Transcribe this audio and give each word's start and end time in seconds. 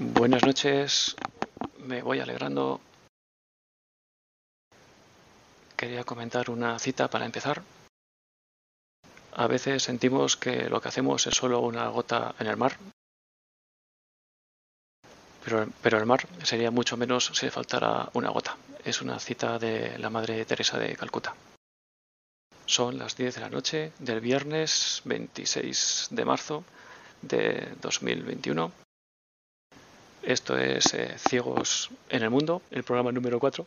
Buenas 0.00 0.44
noches, 0.44 1.16
me 1.78 2.02
voy 2.02 2.20
alegrando. 2.20 2.80
Quería 5.76 6.04
comentar 6.04 6.50
una 6.50 6.78
cita 6.78 7.10
para 7.10 7.26
empezar. 7.26 7.62
A 9.32 9.48
veces 9.48 9.82
sentimos 9.82 10.36
que 10.36 10.68
lo 10.70 10.80
que 10.80 10.86
hacemos 10.86 11.26
es 11.26 11.34
solo 11.34 11.58
una 11.58 11.88
gota 11.88 12.32
en 12.38 12.46
el 12.46 12.56
mar, 12.56 12.76
pero, 15.44 15.66
pero 15.82 15.98
el 15.98 16.06
mar 16.06 16.28
sería 16.44 16.70
mucho 16.70 16.96
menos 16.96 17.32
si 17.34 17.46
le 17.46 17.50
faltara 17.50 18.08
una 18.12 18.30
gota. 18.30 18.56
Es 18.84 19.02
una 19.02 19.18
cita 19.18 19.58
de 19.58 19.98
la 19.98 20.10
Madre 20.10 20.44
Teresa 20.44 20.78
de 20.78 20.94
Calcuta. 20.94 21.34
Son 22.66 22.98
las 22.98 23.16
10 23.16 23.34
de 23.34 23.40
la 23.40 23.50
noche 23.50 23.92
del 23.98 24.20
viernes 24.20 25.02
26 25.06 26.06
de 26.12 26.24
marzo 26.24 26.62
de 27.20 27.74
2021. 27.80 28.70
Esto 30.28 30.58
es 30.58 30.92
eh, 30.92 31.16
Ciegos 31.16 31.88
en 32.10 32.22
el 32.22 32.28
Mundo, 32.28 32.60
el 32.70 32.84
programa 32.84 33.12
número 33.12 33.40
4. 33.40 33.64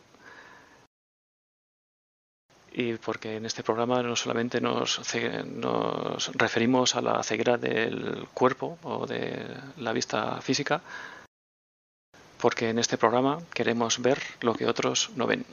Y 2.74 2.94
porque 2.98 3.34
en 3.34 3.46
este 3.46 3.64
programa 3.64 4.00
no 4.04 4.14
solamente 4.14 4.60
nos, 4.60 5.00
nos 5.44 6.32
referimos 6.34 6.94
a 6.94 7.00
la 7.00 7.20
ceguera 7.24 7.58
del 7.58 8.28
cuerpo 8.32 8.78
o 8.84 9.08
de 9.08 9.44
la 9.78 9.92
vista 9.92 10.40
física, 10.40 10.80
porque 12.40 12.68
en 12.68 12.78
este 12.78 12.96
programa 12.96 13.40
queremos 13.52 14.00
ver 14.00 14.22
lo 14.40 14.54
que 14.54 14.68
otros 14.68 15.10
no 15.16 15.26
ven. 15.26 15.44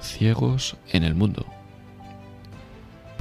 Ciegos 0.00 0.76
en 0.92 1.02
el 1.02 1.16
mundo. 1.16 1.61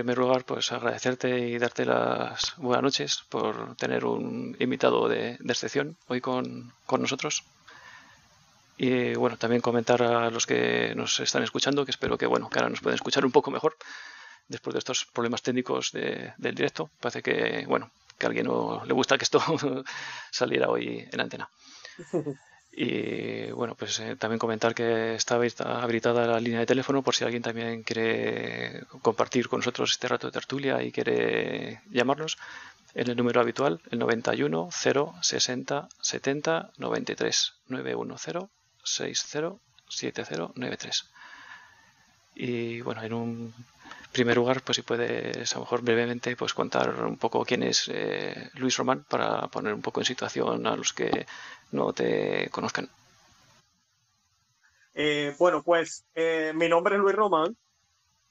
Primer 0.00 0.16
lugar, 0.16 0.44
pues 0.44 0.72
agradecerte 0.72 1.38
y 1.38 1.58
darte 1.58 1.84
las 1.84 2.54
buenas 2.56 2.82
noches 2.82 3.22
por 3.28 3.76
tener 3.76 4.06
un 4.06 4.56
invitado 4.58 5.08
de, 5.08 5.36
de 5.38 5.52
excepción 5.52 5.94
hoy 6.08 6.22
con, 6.22 6.72
con, 6.86 7.02
nosotros. 7.02 7.44
Y 8.78 9.12
bueno, 9.12 9.36
también 9.36 9.60
comentar 9.60 10.02
a 10.02 10.30
los 10.30 10.46
que 10.46 10.94
nos 10.94 11.20
están 11.20 11.42
escuchando, 11.42 11.84
que 11.84 11.90
espero 11.90 12.16
que 12.16 12.24
bueno, 12.24 12.48
que 12.48 12.58
ahora 12.58 12.70
nos 12.70 12.80
pueden 12.80 12.94
escuchar 12.94 13.26
un 13.26 13.30
poco 13.30 13.50
mejor 13.50 13.76
después 14.48 14.72
de 14.72 14.78
estos 14.78 15.04
problemas 15.04 15.42
técnicos 15.42 15.92
de, 15.92 16.32
del 16.38 16.54
directo. 16.54 16.88
Parece 16.98 17.22
que 17.22 17.66
bueno, 17.68 17.90
que 18.16 18.24
a 18.24 18.28
alguien 18.28 18.46
no 18.46 18.82
le 18.86 18.94
gusta 18.94 19.18
que 19.18 19.24
esto 19.24 19.42
saliera 20.30 20.70
hoy 20.70 21.06
en 21.12 21.20
antena. 21.20 21.50
Y 22.72 23.50
bueno, 23.50 23.74
pues 23.74 23.98
eh, 24.00 24.16
también 24.16 24.38
comentar 24.38 24.74
que 24.74 25.14
está 25.14 25.34
habilitada 25.34 26.26
la 26.26 26.40
línea 26.40 26.60
de 26.60 26.66
teléfono 26.66 27.02
por 27.02 27.14
si 27.14 27.24
alguien 27.24 27.42
también 27.42 27.82
quiere 27.82 28.84
compartir 29.02 29.48
con 29.48 29.58
nosotros 29.58 29.90
este 29.90 30.08
rato 30.08 30.28
de 30.28 30.32
tertulia 30.32 30.82
y 30.82 30.92
quiere 30.92 31.82
llamarnos 31.90 32.38
en 32.94 33.10
el 33.10 33.16
número 33.16 33.40
habitual, 33.40 33.80
el 33.90 33.98
91 33.98 34.68
0 34.72 35.14
60 35.20 35.88
70 36.00 36.70
93 36.78 37.54
910 37.68 38.48
60 38.84 39.52
70 39.88 40.52
93. 40.54 41.04
Y 42.36 42.80
bueno, 42.80 43.02
en 43.02 43.12
un 43.12 43.54
primer 44.12 44.36
lugar, 44.36 44.62
pues 44.62 44.76
si 44.76 44.82
puedes 44.82 45.52
a 45.52 45.58
lo 45.58 45.64
mejor 45.64 45.82
brevemente 45.82 46.36
pues 46.36 46.54
contar 46.54 47.04
un 47.04 47.16
poco 47.16 47.44
quién 47.44 47.62
es 47.62 47.88
eh, 47.92 48.50
Luis 48.54 48.76
Román 48.76 49.04
para 49.08 49.48
poner 49.48 49.72
un 49.72 49.82
poco 49.82 50.00
en 50.00 50.06
situación 50.06 50.66
a 50.66 50.76
los 50.76 50.92
que 50.92 51.26
no 51.72 51.92
te 51.92 52.48
conozcan. 52.50 52.88
Eh, 54.94 55.34
bueno, 55.38 55.62
pues 55.62 56.04
eh, 56.14 56.52
mi 56.54 56.68
nombre 56.68 56.96
es 56.96 57.00
Luis 57.00 57.14
Román. 57.14 57.56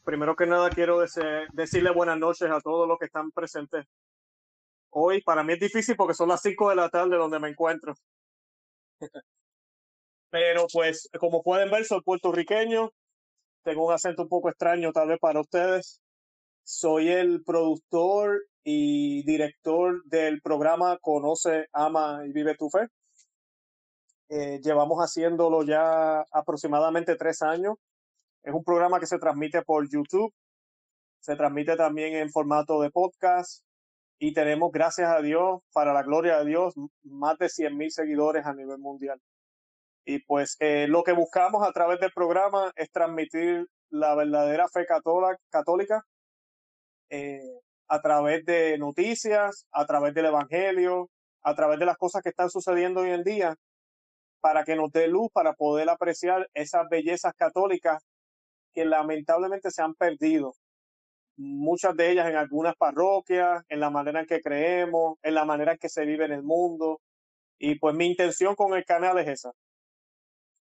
Primero 0.03 0.35
que 0.35 0.45
nada 0.45 0.69
quiero 0.69 0.99
decirle 0.99 1.91
buenas 1.91 2.17
noches 2.17 2.49
a 2.49 2.59
todos 2.61 2.87
los 2.87 2.97
que 2.97 3.05
están 3.05 3.31
presentes. 3.31 3.85
Hoy 4.89 5.21
para 5.21 5.43
mí 5.43 5.53
es 5.53 5.59
difícil 5.59 5.95
porque 5.95 6.15
son 6.15 6.29
las 6.29 6.41
5 6.41 6.69
de 6.69 6.75
la 6.75 6.89
tarde 6.89 7.15
donde 7.15 7.39
me 7.39 7.49
encuentro. 7.49 7.93
Pero 10.31 10.67
pues 10.71 11.09
como 11.19 11.43
pueden 11.43 11.71
ver 11.71 11.85
soy 11.85 12.01
puertorriqueño, 12.01 12.91
tengo 13.69 13.85
un 13.85 13.93
acento 13.93 14.23
un 14.23 14.29
poco 14.29 14.49
extraño 14.49 14.91
tal 14.91 15.09
vez 15.09 15.19
para 15.19 15.41
ustedes. 15.41 16.01
Soy 16.63 17.09
el 17.09 17.43
productor 17.43 18.41
y 18.63 19.23
director 19.25 20.03
del 20.05 20.41
programa 20.41 20.97
Conoce, 20.99 21.67
Ama 21.71 22.21
y 22.25 22.31
Vive 22.31 22.55
tu 22.55 22.67
Fe. 22.71 22.87
Eh, 24.29 24.59
llevamos 24.63 24.97
haciéndolo 24.99 25.61
ya 25.63 26.21
aproximadamente 26.31 27.15
tres 27.15 27.43
años. 27.43 27.75
Es 28.41 28.55
un 28.55 28.63
programa 28.63 28.99
que 28.99 29.05
se 29.05 29.19
transmite 29.19 29.61
por 29.61 29.87
YouTube, 29.87 30.33
se 31.19 31.35
transmite 31.35 31.75
también 31.75 32.15
en 32.15 32.31
formato 32.31 32.81
de 32.81 32.89
podcast 32.89 33.63
y 34.17 34.33
tenemos, 34.33 34.71
gracias 34.71 35.11
a 35.11 35.21
Dios, 35.21 35.61
para 35.73 35.93
la 35.93 36.01
gloria 36.01 36.39
de 36.39 36.45
Dios, 36.45 36.73
más 37.03 37.37
de 37.37 37.49
100 37.49 37.77
mil 37.77 37.91
seguidores 37.91 38.47
a 38.47 38.53
nivel 38.55 38.79
mundial. 38.79 39.21
Y 40.09 40.23
pues 40.23 40.57
eh, 40.59 40.87
lo 40.87 41.03
que 41.03 41.11
buscamos 41.11 41.61
a 41.61 41.71
través 41.71 41.99
del 41.99 42.11
programa 42.11 42.71
es 42.75 42.89
transmitir 42.89 43.67
la 43.91 44.15
verdadera 44.15 44.67
fe 44.67 44.87
católica 45.51 46.03
eh, 47.11 47.59
a 47.87 48.01
través 48.01 48.43
de 48.43 48.79
noticias, 48.79 49.67
a 49.71 49.85
través 49.85 50.15
del 50.15 50.25
Evangelio, 50.25 51.11
a 51.43 51.53
través 51.53 51.77
de 51.77 51.85
las 51.85 51.95
cosas 51.97 52.23
que 52.23 52.29
están 52.29 52.49
sucediendo 52.49 53.01
hoy 53.01 53.11
en 53.11 53.23
día, 53.23 53.55
para 54.41 54.63
que 54.63 54.75
nos 54.75 54.91
dé 54.91 55.07
luz, 55.07 55.29
para 55.31 55.53
poder 55.53 55.87
apreciar 55.91 56.49
esas 56.55 56.89
bellezas 56.89 57.35
católicas 57.35 58.01
que 58.73 58.85
lamentablemente 58.85 59.69
se 59.69 59.83
han 59.83 59.93
perdido. 59.93 60.53
Muchas 61.37 61.95
de 61.95 62.09
ellas 62.09 62.27
en 62.27 62.35
algunas 62.35 62.75
parroquias, 62.77 63.61
en 63.69 63.79
la 63.79 63.91
manera 63.91 64.21
en 64.21 64.25
que 64.25 64.41
creemos, 64.41 65.19
en 65.21 65.35
la 65.35 65.45
manera 65.45 65.73
en 65.73 65.77
que 65.77 65.87
se 65.87 66.03
vive 66.03 66.25
en 66.25 66.31
el 66.31 66.41
mundo. 66.41 66.99
Y 67.59 67.77
pues 67.77 67.93
mi 67.93 68.07
intención 68.07 68.55
con 68.55 68.73
el 68.73 68.85
canal 68.85 69.19
es 69.19 69.27
esa, 69.27 69.51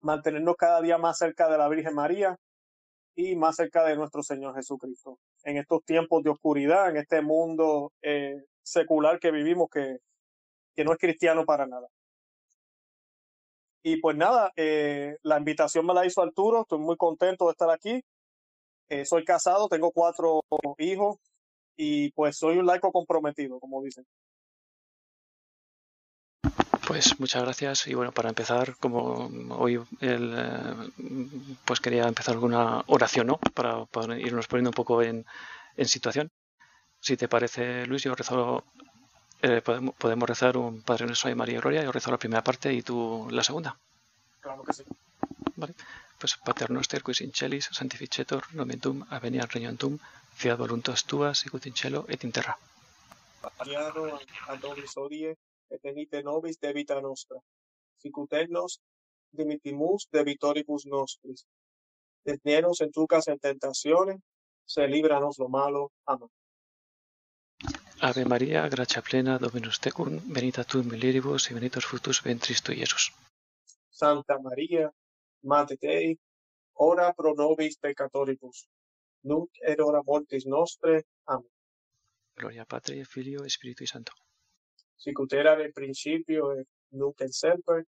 mantenernos 0.01 0.57
cada 0.57 0.81
día 0.81 0.99
más 0.99 1.19
cerca 1.19 1.49
de 1.49 1.59
la 1.59 1.69
Virgen 1.69 1.95
María 1.95 2.37
y 3.15 3.35
más 3.37 3.57
cerca 3.57 3.85
de 3.85 3.97
nuestro 3.97 4.23
Señor 4.23 4.55
Jesucristo. 4.55 5.19
En 5.45 5.57
estos 5.57 5.85
tiempos 5.85 6.23
de 6.23 6.31
oscuridad, 6.31 6.91
en 6.91 6.99
este 6.99 7.23
mundo 7.23 7.93
eh, 8.03 8.37
secular 8.63 9.19
que 9.19 9.31
vivimos, 9.31 9.69
que, 9.71 9.99
que 10.75 10.85
no 10.85 10.93
es 10.93 10.99
cristiano 10.99 11.45
para 11.45 11.67
nada. 11.67 11.89
Y 13.83 14.01
pues 14.01 14.17
nada, 14.17 14.53
eh, 14.57 15.17
la 15.23 15.39
invitación 15.39 15.87
me 15.87 15.95
la 15.95 16.05
hizo 16.05 16.21
Arturo, 16.21 16.63
estoy 16.63 16.81
muy 16.81 16.97
contento 16.97 17.47
de 17.47 17.53
estar 17.53 17.71
aquí. 17.71 18.03
Eh, 18.89 19.05
soy 19.05 19.25
casado, 19.25 19.69
tengo 19.69 19.93
cuatro 19.93 20.41
hijos 20.79 21.17
y 21.77 22.11
pues 22.13 22.37
soy 22.37 22.59
un 22.59 22.67
laico 22.67 22.91
comprometido, 22.93 23.61
como 23.61 23.83
dicen. 23.83 24.05
Pues 26.87 27.19
muchas 27.19 27.43
gracias 27.43 27.89
y 27.89 27.95
bueno, 27.95 28.13
para 28.13 28.29
empezar, 28.29 28.77
como 28.77 29.29
hoy 29.59 29.81
el, 30.01 30.93
pues 31.65 31.81
quería 31.81 32.07
empezar 32.07 32.37
con 32.37 32.55
una 32.55 32.85
oración, 32.87 33.27
¿no? 33.27 33.39
Para, 33.55 33.87
para 33.87 34.17
irnos 34.17 34.47
poniendo 34.47 34.71
un 34.71 34.75
poco 34.75 35.03
en, 35.03 35.27
en, 35.77 35.89
situación. 35.89 36.31
Si 37.01 37.17
te 37.17 37.27
parece, 37.27 37.87
Luis, 37.87 38.05
yo 38.05 38.15
rezo, 38.15 38.63
eh, 39.43 39.63
podemos, 39.63 39.97
podemos, 39.97 40.29
rezar 40.29 40.57
un 40.57 40.83
Padre 40.83 41.07
Nuestro 41.07 41.29
y 41.29 41.35
María 41.35 41.59
Gloria, 41.59 41.83
yo 41.83 41.91
rezo 41.91 42.13
la 42.13 42.19
primera 42.19 42.45
parte 42.45 42.73
y 42.73 42.83
tú 42.83 43.27
la 43.33 43.43
segunda. 43.43 43.77
Claro 44.41 44.63
que 44.63 44.73
sí. 44.73 44.85
Vale. 45.57 45.75
Pues 46.19 46.37
Pater 46.37 46.71
Noster, 46.71 47.03
quis 47.03 47.21
in 47.21 47.33
celis, 47.33 47.69
sanctificetur, 47.73 48.45
nomen 48.53 48.79
tuum, 48.79 49.03
aveniat 49.11 49.53
regnum 49.53 49.77
tuum, 49.77 49.99
fiat 50.37 50.57
voluntas 50.57 51.05
tua, 51.05 51.35
sicut 51.35 51.67
in 51.67 51.75
cielo 51.75 52.07
et 52.09 52.23
in 52.23 52.31
terra. 52.31 52.57
Pariano 53.59 54.21
ad 54.47 54.63
nobis 54.63 54.97
odie, 54.97 55.35
et 55.71 55.81
venite 55.83 56.23
nobis 56.23 56.59
debita 56.61 57.01
nostra. 57.01 57.39
Sicut 57.99 58.33
nos 58.49 58.81
dimitimus 59.33 60.09
debitoribus 60.13 60.87
nostris. 60.87 61.47
Detnienos 62.25 62.81
en 62.81 62.91
tu 62.91 63.07
casa 63.07 63.33
en 63.33 63.39
tentaciones, 63.39 64.21
se 64.65 64.87
líbranos 64.89 65.39
lo 65.39 65.49
malo. 65.49 65.93
Amén. 66.07 66.31
Ave 68.01 68.25
María, 68.25 68.69
gracia 68.69 69.01
plena, 69.01 69.39
Dominus 69.39 69.81
tecum, 69.81 70.21
benita 70.27 70.65
tu 70.65 70.81
in 70.81 70.89
mulieribus, 70.89 71.51
y 71.51 71.55
benito 71.55 71.81
fructus 71.81 72.23
ventris 72.23 72.63
tu, 72.63 72.73
Iesus. 72.73 73.13
Santa 73.91 74.39
María, 74.39 74.93
Mater 75.43 75.79
Dei, 75.81 76.19
ora 76.75 77.15
pro 77.15 77.35
nobis 77.35 77.79
peccatoribus, 77.79 78.69
nunc 79.23 79.51
et 79.63 79.81
hora 79.81 80.03
mortis 80.05 80.45
nostre. 80.47 81.07
Amén. 81.25 81.51
Gloria 82.37 82.67
Patri, 82.67 83.03
Filio 83.05 83.45
y 83.45 83.47
Espíritu 83.47 83.87
Santo. 83.87 84.13
Sicut 84.97 85.33
erat 85.33 85.61
in 85.61 85.73
principio 85.73 86.53
et 86.57 86.67
nunc 86.91 87.21
et 87.21 87.33
semper, 87.33 87.85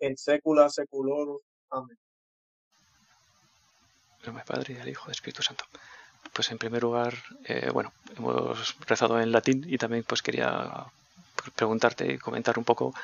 en 0.00 0.16
saecula 0.16 0.68
saeculorum. 0.68 1.40
Amén. 1.70 1.98
Gloria 4.22 4.44
Padre, 4.44 4.80
al 4.80 4.88
Hijo, 4.88 5.04
y 5.06 5.10
al 5.10 5.12
Espíritu 5.12 5.42
Santo. 5.42 5.64
Pues 6.32 6.50
en 6.50 6.58
primer 6.58 6.82
lugar, 6.82 7.14
eh, 7.44 7.70
bueno, 7.72 7.92
hemos 8.16 8.76
rezado 8.86 9.20
en 9.20 9.30
latín 9.30 9.64
y 9.68 9.78
también 9.78 10.04
pues 10.04 10.22
quería 10.22 10.86
preguntarte 11.54 12.14
y 12.14 12.18
comentar 12.18 12.58
un 12.58 12.64
poco 12.64 12.94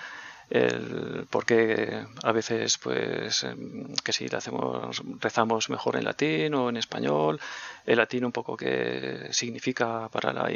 el 0.50 1.26
por 1.30 1.46
qué 1.46 2.04
a 2.22 2.32
veces 2.32 2.78
pues 2.78 3.44
em, 3.44 3.94
que 4.04 4.12
si 4.12 4.28
le 4.28 4.36
hacemos 4.36 5.00
rezamos 5.20 5.70
mejor 5.70 5.96
en 5.96 6.04
latín 6.04 6.54
o 6.54 6.68
en 6.68 6.76
español 6.76 7.40
el 7.86 7.96
latín 7.98 8.24
un 8.24 8.32
poco 8.32 8.56
qué 8.56 9.28
significa 9.30 10.08
para 10.08 10.32
la 10.32 10.48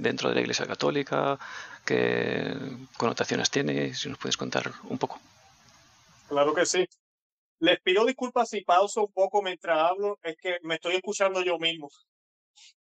dentro 0.00 0.28
de 0.28 0.36
la 0.36 0.40
Iglesia 0.40 0.66
Católica 0.66 1.38
qué 1.84 2.54
connotaciones 2.96 3.50
tiene 3.50 3.92
si 3.94 4.08
nos 4.08 4.18
puedes 4.18 4.36
contar 4.36 4.70
un 4.84 4.98
poco 4.98 5.20
Claro 6.28 6.54
que 6.54 6.66
sí. 6.66 6.86
Les 7.60 7.80
pido 7.80 8.04
disculpas 8.04 8.50
si 8.50 8.62
pauso 8.62 9.04
un 9.04 9.12
poco 9.12 9.42
mientras 9.42 9.78
hablo, 9.78 10.18
es 10.22 10.36
que 10.36 10.58
me 10.62 10.74
estoy 10.74 10.96
escuchando 10.96 11.42
yo 11.42 11.58
mismo. 11.58 11.88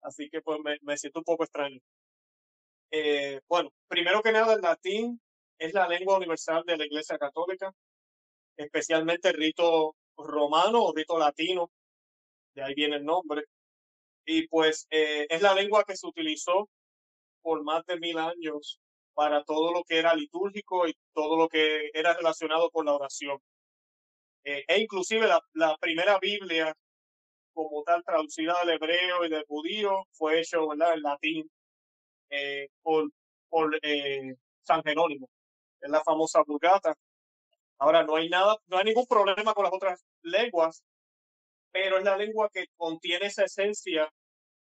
Así 0.03 0.29
que 0.31 0.41
pues 0.43 0.61
me, 0.65 0.77
me 0.83 0.97
siento 0.97 1.21
un 1.21 1.25
poco 1.25 1.45
extraño. 1.45 1.81
Eh, 2.91 3.41
bueno, 3.49 3.71
primero 3.89 4.23
que 4.23 4.33
nada, 4.33 4.55
el 4.55 4.61
latín 4.61 5.21
es 5.59 5.73
la 5.75 5.89
lengua 5.89 6.17
universal 6.17 6.65
de 6.67 6.77
la 6.77 6.87
Iglesia 6.87 7.19
Católica, 7.19 7.73
especialmente 8.57 9.29
el 9.29 9.35
rito 9.35 9.97
romano 10.17 10.85
o 10.85 10.95
rito 10.95 11.19
latino, 11.19 11.71
de 12.55 12.63
ahí 12.63 12.75
viene 12.75 12.97
el 12.97 13.05
nombre. 13.05 13.45
Y 14.27 14.49
pues 14.49 14.87
eh, 14.91 15.27
es 15.29 15.43
la 15.43 15.55
lengua 15.55 15.85
que 15.85 15.97
se 15.97 16.07
utilizó 16.07 16.69
por 17.43 17.63
más 17.63 17.85
de 17.87 17.99
mil 17.99 18.19
años 18.19 18.81
para 19.15 19.45
todo 19.45 19.73
lo 19.73 19.85
que 19.85 19.99
era 19.99 20.15
litúrgico 20.15 20.89
y 20.89 20.97
todo 21.13 21.37
lo 21.37 21.49
que 21.49 21.91
era 21.95 22.15
relacionado 22.15 22.71
con 22.71 22.87
la 22.87 22.95
oración. 22.95 23.39
Eh, 24.45 24.65
e 24.69 24.81
inclusive 24.81 25.27
la, 25.27 25.41
la, 25.55 25.77
primera 25.79 26.19
Biblia 26.21 26.75
como 27.55 27.83
tal 27.85 28.03
traducida 28.05 28.55
del 28.61 28.75
hebreo 28.77 29.25
y 29.25 29.31
del 29.31 29.45
judío 29.47 30.07
fue 30.13 30.41
hecho 30.41 30.69
¿verdad? 30.69 30.95
en 30.95 31.03
latín 31.03 31.51
eh, 32.31 32.69
por, 32.83 33.11
por 33.49 33.79
eh, 33.83 34.35
San 34.63 34.83
Jerónimo, 34.83 35.29
es 35.85 35.91
la 35.91 36.03
famosa 36.03 36.43
Vulgata. 36.47 36.97
Ahora 37.79 38.03
no 38.05 38.17
hay 38.17 38.29
nada, 38.31 38.57
no 38.67 38.79
hay 38.79 38.85
ningún 38.85 39.07
problema 39.07 39.53
con 39.53 39.65
las 39.65 39.73
otras 39.73 40.05
lenguas, 40.23 40.83
pero 41.71 41.99
es 41.99 42.05
la 42.05 42.17
lengua 42.17 42.49
que 42.51 42.69
contiene 42.77 43.27
esa 43.27 43.45
esencia 43.45 44.11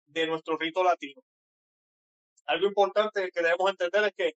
de 0.06 0.26
nuestro 0.26 0.58
rito 0.58 0.84
latino. 0.84 1.22
Algo 2.46 2.66
importante 2.66 3.30
que 3.30 3.42
debemos 3.42 3.70
entender 3.70 4.04
es 4.04 4.12
que 4.14 4.32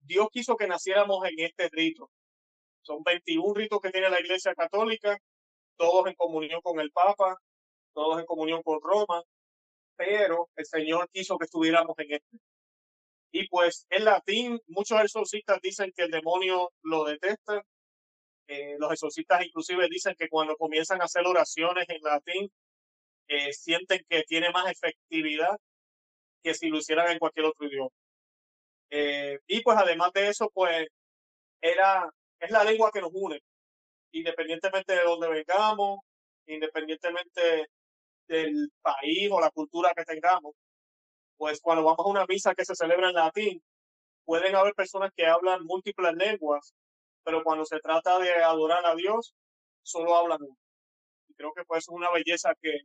Dios 0.00 0.28
quiso 0.32 0.56
que 0.56 0.66
naciéramos 0.66 1.24
en 1.26 1.38
este 1.38 1.68
rito. 1.68 2.10
Son 2.82 3.02
21 3.04 3.54
ritos 3.54 3.80
que 3.80 3.90
tiene 3.90 4.10
la 4.10 4.18
Iglesia 4.18 4.54
Católica, 4.56 5.16
todos 5.76 6.08
en 6.08 6.14
comunión 6.14 6.60
con 6.60 6.80
el 6.80 6.90
Papa, 6.90 7.36
todos 7.92 8.18
en 8.18 8.26
comunión 8.26 8.62
con 8.62 8.80
Roma, 8.82 9.22
pero 9.94 10.48
el 10.56 10.66
Señor 10.66 11.08
quiso 11.12 11.38
que 11.38 11.44
estuviéramos 11.44 11.96
en 11.98 12.14
este. 12.14 12.38
Y 13.32 13.48
pues 13.48 13.86
en 13.90 14.04
latín, 14.04 14.60
muchos 14.68 15.00
exorcistas 15.00 15.58
dicen 15.62 15.92
que 15.96 16.04
el 16.04 16.10
demonio 16.10 16.70
lo 16.82 17.04
detesta. 17.04 17.62
Eh, 18.46 18.76
los 18.78 18.92
exorcistas 18.92 19.44
inclusive 19.44 19.88
dicen 19.88 20.14
que 20.18 20.28
cuando 20.28 20.56
comienzan 20.56 21.00
a 21.00 21.06
hacer 21.06 21.26
oraciones 21.26 21.86
en 21.88 22.02
latín, 22.02 22.52
eh, 23.28 23.52
sienten 23.54 24.02
que 24.08 24.22
tiene 24.24 24.50
más 24.50 24.70
efectividad 24.70 25.56
que 26.42 26.54
si 26.54 26.68
lo 26.68 26.78
hicieran 26.78 27.10
en 27.12 27.18
cualquier 27.18 27.46
otro 27.46 27.66
idioma. 27.66 27.90
Eh, 28.90 29.38
y 29.46 29.62
pues 29.62 29.78
además 29.78 30.12
de 30.12 30.28
eso, 30.28 30.50
pues 30.52 30.86
era, 31.62 32.10
es 32.40 32.50
la 32.50 32.64
lengua 32.64 32.90
que 32.92 33.00
nos 33.00 33.10
une, 33.14 33.40
independientemente 34.12 34.94
de 34.94 35.04
dónde 35.04 35.28
vengamos, 35.28 36.00
independientemente 36.46 37.68
del 38.28 38.70
país 38.82 39.30
o 39.32 39.40
la 39.40 39.50
cultura 39.50 39.94
que 39.96 40.04
tengamos. 40.04 40.54
Pues 41.42 41.60
cuando 41.60 41.82
vamos 41.82 42.06
a 42.06 42.08
una 42.08 42.24
misa 42.26 42.54
que 42.54 42.64
se 42.64 42.76
celebra 42.76 43.08
en 43.08 43.16
latín, 43.16 43.60
pueden 44.24 44.54
haber 44.54 44.74
personas 44.74 45.10
que 45.16 45.26
hablan 45.26 45.64
múltiples 45.64 46.14
lenguas, 46.14 46.72
pero 47.24 47.42
cuando 47.42 47.64
se 47.64 47.80
trata 47.80 48.20
de 48.20 48.32
adorar 48.44 48.86
a 48.86 48.94
Dios, 48.94 49.34
solo 49.82 50.14
hablan 50.14 50.40
una. 50.40 50.56
Y 51.26 51.34
creo 51.34 51.52
que 51.52 51.64
pues 51.64 51.80
es 51.80 51.88
una 51.88 52.12
belleza 52.12 52.54
que, 52.62 52.82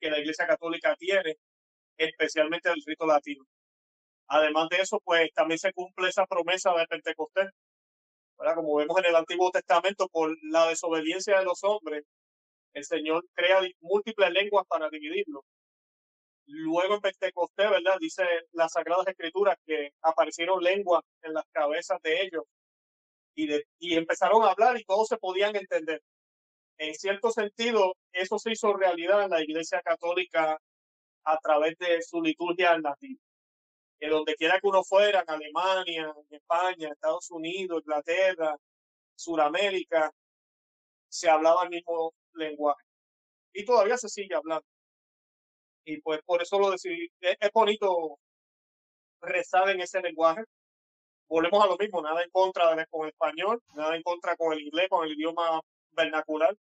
que 0.00 0.08
la 0.08 0.18
Iglesia 0.18 0.46
Católica 0.46 0.96
tiene, 0.96 1.36
especialmente 1.98 2.70
del 2.70 2.82
rito 2.86 3.06
latino. 3.06 3.44
Además 4.28 4.70
de 4.70 4.78
eso, 4.78 4.98
pues 5.04 5.30
también 5.34 5.58
se 5.58 5.74
cumple 5.74 6.08
esa 6.08 6.24
promesa 6.24 6.72
de 6.72 6.86
Pentecostés. 6.86 7.50
¿verdad? 8.38 8.54
Como 8.54 8.76
vemos 8.76 8.96
en 8.98 9.04
el 9.04 9.16
Antiguo 9.16 9.50
Testamento, 9.50 10.08
por 10.08 10.34
la 10.44 10.68
desobediencia 10.68 11.38
de 11.38 11.44
los 11.44 11.62
hombres, 11.64 12.06
el 12.72 12.84
Señor 12.84 13.26
crea 13.34 13.60
múltiples 13.82 14.30
lenguas 14.30 14.66
para 14.66 14.88
dividirlo. 14.88 15.44
Luego 16.70 16.94
en 16.94 17.00
Pentecostés, 17.00 17.70
¿verdad? 17.70 17.96
Dice 17.98 18.22
las 18.52 18.72
Sagradas 18.72 19.08
Escrituras 19.08 19.56
que 19.66 19.92
aparecieron 20.02 20.62
lenguas 20.62 21.02
en 21.22 21.34
las 21.34 21.44
cabezas 21.50 22.00
de 22.02 22.22
ellos 22.22 22.44
y, 23.34 23.48
de, 23.48 23.64
y 23.80 23.96
empezaron 23.96 24.44
a 24.44 24.50
hablar 24.50 24.78
y 24.78 24.84
todos 24.84 25.08
se 25.08 25.16
podían 25.16 25.56
entender. 25.56 26.00
En 26.78 26.94
cierto 26.94 27.30
sentido, 27.32 27.94
eso 28.12 28.38
se 28.38 28.52
hizo 28.52 28.72
realidad 28.72 29.24
en 29.24 29.30
la 29.30 29.42
Iglesia 29.42 29.82
Católica 29.82 30.58
a 31.24 31.38
través 31.38 31.76
de 31.78 32.00
su 32.02 32.22
liturgia 32.22 32.74
en 32.74 32.82
latín. 32.82 33.20
Que 33.98 34.08
donde 34.08 34.34
quiera 34.36 34.58
que 34.60 34.68
uno 34.68 34.84
fuera, 34.84 35.20
en 35.20 35.30
Alemania, 35.30 36.14
en 36.30 36.36
España, 36.36 36.88
Estados 36.88 37.30
Unidos, 37.30 37.82
Inglaterra, 37.84 38.56
Suramérica, 39.14 40.10
se 41.08 41.28
hablaba 41.28 41.64
el 41.64 41.70
mismo 41.70 42.14
lenguaje. 42.34 42.84
Y 43.52 43.64
todavía 43.64 43.98
se 43.98 44.08
sigue 44.08 44.34
hablando. 44.34 44.64
Y 45.84 46.00
pues 46.00 46.20
por 46.24 46.42
eso 46.42 46.58
lo 46.58 46.70
decidí. 46.70 47.08
Es, 47.20 47.36
es 47.40 47.50
bonito 47.52 48.18
rezar 49.22 49.70
en 49.70 49.80
ese 49.80 50.00
lenguaje. 50.00 50.44
Volvemos 51.28 51.64
a 51.64 51.68
lo 51.68 51.76
mismo, 51.76 52.02
nada 52.02 52.22
en 52.22 52.30
contra 52.30 52.74
de, 52.74 52.86
con 52.86 53.04
el 53.04 53.10
español, 53.10 53.62
nada 53.74 53.96
en 53.96 54.02
contra 54.02 54.36
con 54.36 54.52
el 54.52 54.60
inglés, 54.60 54.88
con 54.88 55.06
el 55.06 55.12
idioma 55.12 55.60
vernacular. 55.92 56.56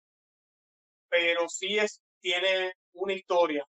Pero 1.09 1.49
sí 1.49 1.77
es, 1.79 2.01
tiene 2.21 2.73
una 2.93 3.13
historia, 3.13 3.65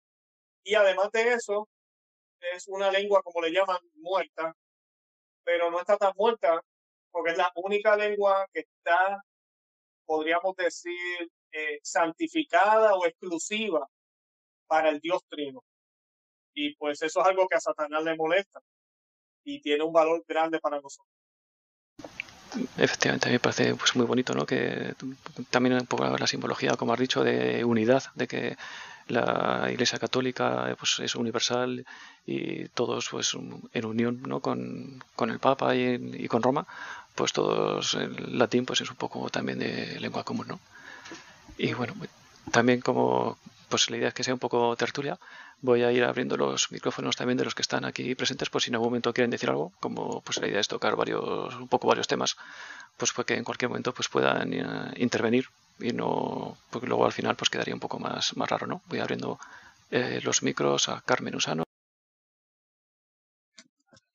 y 0.68 0.76
además 0.76 1.10
de 1.12 1.34
eso, 1.34 1.70
es 2.42 2.68
una 2.68 2.92
lengua, 2.92 3.22
como 3.24 3.42
le 3.42 3.52
llaman, 3.52 3.78
muerta, 3.96 4.54
pero 5.46 5.72
no 5.72 5.80
está 5.80 5.98
tan 5.98 6.12
muerta 6.18 6.62
porque 7.10 7.32
es 7.32 7.38
la 7.38 7.50
única 7.56 7.96
lengua 7.96 8.46
que 8.52 8.62
está, 8.62 9.24
podríamos 10.06 10.56
decir, 10.58 11.32
eh, 11.54 11.80
santificada 11.82 12.96
o 12.96 13.06
exclusiva 13.06 13.88
para 14.68 14.90
el 14.90 15.00
Dios 15.00 15.24
Trino. 15.30 15.64
Y 16.54 16.76
pues 16.76 17.02
eso 17.02 17.22
es 17.22 17.28
algo 17.28 17.48
que 17.48 17.56
a 17.56 17.60
Satanás 17.62 18.04
le 18.04 18.16
molesta 18.16 18.60
y 19.44 19.62
tiene 19.62 19.84
un 19.84 19.94
valor 19.94 20.24
grande 20.28 20.60
para 20.60 20.78
nosotros. 20.78 21.08
Efectivamente, 22.78 23.28
a 23.28 23.30
mí 23.30 23.34
me 23.34 23.40
parece 23.40 23.76
pues, 23.76 23.96
muy 23.96 24.06
bonito, 24.06 24.34
¿no? 24.34 24.46
Que 24.46 24.94
también 25.50 25.76
un 25.76 25.86
poco 25.86 26.06
la 26.06 26.28
simbología, 26.28 26.76
como 26.76 26.94
has 26.94 27.00
dicho, 27.00 27.24
de 27.24 27.64
unidad, 27.64 28.04
de 28.16 28.28
que 28.28 28.58
la 29.08 29.68
Iglesia 29.72 30.00
Católica 30.00 30.76
pues, 30.78 31.00
es 31.00 31.16
universal 31.16 31.86
y 32.26 32.68
todos 32.70 33.08
pues 33.10 33.36
en 33.74 33.86
unión 33.86 34.22
¿no? 34.24 34.42
con, 34.42 35.04
con 35.16 35.30
el 35.30 35.40
Papa 35.40 35.76
y, 35.76 35.96
y, 36.24 36.28
con 36.28 36.44
Roma, 36.44 36.68
pues 37.16 37.32
todos 37.32 37.94
el 37.94 38.38
latín 38.38 38.66
pues 38.66 38.82
es 38.82 38.90
un 38.90 38.98
poco 38.98 39.30
también 39.30 39.60
de 39.60 40.00
lengua 40.00 40.24
común, 40.24 40.48
¿no? 40.48 40.60
Y 41.58 41.74
bueno, 41.74 41.94
también 42.52 42.82
como 42.82 43.38
pues 43.70 43.90
la 43.90 43.98
idea 43.98 44.08
es 44.10 44.14
que 44.14 44.24
sea 44.24 44.34
un 44.34 44.40
poco 44.40 44.76
tertulia, 44.76 45.20
voy 45.62 45.84
a 45.84 45.92
ir 45.92 46.04
abriendo 46.04 46.38
los 46.38 46.72
micrófonos 46.72 47.16
también 47.16 47.38
de 47.38 47.44
los 47.44 47.56
que 47.56 47.62
están 47.62 47.86
aquí 47.86 48.16
presentes, 48.16 48.50
por 48.50 48.62
si 48.62 48.70
en 48.70 48.76
algún 48.76 48.90
momento 48.90 49.14
quieren 49.14 49.32
decir 49.32 49.50
algo, 49.50 49.74
como 49.80 50.22
pues 50.22 50.38
la 50.40 50.48
idea 50.48 50.60
es 50.60 50.68
tocar 50.68 50.96
varios, 50.96 51.56
un 51.56 51.68
poco 51.68 51.88
varios 51.88 52.08
temas, 52.08 52.38
pues 52.98 53.12
que 53.26 53.36
en 53.36 53.44
cualquier 53.44 53.70
momento 53.70 53.94
pues 53.94 54.10
puedan 54.10 54.54
uh, 54.54 54.92
intervenir 54.96 55.48
y 55.80 55.92
no, 55.94 56.58
porque 56.70 56.88
luego 56.88 57.06
al 57.06 57.12
final 57.12 57.36
pues 57.36 57.50
quedaría 57.50 57.74
un 57.74 57.80
poco 57.80 58.00
más, 58.00 58.36
más 58.36 58.50
raro, 58.50 58.68
¿no? 58.68 58.82
Voy 58.88 59.00
abriendo 59.00 59.40
eh, 59.92 60.20
los 60.24 60.44
micros 60.44 60.90
a 60.90 61.02
Carmen 61.02 61.36
Usano. 61.36 61.64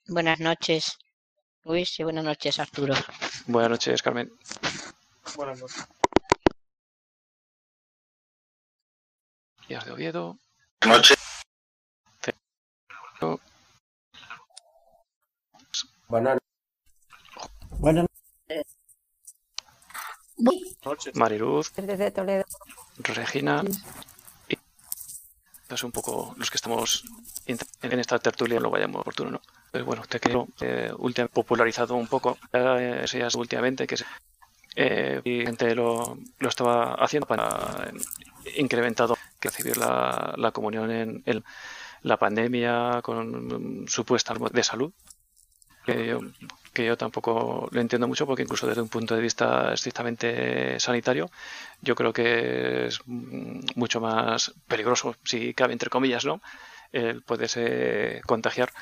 Buenas 0.08 0.40
noches, 0.40 0.98
Luis, 1.64 1.98
y 2.00 2.02
buenas 2.02 2.24
noches, 2.24 2.58
Arturo. 2.58 2.94
Buenas 3.46 3.70
noches, 3.70 4.02
Carmen. 4.02 4.32
Buenas 5.36 5.60
noches. 5.60 5.86
De 9.80 9.90
Oviedo. 9.90 10.38
Buenas 10.82 10.98
noches. 10.98 11.18
Buenas 16.08 16.38
Buenas 17.78 18.06
noches. 20.84 21.16
Mariluz, 21.16 21.72
Desde 21.74 22.10
Toledo. 22.10 22.44
Regina 22.98 23.64
y 24.48 24.58
es 25.70 25.82
un 25.84 25.90
poco 25.90 26.34
los 26.36 26.50
que 26.50 26.56
estamos 26.56 27.04
en 27.46 27.98
esta 27.98 28.18
tertulia 28.18 28.60
lo 28.60 28.68
vayamos 28.68 29.00
oportuno, 29.00 29.30
¿no? 29.30 29.40
Pero 29.70 29.86
bueno, 29.86 30.02
te 30.06 30.20
quiero 30.20 30.48
eh, 30.60 30.92
popularizado 31.32 31.94
un 31.94 32.08
poco, 32.08 32.36
eh, 32.52 33.06
últimamente 33.36 33.86
que 33.86 33.96
eh, 34.74 35.20
y 35.24 35.44
gente 35.44 35.74
lo, 35.74 36.18
lo 36.38 36.48
estaba 36.48 36.94
haciendo 36.94 37.26
para 37.26 37.90
eh, 38.44 38.54
incrementado 38.56 39.16
que 39.42 39.48
recibir 39.48 39.76
la, 39.76 40.34
la 40.36 40.52
comunión 40.52 40.90
en, 40.90 41.44
la 42.02 42.16
pandemia 42.16 43.00
con 43.02 43.84
supuesta 43.86 44.34
de 44.34 44.62
salud 44.62 44.92
que 45.84 46.06
yo, 46.06 46.20
que 46.72 46.84
yo 46.86 46.96
tampoco 46.96 47.68
lo 47.70 47.80
entiendo 47.80 48.08
mucho 48.08 48.26
porque 48.26 48.42
incluso 48.42 48.66
desde 48.66 48.82
un 48.82 48.88
punto 48.88 49.14
de 49.14 49.20
vista 49.20 49.72
estrictamente 49.72 50.78
sanitario 50.80 51.30
yo 51.80 51.94
creo 51.94 52.12
que 52.12 52.86
es 52.86 53.00
mucho 53.06 54.00
más 54.00 54.52
peligroso 54.66 55.14
si 55.24 55.54
cabe 55.54 55.72
entre 55.72 55.90
comillas 55.90 56.24
no 56.24 56.40
el 56.92 57.22
poderse 57.22 58.20
contagiar 58.26 58.72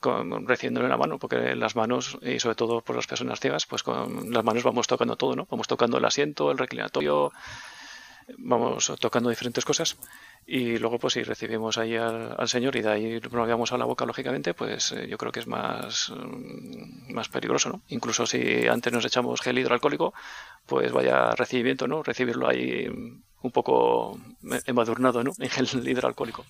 con, 0.00 0.46
recibiéndolo 0.48 0.86
en 0.86 0.90
la 0.90 0.96
mano, 0.96 1.18
porque 1.18 1.54
las 1.54 1.76
manos, 1.76 2.18
y 2.22 2.40
sobre 2.40 2.56
todo 2.56 2.80
por 2.80 2.96
las 2.96 3.06
personas 3.06 3.38
ciegas, 3.38 3.66
pues 3.66 3.82
con 3.82 4.32
las 4.32 4.42
manos 4.42 4.64
vamos 4.64 4.86
tocando 4.86 5.16
todo, 5.16 5.36
¿no? 5.36 5.46
Vamos 5.50 5.68
tocando 5.68 5.98
el 5.98 6.04
asiento, 6.04 6.50
el 6.50 6.58
reclinatorio, 6.58 7.32
vamos 8.38 8.92
tocando 9.00 9.30
diferentes 9.30 9.64
cosas 9.64 9.96
y 10.46 10.78
luego 10.78 10.98
pues 10.98 11.14
si 11.14 11.22
recibimos 11.22 11.78
ahí 11.78 11.96
al, 11.96 12.48
Señor 12.48 12.76
y 12.76 12.82
de 12.82 12.90
ahí 12.90 13.20
lo 13.20 13.44
llevamos 13.44 13.72
a 13.72 13.78
la 13.78 13.84
boca 13.84 14.04
lógicamente 14.04 14.54
pues 14.54 14.92
eh, 14.92 15.06
yo 15.08 15.18
creo 15.18 15.32
que 15.32 15.40
es 15.40 15.46
más 15.46 16.10
mm, 16.10 17.12
más 17.12 17.28
peligroso 17.28 17.70
no 17.70 17.82
incluso 17.88 18.26
si 18.26 18.66
antes 18.66 18.92
nos 18.92 19.04
echamos 19.04 19.40
gel 19.40 19.58
hidroalcohólico 19.58 20.14
pues 20.66 20.92
vaya 20.92 21.30
recibimiento 21.32 21.86
no 21.86 22.02
recibirlo 22.02 22.48
ahí 22.48 22.86
un 23.42 23.50
poco 23.52 24.18
embadurnado 24.66 25.22
no 25.22 25.32
en 25.38 25.50
gel 25.50 25.88
hidroalcohólico 25.88 26.44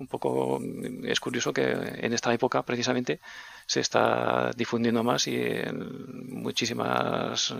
un 0.00 0.06
poco 0.06 0.58
es 1.04 1.20
curioso 1.20 1.52
que 1.52 1.70
en 1.70 2.12
esta 2.12 2.32
época 2.32 2.62
precisamente 2.62 3.20
se 3.66 3.80
está 3.80 4.50
difundiendo 4.56 5.04
más 5.04 5.26
y 5.28 5.36
en 5.36 6.42
muchísimas 6.42 7.54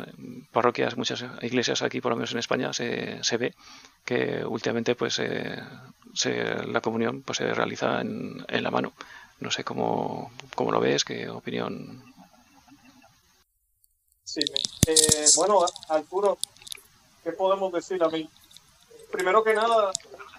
parroquias, 0.50 0.96
muchas 0.96 1.24
iglesias 1.42 1.82
aquí, 1.82 2.00
por 2.00 2.10
lo 2.10 2.16
menos 2.16 2.32
en 2.32 2.38
España, 2.38 2.72
se, 2.72 3.22
se 3.22 3.36
ve 3.36 3.54
que 4.04 4.44
últimamente 4.44 4.94
pues 4.94 5.14
se, 5.14 6.44
la 6.66 6.80
comunión 6.80 7.22
pues 7.22 7.38
se 7.38 7.52
realiza 7.52 8.00
en, 8.00 8.44
en 8.48 8.62
la 8.62 8.70
mano. 8.70 8.92
No 9.38 9.50
sé 9.50 9.62
cómo, 9.64 10.32
cómo, 10.54 10.72
lo 10.72 10.80
ves, 10.80 11.04
qué 11.04 11.28
opinión. 11.28 12.02
Sí, 14.24 14.40
eh, 14.86 15.26
bueno, 15.36 15.64
Arturo, 15.88 16.38
¿qué 17.24 17.32
podemos 17.32 17.72
decir 17.72 18.02
a 18.02 18.08
mí? 18.08 18.28
Primero 19.10 19.42
que 19.42 19.54
nada, 19.54 19.90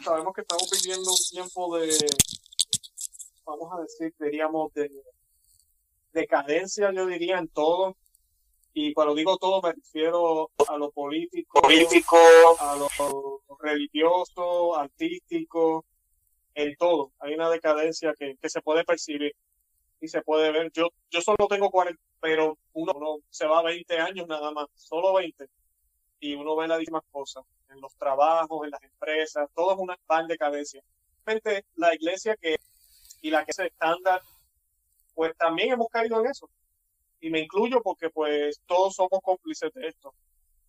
sabemos 0.04 0.34
que 0.34 0.42
estamos 0.42 0.70
viviendo 0.72 1.12
un 1.12 1.18
tiempo 1.30 1.78
de, 1.78 1.94
vamos 3.46 3.74
a 3.74 3.82
decir, 3.82 4.14
diríamos, 4.18 4.74
de 4.74 4.90
decadencia, 6.14 6.92
yo 6.94 7.06
diría, 7.06 7.38
en 7.38 7.50
todo. 7.50 7.98
Y 8.74 8.94
cuando 8.94 9.14
digo 9.14 9.38
todo 9.38 9.62
me 9.62 9.74
refiero 9.74 10.50
a 10.70 10.78
lo 10.78 10.92
político, 10.92 11.62
político 11.62 12.18
a 12.60 12.78
lo 12.78 13.42
religioso, 13.60 14.78
artístico, 14.78 15.86
en 16.54 16.76
todo. 16.78 17.12
Hay 17.20 17.34
una 17.34 17.50
decadencia 17.50 18.14
que, 18.18 18.38
que 18.42 18.50
se 18.50 18.62
puede 18.62 18.86
percibir 18.86 19.36
y 20.00 20.08
se 20.08 20.22
puede 20.22 20.52
ver. 20.52 20.72
Yo, 20.72 20.88
yo 21.10 21.22
solo 21.22 21.48
tengo 21.50 21.70
40, 21.70 22.02
pero 22.22 22.58
uno, 22.72 22.94
uno 22.96 23.18
se 23.30 23.46
va 23.46 23.60
a 23.60 23.64
20 23.64 24.00
años 24.00 24.28
nada 24.28 24.52
más, 24.52 24.68
solo 24.76 25.14
20 25.14 25.46
y 26.22 26.36
uno 26.36 26.56
ve 26.56 26.70
las 26.70 26.80
mismas 26.80 27.04
cosas 27.12 27.44
en 27.72 27.82
los 27.82 27.96
trabajos, 27.96 28.64
en 28.64 28.72
las 28.72 28.84
empresas, 28.84 29.50
todo 29.56 29.74
es 29.74 29.80
una 29.80 29.98
van 30.08 30.28
decadencia. 30.28 30.82
Realmente 31.26 31.66
la 31.76 31.94
iglesia 31.94 32.36
que 32.36 32.58
y 33.22 33.30
la 33.30 33.46
que 33.46 33.52
es 33.52 33.60
estándar, 33.60 34.22
pues 35.14 35.36
también 35.38 35.74
hemos 35.74 35.88
caído 35.90 36.20
en 36.20 36.28
eso. 36.28 36.50
Y 37.20 37.30
me 37.30 37.40
incluyo 37.40 37.82
porque 37.84 38.10
pues 38.10 38.60
todos 38.66 38.96
somos 38.96 39.22
cómplices 39.22 39.72
de 39.74 39.88
esto. 39.88 40.14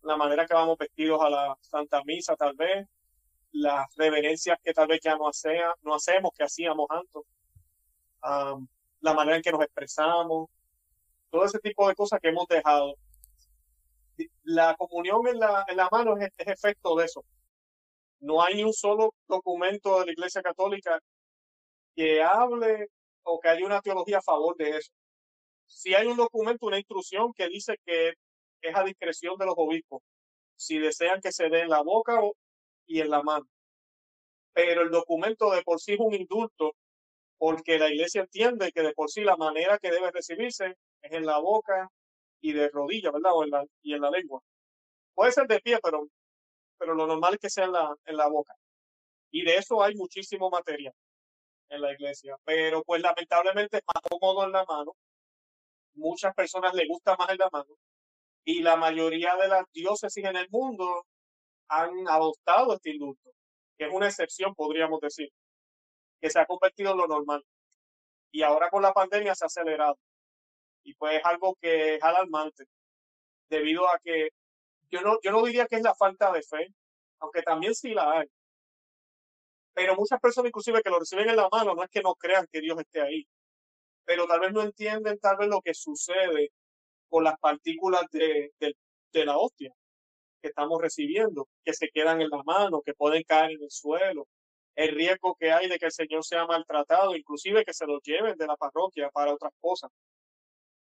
La 0.03 0.17
manera 0.17 0.45
que 0.45 0.53
vamos 0.53 0.77
vestidos 0.77 1.21
a 1.21 1.29
la 1.29 1.57
Santa 1.61 2.03
Misa 2.03 2.35
tal 2.35 2.55
vez, 2.55 2.87
las 3.53 3.87
reverencias 3.95 4.59
que 4.63 4.73
tal 4.73 4.87
vez 4.87 4.99
ya 5.01 5.15
no, 5.15 5.27
hacea, 5.27 5.73
no 5.81 5.95
hacemos, 5.95 6.31
que 6.37 6.43
hacíamos 6.43 6.87
antes, 6.89 7.23
la 9.01 9.13
manera 9.13 9.37
en 9.37 9.43
que 9.43 9.51
nos 9.51 9.61
expresamos, 9.61 10.49
todo 11.29 11.45
ese 11.45 11.59
tipo 11.59 11.87
de 11.87 11.95
cosas 11.95 12.19
que 12.19 12.29
hemos 12.29 12.47
dejado 12.47 12.95
la 14.43 14.75
comunión 14.75 15.27
en 15.27 15.39
la, 15.39 15.65
en 15.67 15.77
la 15.77 15.89
mano 15.91 16.17
es, 16.17 16.29
efecto 16.37 16.95
de 16.95 17.05
eso. 17.05 17.23
No 18.19 18.41
hay 18.41 18.55
ni 18.55 18.63
un 18.63 18.73
solo 18.73 19.13
documento 19.27 19.99
de 19.99 20.07
la 20.07 20.11
Iglesia 20.13 20.41
Católica 20.41 20.99
que 21.95 22.21
hable 22.21 22.87
o 23.23 23.39
que 23.39 23.49
haya 23.49 23.65
una 23.65 23.81
teología 23.81 24.19
a 24.19 24.21
favor 24.21 24.55
de 24.57 24.77
eso. 24.77 24.91
Si 25.65 25.93
hay 25.93 26.07
un 26.07 26.17
documento, 26.17 26.65
una 26.67 26.77
instrucción 26.77 27.33
que 27.33 27.47
dice 27.47 27.77
que 27.85 28.13
es 28.61 28.75
a 28.75 28.83
discreción 28.83 29.37
de 29.37 29.45
los 29.45 29.55
obispos, 29.57 30.01
si 30.55 30.79
desean 30.79 31.21
que 31.21 31.31
se 31.31 31.49
dé 31.49 31.61
en 31.61 31.69
la 31.69 31.81
boca 31.81 32.19
y 32.85 33.01
en 33.01 33.09
la 33.09 33.21
mano. 33.23 33.45
Pero 34.53 34.83
el 34.83 34.91
documento 34.91 35.51
de 35.51 35.63
por 35.63 35.79
sí 35.79 35.93
es 35.93 35.99
un 35.99 36.13
indulto, 36.13 36.75
porque 37.37 37.79
la 37.79 37.89
iglesia 37.89 38.21
entiende 38.21 38.71
que 38.71 38.81
de 38.81 38.93
por 38.93 39.09
sí 39.09 39.21
la 39.21 39.35
manera 39.35 39.77
que 39.79 39.91
debe 39.91 40.11
recibirse 40.11 40.77
es 41.01 41.11
en 41.11 41.25
la 41.25 41.39
boca 41.39 41.89
y 42.43 42.51
de 42.51 42.69
rodillas, 42.69 43.13
¿verdad? 43.13 43.31
O 43.33 43.43
en 43.45 43.51
la, 43.51 43.65
y 43.81 43.93
en 43.93 44.01
la 44.01 44.11
lengua. 44.11 44.41
Puede 45.15 45.31
ser 45.31 45.47
de 45.47 45.61
pie, 45.61 45.79
pero, 45.81 46.07
pero 46.77 46.93
lo 46.93 47.07
normal 47.07 47.35
es 47.35 47.39
que 47.39 47.49
sea 47.49 47.65
en 47.65 47.71
la, 47.71 47.95
en 48.05 48.17
la 48.17 48.27
boca. 48.27 48.53
Y 49.31 49.43
de 49.45 49.55
eso 49.55 49.81
hay 49.81 49.95
muchísimo 49.95 50.49
material 50.49 50.93
en 51.69 51.81
la 51.81 51.93
iglesia. 51.93 52.35
Pero 52.43 52.83
pues 52.83 53.01
lamentablemente 53.01 53.77
es 53.77 53.83
más 53.87 54.03
cómodo 54.09 54.45
en 54.45 54.51
la 54.51 54.65
mano. 54.65 54.93
Muchas 55.93 56.35
personas 56.35 56.73
les 56.73 56.85
gusta 56.87 57.15
más 57.15 57.29
en 57.29 57.37
la 57.37 57.49
mano. 57.49 57.77
Y 58.43 58.61
la 58.61 58.75
mayoría 58.75 59.37
de 59.37 59.47
las 59.47 59.63
diócesis 59.71 60.25
en 60.25 60.35
el 60.35 60.49
mundo 60.49 61.05
han 61.69 61.91
adoptado 62.09 62.73
este 62.73 62.91
indulto, 62.91 63.31
que 63.77 63.85
es 63.85 63.93
una 63.93 64.07
excepción, 64.07 64.53
podríamos 64.53 64.99
decir, 64.99 65.29
que 66.19 66.29
se 66.29 66.39
ha 66.39 66.45
convertido 66.45 66.91
en 66.91 66.97
lo 66.97 67.07
normal. 67.07 67.41
Y 68.31 68.43
ahora 68.43 68.69
con 68.69 68.81
la 68.81 68.91
pandemia 68.91 69.33
se 69.33 69.45
ha 69.45 69.47
acelerado 69.47 69.97
y 70.83 70.93
pues 70.95 71.17
es 71.17 71.25
algo 71.25 71.55
que 71.61 71.95
es 71.95 72.03
alarmante 72.03 72.65
debido 73.49 73.87
a 73.87 73.99
que 74.03 74.29
yo 74.91 75.01
no, 75.01 75.17
yo 75.23 75.31
no 75.31 75.43
diría 75.43 75.67
que 75.67 75.77
es 75.77 75.83
la 75.83 75.95
falta 75.95 76.31
de 76.31 76.43
fe, 76.43 76.73
aunque 77.19 77.41
también 77.41 77.73
sí 77.75 77.93
la 77.93 78.19
hay. 78.19 78.27
Pero 79.73 79.95
muchas 79.95 80.19
personas 80.19 80.49
inclusive 80.49 80.81
que 80.83 80.89
lo 80.89 80.99
reciben 80.99 81.29
en 81.29 81.35
la 81.35 81.49
mano 81.51 81.73
no 81.73 81.83
es 81.83 81.89
que 81.89 82.01
no 82.01 82.13
crean 82.15 82.47
que 82.51 82.61
Dios 82.61 82.79
esté 82.79 83.01
ahí, 83.01 83.27
pero 84.05 84.27
tal 84.27 84.39
vez 84.41 84.53
no 84.53 84.61
entienden 84.61 85.19
tal 85.19 85.37
vez 85.37 85.47
lo 85.49 85.61
que 85.61 85.73
sucede 85.73 86.51
con 87.09 87.23
las 87.23 87.39
partículas 87.39 88.03
de, 88.11 88.51
de, 88.59 88.75
de 89.11 89.25
la 89.25 89.37
hostia 89.37 89.73
que 90.41 90.49
estamos 90.49 90.81
recibiendo, 90.81 91.47
que 91.63 91.73
se 91.73 91.89
quedan 91.89 92.21
en 92.21 92.29
la 92.29 92.43
mano, 92.43 92.81
que 92.85 92.93
pueden 92.93 93.23
caer 93.23 93.51
en 93.51 93.63
el 93.63 93.71
suelo, 93.71 94.27
el 94.75 94.93
riesgo 94.95 95.35
que 95.39 95.51
hay 95.51 95.69
de 95.69 95.79
que 95.79 95.85
el 95.85 95.91
Señor 95.91 96.25
sea 96.25 96.45
maltratado, 96.45 97.15
inclusive 97.15 97.63
que 97.63 97.73
se 97.73 97.85
lo 97.85 97.99
lleven 98.01 98.37
de 98.37 98.47
la 98.47 98.57
parroquia 98.57 99.09
para 99.09 99.33
otras 99.33 99.53
cosas. 99.61 99.89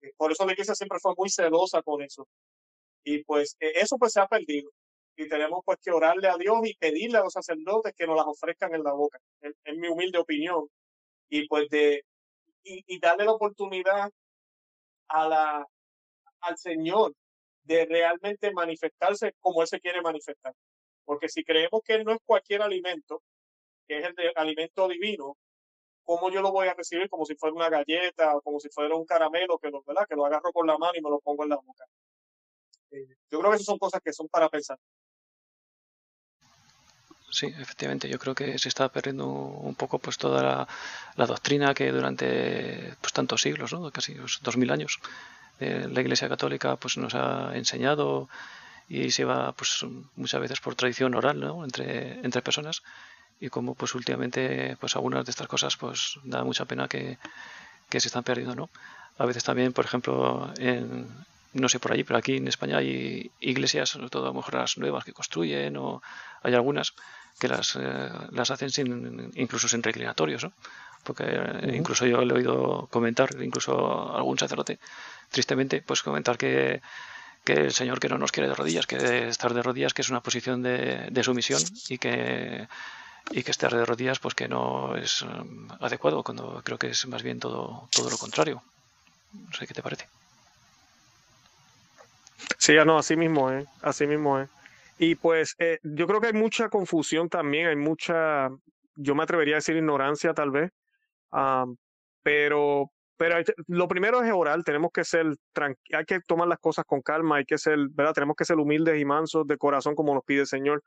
Eh, 0.02 0.12
por 0.18 0.32
eso 0.32 0.46
la 0.46 0.54
iglesia 0.54 0.76
siempre 0.76 1.00
fue 1.00 1.14
muy 1.18 1.30
celosa 1.30 1.82
con 1.82 2.02
eso. 2.02 2.28
Y 3.04 3.24
pues 3.24 3.56
e, 3.60 3.80
eso 3.80 3.98
pues 3.98 4.14
se 4.14 4.22
ha 4.22 4.28
perdido. 4.28 4.72
Y 5.16 5.28
tenemos 5.28 5.62
pues 5.66 5.80
que 5.82 5.92
orarle 5.92 6.28
a 6.28 6.38
Dios 6.38 6.58
y 6.64 6.76
pedirle 6.76 7.18
a 7.18 7.24
los 7.24 7.34
sacerdotes 7.34 7.94
que 7.96 8.06
nos 8.06 8.18
las 8.18 8.28
ofrezcan 8.28 8.76
en 8.76 8.84
la 8.84 8.94
boca, 8.94 9.20
en, 9.42 9.80
mi 9.80 9.88
humilde 9.88 10.20
opinión. 10.20 10.68
Y 11.30 11.48
pues 11.48 11.70
de, 11.70 12.04
y, 12.64 13.00
darle 13.00 13.26
la 13.26 13.32
oportunidad 13.34 14.12
a 15.10 15.28
la, 15.28 15.68
al 16.42 16.58
Señor 16.58 17.14
de 17.64 17.86
realmente 17.86 18.52
manifestarse 18.54 19.34
como 19.40 19.62
Él 19.62 19.68
se 19.68 19.80
quiere 19.80 20.02
manifestar. 20.02 20.54
Porque 21.06 21.30
si 21.30 21.44
creemos 21.44 21.82
que 21.84 22.04
no 22.04 22.14
es 22.14 22.20
cualquier 22.26 22.62
alimento, 22.62 23.24
que 23.88 24.00
es 24.00 24.06
el 24.06 24.16
de, 24.16 24.32
alimento 24.36 24.88
divino, 24.88 25.38
¿cómo 26.08 26.32
yo 26.32 26.42
lo 26.42 26.54
voy 26.54 26.70
a 26.70 26.74
recibir 26.74 27.10
como 27.10 27.26
si 27.26 27.36
fuera 27.36 27.54
una 27.54 27.70
galleta 27.70 28.38
o 28.38 28.42
como 28.42 28.62
si 28.62 28.70
fuera 28.70 28.96
un 28.96 29.06
caramelo 29.06 29.60
que 29.60 29.70
lo, 29.70 29.84
¿verdad? 29.84 30.08
que 30.08 30.16
lo 30.16 30.26
agarro 30.26 30.54
con 30.54 30.66
la 30.66 30.78
mano 30.78 30.94
y 30.96 31.02
me 31.02 31.10
lo 31.10 31.20
pongo 31.20 31.44
en 31.44 31.50
la 31.50 31.58
boca? 31.58 31.84
Eh, 32.92 33.18
yo 33.30 33.40
creo 33.40 33.52
que 33.52 33.56
esas 33.58 33.66
son 33.66 33.78
cosas 33.78 34.02
que 34.02 34.14
son 34.14 34.30
para 34.30 34.48
pensar. 34.48 34.80
Sí, 37.30 37.48
efectivamente, 37.60 38.08
yo 38.08 38.18
creo 38.20 38.34
que 38.34 38.58
se 38.58 38.70
está 38.70 38.88
perdiendo 38.88 39.28
un 39.28 39.76
poco 39.76 40.00
pues 40.00 40.18
toda 40.18 40.66
la, 41.18 41.26
doctrina 41.26 41.74
que 41.74 41.92
durante 41.92 42.96
pues 43.02 43.12
tantos 43.12 43.42
siglos, 43.42 43.74
¿no? 43.74 43.92
casi 43.92 44.14
dos 44.14 44.56
mil 44.56 44.72
años, 44.72 45.00
eh, 45.60 45.90
la 45.92 46.00
Iglesia 46.00 46.30
Católica 46.30 46.78
pues 46.78 46.96
nos 46.96 47.16
ha 47.16 47.52
enseñado 47.54 48.30
y 48.88 49.12
se 49.12 49.26
va 49.26 49.52
pues 49.52 49.86
muchas 50.16 50.40
veces 50.40 50.62
por 50.62 50.76
tradición 50.76 51.16
oral 51.16 51.42
¿no? 51.42 51.66
entre, 51.66 52.22
entre 52.22 52.42
personas 52.42 52.82
y 53.40 53.50
como 53.50 53.76
pues 53.76 53.96
últimamente 53.96 54.78
pues 54.80 54.96
algunas 54.96 55.26
de 55.26 55.32
estas 55.32 55.48
cosas 55.48 55.78
pues 55.78 56.20
da 56.24 56.44
mucha 56.44 56.66
pena 56.66 56.88
que, 56.88 57.18
se 57.90 57.98
están 57.98 58.24
perdiendo 58.24 58.56
no 58.56 58.70
a 59.18 59.26
veces 59.26 59.44
también, 59.44 59.74
por 59.74 59.86
ejemplo, 59.86 60.52
en, 60.58 61.08
no 61.54 61.70
sé 61.70 61.80
por 61.80 61.92
allí, 61.92 62.04
pero 62.04 62.20
aquí 62.20 62.38
en 62.38 62.48
España 62.48 62.78
hay 62.78 63.32
iglesias, 63.40 63.90
sobre 63.90 64.10
todo 64.10 64.26
a 64.26 64.28
lo 64.28 64.34
mejor 64.34 64.56
las 64.56 64.78
nuevas 64.78 65.04
que 65.04 65.14
construyen, 65.14 65.76
o 65.78 66.02
hay 66.44 66.54
algunas 66.54 66.94
que 67.40 67.48
las, 67.48 67.76
eh, 67.76 68.10
las 68.32 68.52
hacen 68.52 68.70
sin, 68.70 69.32
incluso 69.36 69.68
sin 69.68 69.84
reclinatorios, 69.84 70.44
¿no? 70.44 70.54
Porque 71.04 71.24
eh, 71.28 71.76
incluso 71.76 72.06
yo 72.06 72.24
le 72.24 72.34
he 72.34 72.38
oído 72.38 72.88
comentar, 72.92 73.30
incluso 73.42 74.16
algún 74.16 74.38
sacerdote, 74.38 74.80
tristemente, 75.32 75.82
pues 75.82 76.04
comentar 76.04 76.38
que, 76.38 76.82
que 77.44 77.54
el 77.54 77.72
Señor 77.72 78.00
que 78.00 78.10
no 78.10 78.18
nos 78.18 78.32
quiere 78.32 78.50
de 78.50 78.56
rodillas, 78.56 78.86
que 78.86 79.28
estar 79.28 79.54
de 79.54 79.64
rodillas, 79.64 79.94
que 79.94 80.02
es 80.02 80.10
una 80.10 80.22
posición 80.22 80.62
de, 80.62 81.08
de 81.10 81.24
sumisión 81.24 81.62
y 81.90 81.98
que 81.98 82.68
y 83.32 83.44
que 83.44 83.52
estar 83.52 83.74
de 83.74 83.86
rodillas 83.86 84.20
pues 84.20 84.36
que 84.36 84.48
no 84.48 84.96
es 84.96 85.22
um, 85.22 85.68
adecuado 85.80 86.24
cuando 86.24 86.62
creo 86.64 86.78
que 86.78 86.88
es 86.88 87.08
más 87.08 87.24
bien 87.24 87.40
todo 87.40 87.88
todo 87.92 88.10
lo 88.10 88.18
contrario 88.18 88.64
no 89.34 89.54
sé 89.54 89.68
qué 89.68 89.74
te 89.74 89.84
parece 89.84 90.08
Sí, 92.58 92.74
ya 92.74 92.86
no, 92.86 92.98
así 92.98 93.16
mismo 93.16 93.52
es, 93.52 93.68
así 93.82 94.08
mismo 94.08 94.40
es. 94.40 94.50
Y 95.00 95.16
pues 95.16 95.56
eh, 95.60 95.80
yo 95.84 96.08
creo 96.08 96.20
que 96.20 96.28
hay 96.28 96.34
mucha 96.34 96.70
confusión 96.70 97.30
también, 97.30 97.68
hay 97.68 97.76
mucha, 97.76 98.50
yo 98.96 99.16
me 99.16 99.24
atrevería 99.24 99.56
a 99.56 99.58
decir 99.58 99.76
ignorancia 99.76 100.34
tal 100.34 100.52
vez, 100.52 100.72
pero, 102.24 102.92
pero 103.16 103.38
lo 103.68 103.88
primero 103.88 104.24
es 104.24 104.32
orar, 104.34 104.64
tenemos 104.64 104.92
que 104.92 105.04
ser, 105.04 105.28
hay 105.94 106.06
que 106.06 106.20
tomar 106.22 106.48
las 106.48 106.60
cosas 106.60 106.84
con 106.86 107.02
calma, 107.02 107.38
hay 107.38 107.46
que 107.46 107.58
ser, 107.58 107.78
¿verdad? 107.92 108.14
Tenemos 108.14 108.36
que 108.36 108.46
ser 108.46 108.58
humildes 108.58 109.00
y 109.00 109.06
mansos 109.06 109.46
de 109.46 109.58
corazón 109.58 109.94
como 109.96 110.14
nos 110.16 110.24
pide 110.24 110.42
el 110.42 110.48
Señor. 110.48 110.84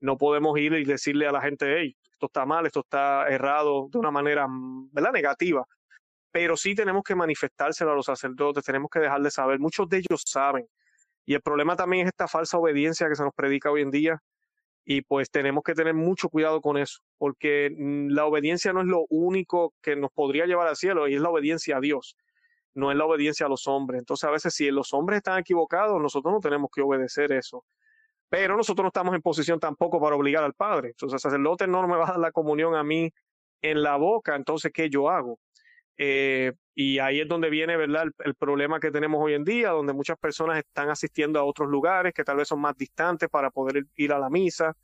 No 0.00 0.16
podemos 0.16 0.58
ir 0.58 0.72
y 0.74 0.84
decirle 0.84 1.26
a 1.26 1.32
la 1.32 1.40
gente, 1.40 1.66
hey, 1.78 1.96
esto 2.12 2.26
está 2.26 2.46
mal, 2.46 2.66
esto 2.66 2.80
está 2.80 3.28
errado 3.28 3.88
de 3.90 3.98
una 3.98 4.10
manera, 4.10 4.46
¿verdad? 4.92 5.12
Negativa. 5.12 5.64
Pero 6.30 6.56
sí 6.56 6.74
tenemos 6.74 7.02
que 7.02 7.14
manifestárselo 7.14 7.92
a 7.92 7.94
los 7.94 8.06
sacerdotes, 8.06 8.64
tenemos 8.64 8.90
que 8.90 9.00
dejarles 9.00 9.34
saber. 9.34 9.58
Muchos 9.58 9.88
de 9.88 9.98
ellos 9.98 10.22
saben, 10.26 10.66
y 11.28 11.34
el 11.34 11.42
problema 11.42 11.76
también 11.76 12.06
es 12.06 12.08
esta 12.08 12.26
falsa 12.26 12.56
obediencia 12.56 13.06
que 13.06 13.14
se 13.14 13.22
nos 13.22 13.34
predica 13.34 13.70
hoy 13.70 13.82
en 13.82 13.90
día. 13.90 14.22
Y 14.86 15.02
pues 15.02 15.30
tenemos 15.30 15.62
que 15.62 15.74
tener 15.74 15.92
mucho 15.92 16.30
cuidado 16.30 16.62
con 16.62 16.78
eso, 16.78 17.00
porque 17.18 17.68
mm, 17.70 18.08
la 18.08 18.24
obediencia 18.24 18.72
no 18.72 18.80
es 18.80 18.86
lo 18.86 19.04
único 19.10 19.74
que 19.82 19.94
nos 19.94 20.10
podría 20.10 20.46
llevar 20.46 20.68
al 20.68 20.76
cielo, 20.76 21.06
y 21.06 21.16
es 21.16 21.20
la 21.20 21.28
obediencia 21.28 21.76
a 21.76 21.80
Dios, 21.80 22.16
no 22.72 22.90
es 22.90 22.96
la 22.96 23.04
obediencia 23.04 23.44
a 23.44 23.50
los 23.50 23.66
hombres. 23.66 23.98
Entonces 23.98 24.24
a 24.26 24.30
veces 24.30 24.54
si 24.54 24.70
los 24.70 24.94
hombres 24.94 25.18
están 25.18 25.38
equivocados, 25.38 26.00
nosotros 26.00 26.32
no 26.32 26.40
tenemos 26.40 26.70
que 26.74 26.80
obedecer 26.80 27.30
eso. 27.32 27.62
Pero 28.28 28.56
nosotros 28.56 28.84
no 28.84 28.88
estamos 28.88 29.14
en 29.14 29.22
posición 29.22 29.58
tampoco 29.58 30.00
para 30.00 30.16
obligar 30.16 30.44
al 30.44 30.54
Padre. 30.54 30.88
Entonces 30.88 31.14
el 31.14 31.20
sacerdote 31.20 31.66
no 31.66 31.86
me 31.88 31.96
va 31.96 32.04
a 32.04 32.12
dar 32.12 32.18
la 32.18 32.32
comunión 32.32 32.74
a 32.74 32.82
mí 32.84 33.12
en 33.62 33.82
la 33.82 33.96
boca, 33.96 34.36
entonces 34.36 34.72
¿qué 34.72 34.88
yo 34.88 35.10
hago? 35.10 35.38
Eh, 35.96 36.52
y 36.76 37.00
ahí 37.00 37.20
es 37.20 37.28
donde 37.28 37.50
viene, 37.50 37.76
¿verdad?, 37.76 38.06
el, 38.20 38.34
problema 38.36 38.78
que 38.78 38.92
tenemos 38.92 39.20
hoy 39.20 39.34
en 39.34 39.44
día, 39.44 39.70
donde 39.70 39.92
muchas 39.92 40.16
personas 40.16 40.58
están 40.58 40.90
asistiendo 40.90 41.40
a 41.40 41.44
otros 41.44 41.68
lugares 41.68 42.14
que 42.14 42.22
tal 42.22 42.36
vez 42.36 42.46
son 42.46 42.60
más 42.60 42.76
distantes 42.76 43.28
para 43.28 43.50
poder 43.50 43.84
ir 43.96 44.12
a 44.12 44.18
la 44.18 44.30
misa. 44.30 44.76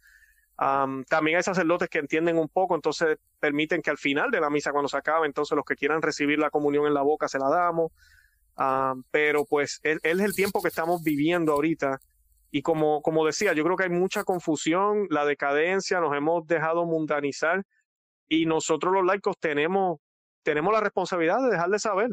también 1.08 1.36
hay 1.36 1.42
sacerdotes 1.44 1.88
que 1.88 1.98
entienden 1.98 2.36
un 2.36 2.48
poco, 2.48 2.74
entonces 2.74 3.18
permiten 3.38 3.80
que 3.80 3.90
al 3.90 3.98
final 3.98 4.30
de 4.32 4.40
la 4.40 4.50
misa, 4.50 4.72
cuando 4.72 4.88
se 4.88 4.96
acabe, 4.96 5.26
entonces 5.26 5.54
los 5.54 5.64
que 5.64 5.76
quieran 5.76 6.02
recibir 6.02 6.38
la 6.38 6.50
comunión 6.50 6.86
en 6.86 6.94
la 6.94 7.02
boca 7.02 7.28
se 7.28 7.38
la 7.38 7.48
damos. 7.48 7.92
pero 9.12 9.44
pues 9.44 9.78
es, 9.84 10.00
es 10.02 10.18
el 10.18 10.34
tiempo 10.34 10.60
que 10.62 10.68
estamos 10.68 11.02
viviendo 11.04 11.52
ahorita. 11.52 12.00
Y 12.54 12.62
como, 12.62 13.02
como 13.02 13.26
decía, 13.26 13.52
yo 13.52 13.64
creo 13.64 13.76
que 13.76 13.82
hay 13.82 13.90
mucha 13.90 14.22
confusión, 14.22 15.08
la 15.10 15.24
decadencia, 15.24 15.98
nos 15.98 16.14
hemos 16.14 16.46
dejado 16.46 16.86
mundanizar 16.86 17.64
y 18.28 18.46
nosotros 18.46 18.94
los 18.94 19.04
laicos 19.04 19.36
tenemos 19.40 19.98
tenemos 20.44 20.72
la 20.72 20.78
responsabilidad 20.80 21.42
de 21.42 21.50
dejarle 21.50 21.80
saber. 21.80 22.10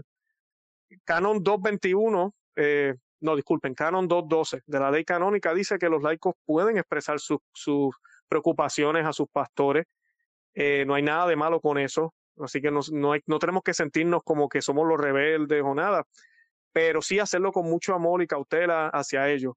Canon 1.03 1.43
221, 1.43 2.33
eh, 2.55 2.96
no, 3.20 3.35
disculpen, 3.35 3.75
Canon 3.75 4.07
212 4.07 4.63
de 4.66 4.79
la 4.79 4.89
ley 4.89 5.05
canónica 5.05 5.53
dice 5.53 5.77
que 5.77 5.89
los 5.89 6.01
laicos 6.01 6.33
pueden 6.44 6.79
expresar 6.79 7.20
sus 7.20 7.96
preocupaciones 8.27 9.05
a 9.05 9.13
sus 9.13 9.27
pastores. 9.31 9.85
Eh, 10.55 10.85
no 10.87 10.96
hay 10.96 11.03
nada 11.03 11.27
de 11.27 11.35
malo 11.35 11.61
con 11.61 11.77
eso. 11.77 12.16
Así 12.39 12.61
que 12.61 12.72
no, 12.72 12.79
no, 12.92 13.13
no 13.27 13.37
tenemos 13.37 13.61
que 13.61 13.75
sentirnos 13.75 14.24
como 14.24 14.50
que 14.50 14.63
somos 14.63 14.87
los 14.87 15.00
rebeldes 15.00 15.61
o 15.63 15.75
nada, 15.75 16.03
pero 16.74 17.03
sí 17.03 17.20
hacerlo 17.20 17.51
con 17.51 17.70
mucho 17.70 17.94
amor 17.94 18.24
y 18.24 18.27
cautela 18.27 18.87
hacia 18.87 19.29
ellos. 19.29 19.53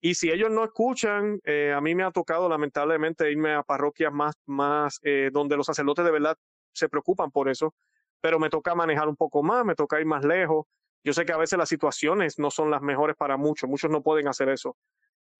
Y 0.00 0.14
si 0.14 0.30
ellos 0.30 0.50
no 0.50 0.64
escuchan, 0.64 1.40
eh, 1.44 1.72
a 1.74 1.80
mí 1.80 1.94
me 1.94 2.04
ha 2.04 2.10
tocado 2.10 2.48
lamentablemente 2.48 3.30
irme 3.30 3.54
a 3.54 3.62
parroquias 3.62 4.12
más, 4.12 4.34
más 4.46 5.00
eh, 5.02 5.30
donde 5.32 5.56
los 5.56 5.66
sacerdotes 5.66 6.04
de 6.04 6.10
verdad 6.10 6.36
se 6.72 6.88
preocupan 6.88 7.30
por 7.30 7.48
eso 7.48 7.74
pero 8.20 8.38
me 8.38 8.50
toca 8.50 8.74
manejar 8.74 9.08
un 9.08 9.16
poco 9.16 9.42
más, 9.42 9.64
me 9.64 9.74
toca 9.74 10.00
ir 10.00 10.06
más 10.06 10.24
lejos. 10.24 10.66
Yo 11.04 11.12
sé 11.12 11.24
que 11.24 11.32
a 11.32 11.36
veces 11.36 11.58
las 11.58 11.68
situaciones 11.68 12.38
no 12.38 12.50
son 12.50 12.70
las 12.70 12.82
mejores 12.82 13.16
para 13.16 13.36
muchos, 13.36 13.70
muchos 13.70 13.88
no 13.88 14.02
pueden 14.02 14.26
hacer 14.26 14.48
eso, 14.48 14.76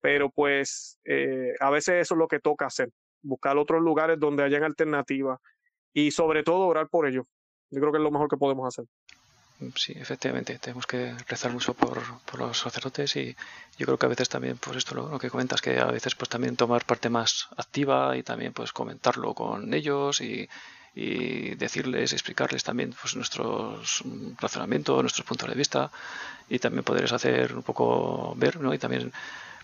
pero 0.00 0.30
pues 0.30 0.98
eh, 1.04 1.54
a 1.58 1.70
veces 1.70 2.02
eso 2.02 2.14
es 2.14 2.18
lo 2.18 2.28
que 2.28 2.38
toca 2.38 2.66
hacer, 2.66 2.90
buscar 3.22 3.58
otros 3.58 3.82
lugares 3.82 4.20
donde 4.20 4.44
hayan 4.44 4.62
alternativas 4.62 5.40
y 5.92 6.12
sobre 6.12 6.44
todo 6.44 6.66
orar 6.66 6.88
por 6.88 7.08
ellos. 7.08 7.26
Yo 7.70 7.80
creo 7.80 7.90
que 7.90 7.98
es 7.98 8.04
lo 8.04 8.12
mejor 8.12 8.28
que 8.28 8.36
podemos 8.36 8.68
hacer. 8.68 8.84
Sí, 9.74 9.94
efectivamente, 9.96 10.58
tenemos 10.58 10.86
que 10.86 11.14
rezar 11.28 11.50
mucho 11.50 11.72
por, 11.72 12.02
por 12.24 12.40
los 12.40 12.58
sacerdotes 12.58 13.16
y 13.16 13.34
yo 13.78 13.86
creo 13.86 13.98
que 13.98 14.04
a 14.04 14.10
veces 14.10 14.28
también, 14.28 14.58
pues 14.58 14.76
esto 14.76 14.94
lo, 14.94 15.18
que 15.18 15.30
comentas, 15.30 15.62
que 15.62 15.78
a 15.78 15.86
veces 15.86 16.14
pues 16.14 16.28
también 16.28 16.56
tomar 16.56 16.84
parte 16.84 17.08
más 17.08 17.48
activa 17.56 18.16
y 18.18 18.22
también 18.22 18.52
pues 18.52 18.72
comentarlo 18.72 19.32
con 19.34 19.72
ellos 19.72 20.20
y, 20.20 20.48
decirles, 20.94 22.14
explicarles 22.14 22.64
también 22.64 22.94
pues, 22.98 23.16
nuestros 23.16 24.02
razonamientos, 24.40 25.02
nuestros 25.02 25.26
puntos 25.26 25.48
de 25.48 25.54
vista 25.54 25.90
y 26.48 26.58
también 26.58 26.84
poderles 26.84 27.12
hacer 27.12 27.54
un 27.54 27.62
poco 27.62 28.34
ver 28.36 28.58
¿no? 28.60 28.72
y 28.72 28.78
también 28.78 29.12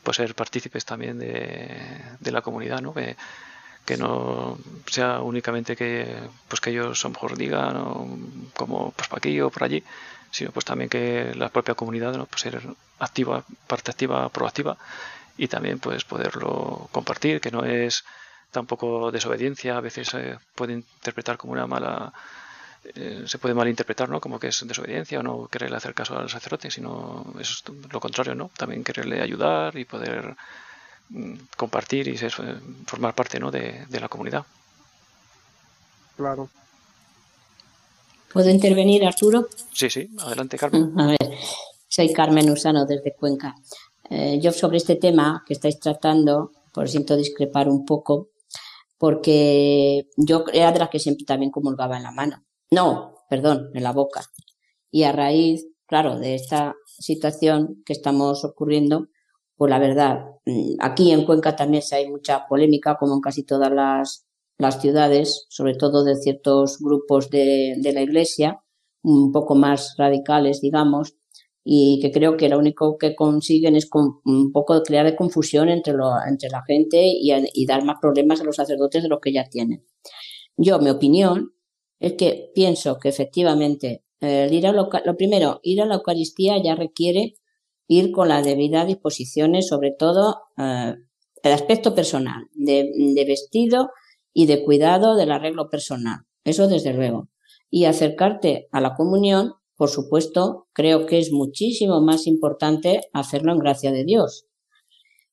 pues, 0.02 0.18
ser 0.18 0.34
partícipes 0.34 0.84
también 0.84 1.18
de, 1.18 2.30
la 2.30 2.42
comunidad, 2.42 2.82
¿no? 2.82 2.92
Que 3.84 3.96
no 3.96 4.58
sea 4.86 5.20
únicamente 5.20 5.76
que 5.76 6.16
pues 6.48 6.60
que 6.60 6.70
ellos 6.70 7.04
a 7.04 7.08
lo 7.08 7.14
mejor 7.14 7.36
digan 7.36 8.48
como 8.54 8.92
pues 8.92 9.08
para 9.08 9.18
aquí 9.18 9.40
o 9.40 9.50
por 9.50 9.64
allí 9.64 9.82
sino 10.30 10.50
pues 10.52 10.64
también 10.64 10.88
que 10.88 11.32
la 11.34 11.48
propia 11.48 11.74
comunidad 11.74 12.16
¿no? 12.16 12.26
pues 12.26 12.42
ser 12.42 12.62
activa 12.98 13.44
parte 13.66 13.90
activa 13.90 14.28
proactiva 14.28 14.76
y 15.36 15.48
también 15.48 15.78
pues 15.78 16.04
poderlo 16.04 16.88
compartir 16.92 17.40
que 17.40 17.50
no 17.50 17.64
es 17.64 18.04
tampoco 18.50 19.10
desobediencia 19.10 19.76
a 19.76 19.80
veces 19.80 20.08
se 20.08 20.38
puede 20.54 20.74
interpretar 20.74 21.36
como 21.36 21.52
una 21.52 21.66
mala 21.66 22.12
eh, 22.84 23.24
se 23.26 23.38
puede 23.38 23.54
malinterpretar 23.54 24.08
¿no? 24.08 24.20
como 24.20 24.38
que 24.38 24.48
es 24.48 24.66
desobediencia 24.66 25.20
o 25.20 25.22
no 25.22 25.48
quererle 25.48 25.76
hacer 25.76 25.94
caso 25.94 26.16
al 26.16 26.30
sacerdote 26.30 26.70
sino 26.70 27.34
es 27.40 27.64
lo 27.90 28.00
contrario 28.00 28.34
no 28.34 28.50
también 28.56 28.84
quererle 28.84 29.20
ayudar 29.20 29.76
y 29.76 29.84
poder 29.84 30.36
compartir 31.56 32.08
y 32.08 32.16
ser, 32.16 32.32
formar 32.86 33.14
parte 33.14 33.38
¿no? 33.38 33.50
de, 33.50 33.86
de 33.88 34.00
la 34.00 34.08
comunidad 34.08 34.44
claro 36.16 36.48
¿Puedo 38.32 38.48
intervenir, 38.48 39.04
Arturo? 39.04 39.46
Sí, 39.74 39.90
sí, 39.90 40.08
adelante, 40.18 40.56
Carmen. 40.56 40.98
A 40.98 41.06
ver, 41.08 41.32
soy 41.86 42.12
Carmen 42.14 42.48
Usano 42.48 42.86
desde 42.86 43.14
Cuenca. 43.14 43.54
Eh, 44.08 44.40
yo 44.40 44.52
sobre 44.52 44.78
este 44.78 44.96
tema 44.96 45.44
que 45.46 45.52
estáis 45.52 45.78
tratando, 45.78 46.50
por 46.72 46.88
siento 46.88 47.14
discrepar 47.14 47.68
un 47.68 47.84
poco, 47.84 48.30
porque 48.96 50.08
yo 50.16 50.46
era 50.50 50.72
de 50.72 50.78
las 50.78 50.88
que 50.88 50.98
siempre 50.98 51.26
también 51.26 51.50
comulgaba 51.50 51.98
en 51.98 52.04
la 52.04 52.10
mano. 52.10 52.42
No, 52.70 53.16
perdón, 53.28 53.68
en 53.74 53.82
la 53.82 53.92
boca. 53.92 54.22
Y 54.90 55.02
a 55.02 55.12
raíz, 55.12 55.66
claro, 55.86 56.18
de 56.18 56.34
esta 56.34 56.74
situación 56.86 57.82
que 57.84 57.92
estamos 57.92 58.44
ocurriendo, 58.46 59.08
pues 59.62 59.70
la 59.70 59.78
verdad, 59.78 60.24
mm, 60.44 60.74
aquí 60.80 61.12
en 61.12 61.24
Cuenca 61.24 61.54
también 61.54 61.84
se 61.84 61.94
hay 61.94 62.10
mucha 62.10 62.48
polémica, 62.48 62.96
como 62.98 63.14
en 63.14 63.20
casi 63.20 63.44
todas 63.44 63.70
las, 63.70 64.26
las 64.58 64.80
ciudades, 64.80 65.46
sobre 65.50 65.76
todo 65.76 66.02
de 66.02 66.16
ciertos 66.16 66.80
grupos 66.80 67.30
de, 67.30 67.76
de 67.78 67.92
la 67.92 68.02
Iglesia, 68.02 68.60
un 69.04 69.30
poco 69.30 69.54
más 69.54 69.94
radicales, 69.96 70.60
digamos, 70.60 71.14
y 71.62 72.00
que 72.02 72.10
creo 72.10 72.36
que 72.36 72.48
lo 72.48 72.58
único 72.58 72.98
que 72.98 73.14
consiguen 73.14 73.76
es 73.76 73.88
un 73.92 74.50
poco 74.50 74.82
crear 74.82 75.06
de 75.06 75.14
confusión 75.14 75.68
entre, 75.68 75.94
lo, 75.94 76.10
entre 76.28 76.48
la 76.48 76.64
gente 76.66 77.00
y, 77.04 77.64
dar 77.64 77.84
más 77.84 77.98
problemas 78.00 78.40
a 78.40 78.44
los 78.44 78.56
sacerdotes 78.56 79.04
de 79.04 79.08
los 79.08 79.20
que 79.20 79.32
ya 79.32 79.44
tienen. 79.48 79.86
Yo, 80.56 80.80
mi 80.80 80.90
opinión 80.90 81.52
es 82.00 82.14
que 82.14 82.50
pienso 82.52 82.98
que 82.98 83.10
efectivamente 83.10 84.02
eh, 84.20 84.48
ir 84.50 84.66
a 84.66 84.72
lo, 84.72 84.90
primero, 85.16 85.60
ir 85.62 85.80
a 85.82 85.86
la 85.86 85.94
Eucaristía 85.94 86.60
ya 86.60 86.74
requiere 86.74 87.34
ir 87.92 88.12
con 88.12 88.28
las 88.28 88.44
debidas 88.44 88.86
disposiciones, 88.86 89.68
sobre 89.68 89.92
todo 89.92 90.42
eh, 90.56 90.94
el 91.42 91.52
aspecto 91.52 91.94
personal, 91.94 92.44
de, 92.54 93.24
vestido 93.26 93.90
y 94.32 94.46
de 94.46 94.64
cuidado 94.64 95.16
del 95.16 95.32
arreglo 95.32 95.68
personal. 95.68 96.20
Eso 96.44 96.68
desde 96.68 96.92
luego. 96.92 97.28
Y 97.70 97.84
acercarte 97.84 98.68
a 98.72 98.80
la 98.80 98.94
comunión 98.94 99.54
por 99.82 99.90
supuesto, 99.90 100.68
creo 100.72 101.06
que 101.06 101.18
es 101.18 101.32
muchísimo 101.32 102.00
más 102.00 102.28
importante 102.28 103.00
hacerlo 103.12 103.50
en 103.50 103.58
gracia 103.58 103.90
de 103.90 104.04
Dios. 104.04 104.46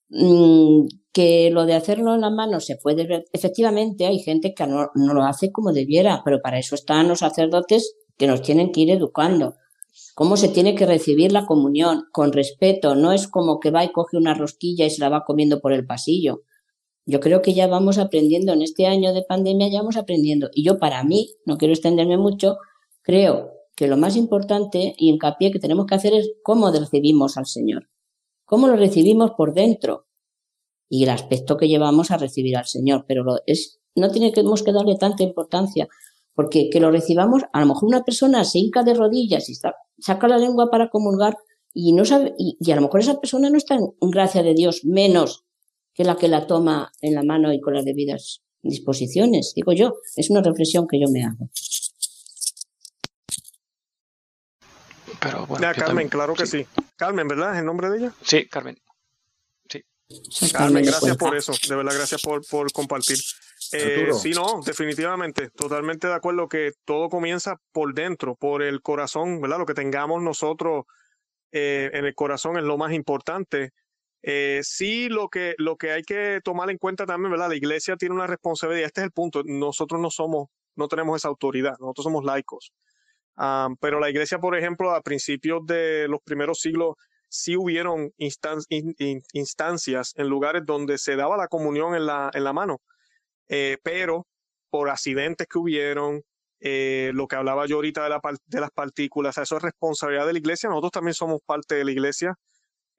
Mm, 0.08 0.86
que 1.12 1.50
lo 1.52 1.66
de 1.66 1.74
hacerlo 1.74 2.16
en 2.16 2.22
la 2.22 2.30
mano 2.30 2.58
se 2.58 2.74
puede 2.74 3.06
ver. 3.06 3.26
Efectivamente, 3.32 4.06
hay 4.06 4.18
gente 4.18 4.52
que 4.52 4.66
no, 4.66 4.90
lo 4.94 5.22
hace 5.22 5.52
como 5.52 5.72
debiera, 5.72 6.22
pero 6.24 6.40
para 6.42 6.58
eso 6.58 6.74
están 6.74 7.06
los 7.06 7.20
sacerdotes 7.20 7.94
que 8.16 8.26
nos 8.26 8.42
tienen 8.42 8.72
que 8.72 8.80
ir 8.80 8.90
educando. 8.90 9.54
Cómo 10.14 10.36
se 10.36 10.48
tiene 10.48 10.74
que 10.74 10.86
recibir 10.86 11.32
la 11.32 11.46
comunión, 11.46 12.04
con 12.12 12.32
respeto, 12.32 12.94
no 12.94 13.12
es 13.12 13.28
como 13.28 13.60
que 13.60 13.70
va 13.70 13.84
y 13.84 13.92
coge 13.92 14.16
una 14.16 14.34
rosquilla 14.34 14.86
y 14.86 14.90
se 14.90 15.00
la 15.00 15.08
va 15.08 15.24
comiendo 15.24 15.60
por 15.60 15.72
el 15.72 15.86
pasillo. 15.86 16.42
Yo 17.06 17.20
creo 17.20 17.42
que 17.42 17.54
ya 17.54 17.66
vamos 17.66 17.98
aprendiendo 17.98 18.52
en 18.52 18.62
este 18.62 18.86
año 18.86 19.12
de 19.12 19.22
pandemia, 19.22 19.68
ya 19.68 19.80
vamos 19.80 19.96
aprendiendo. 19.96 20.50
Y 20.54 20.64
yo 20.64 20.78
para 20.78 21.02
mí, 21.04 21.34
no 21.44 21.58
quiero 21.58 21.74
extenderme 21.74 22.16
mucho, 22.16 22.58
creo 23.02 23.52
que 23.74 23.88
lo 23.88 23.96
más 23.96 24.16
importante 24.16 24.94
y 24.98 25.08
hincapié 25.08 25.50
que 25.50 25.58
tenemos 25.58 25.86
que 25.86 25.94
hacer 25.94 26.14
es 26.14 26.30
cómo 26.42 26.70
recibimos 26.70 27.36
al 27.36 27.46
Señor, 27.46 27.88
cómo 28.44 28.68
lo 28.68 28.76
recibimos 28.76 29.32
por 29.32 29.54
dentro 29.54 30.06
y 30.88 31.04
el 31.04 31.10
aspecto 31.10 31.56
que 31.56 31.68
llevamos 31.68 32.10
a 32.10 32.18
recibir 32.18 32.56
al 32.56 32.66
Señor. 32.66 33.06
Pero 33.08 33.24
lo, 33.24 33.38
es, 33.46 33.80
no 33.94 34.10
tenemos 34.10 34.62
que 34.62 34.72
darle 34.72 34.96
tanta 34.96 35.22
importancia 35.22 35.88
porque 36.34 36.70
que 36.70 36.80
lo 36.80 36.90
recibamos, 36.90 37.42
a 37.52 37.60
lo 37.60 37.66
mejor 37.66 37.88
una 37.88 38.04
persona 38.04 38.44
se 38.44 38.58
hinca 38.58 38.82
de 38.82 38.94
rodillas 38.94 39.48
y 39.48 39.54
saca 39.54 40.28
la 40.28 40.38
lengua 40.38 40.70
para 40.70 40.90
comulgar 40.90 41.36
y 41.72 41.92
no 41.92 42.04
sabe, 42.04 42.34
y, 42.38 42.70
a 42.70 42.76
lo 42.76 42.82
mejor 42.82 43.00
esa 43.00 43.20
persona 43.20 43.50
no 43.50 43.56
está 43.56 43.76
en 43.76 44.10
gracia 44.10 44.42
de 44.42 44.54
Dios 44.54 44.84
menos 44.84 45.44
que 45.94 46.04
la 46.04 46.16
que 46.16 46.28
la 46.28 46.46
toma 46.46 46.92
en 47.00 47.14
la 47.14 47.22
mano 47.22 47.52
y 47.52 47.60
con 47.60 47.74
las 47.74 47.84
debidas 47.84 48.42
disposiciones. 48.62 49.52
Digo 49.54 49.72
yo, 49.72 49.96
es 50.16 50.30
una 50.30 50.42
reflexión 50.42 50.86
que 50.88 51.00
yo 51.00 51.08
me 51.10 51.24
hago. 51.24 51.50
Pero 55.20 55.46
bueno, 55.46 55.68
Carmen, 55.76 56.08
claro 56.08 56.34
que 56.34 56.46
sí. 56.46 56.66
Carmen, 56.96 57.28
¿verdad? 57.28 57.52
¿Es 57.52 57.60
el 57.60 57.66
nombre 57.66 57.90
de 57.90 57.98
ella? 57.98 58.14
Sí, 58.22 58.46
Carmen. 58.48 58.80
Sí. 59.68 60.50
Carmen, 60.50 60.84
gracias 60.84 61.16
por 61.16 61.36
eso. 61.36 61.52
De 61.68 61.76
verdad, 61.76 61.94
gracias 61.94 62.22
por, 62.22 62.44
por 62.46 62.72
compartir. 62.72 63.18
Eh, 63.72 64.12
sí, 64.14 64.30
no, 64.30 64.60
definitivamente, 64.64 65.50
totalmente 65.50 66.08
de 66.08 66.14
acuerdo 66.14 66.48
que 66.48 66.72
todo 66.84 67.08
comienza 67.08 67.56
por 67.72 67.94
dentro, 67.94 68.34
por 68.34 68.62
el 68.62 68.82
corazón, 68.82 69.40
¿verdad? 69.40 69.58
Lo 69.58 69.66
que 69.66 69.74
tengamos 69.74 70.22
nosotros 70.22 70.84
eh, 71.52 71.90
en 71.92 72.04
el 72.04 72.14
corazón 72.14 72.56
es 72.56 72.64
lo 72.64 72.76
más 72.78 72.92
importante. 72.92 73.70
Eh, 74.22 74.60
sí, 74.62 75.08
lo 75.08 75.28
que, 75.28 75.54
lo 75.58 75.76
que 75.76 75.92
hay 75.92 76.02
que 76.02 76.40
tomar 76.44 76.70
en 76.70 76.78
cuenta 76.78 77.06
también, 77.06 77.30
¿verdad? 77.30 77.48
La 77.48 77.56
iglesia 77.56 77.96
tiene 77.96 78.14
una 78.14 78.26
responsabilidad, 78.26 78.86
este 78.86 79.00
es 79.02 79.06
el 79.06 79.12
punto, 79.12 79.42
nosotros 79.44 80.00
no 80.00 80.10
somos, 80.10 80.48
no 80.76 80.88
tenemos 80.88 81.16
esa 81.16 81.28
autoridad, 81.28 81.76
nosotros 81.78 82.04
somos 82.04 82.24
laicos. 82.24 82.72
Ah, 83.36 83.68
pero 83.80 84.00
la 84.00 84.10
iglesia, 84.10 84.38
por 84.38 84.56
ejemplo, 84.56 84.90
a 84.90 85.00
principios 85.00 85.64
de 85.64 86.06
los 86.08 86.20
primeros 86.22 86.60
siglos, 86.60 86.96
sí 87.28 87.56
hubieron 87.56 88.12
instancias 88.18 90.12
en 90.16 90.28
lugares 90.28 90.62
donde 90.66 90.98
se 90.98 91.16
daba 91.16 91.36
la 91.36 91.48
comunión 91.48 91.94
en 91.94 92.04
la, 92.04 92.30
en 92.34 92.44
la 92.44 92.52
mano. 92.52 92.80
Eh, 93.52 93.78
pero 93.82 94.28
por 94.70 94.88
accidentes 94.88 95.48
que 95.48 95.58
hubieron, 95.58 96.22
eh, 96.60 97.10
lo 97.14 97.26
que 97.26 97.34
hablaba 97.34 97.66
yo 97.66 97.76
ahorita 97.76 98.04
de, 98.04 98.10
la, 98.10 98.20
de, 98.46 98.60
las 98.60 98.70
partículas, 98.70 99.36
eso 99.38 99.56
es 99.56 99.62
responsabilidad 99.62 100.24
de 100.26 100.34
la 100.34 100.38
iglesia, 100.38 100.68
nosotros 100.68 100.92
también 100.92 101.14
somos 101.14 101.40
parte 101.44 101.74
de 101.74 101.84
la 101.84 101.90
iglesia, 101.90 102.36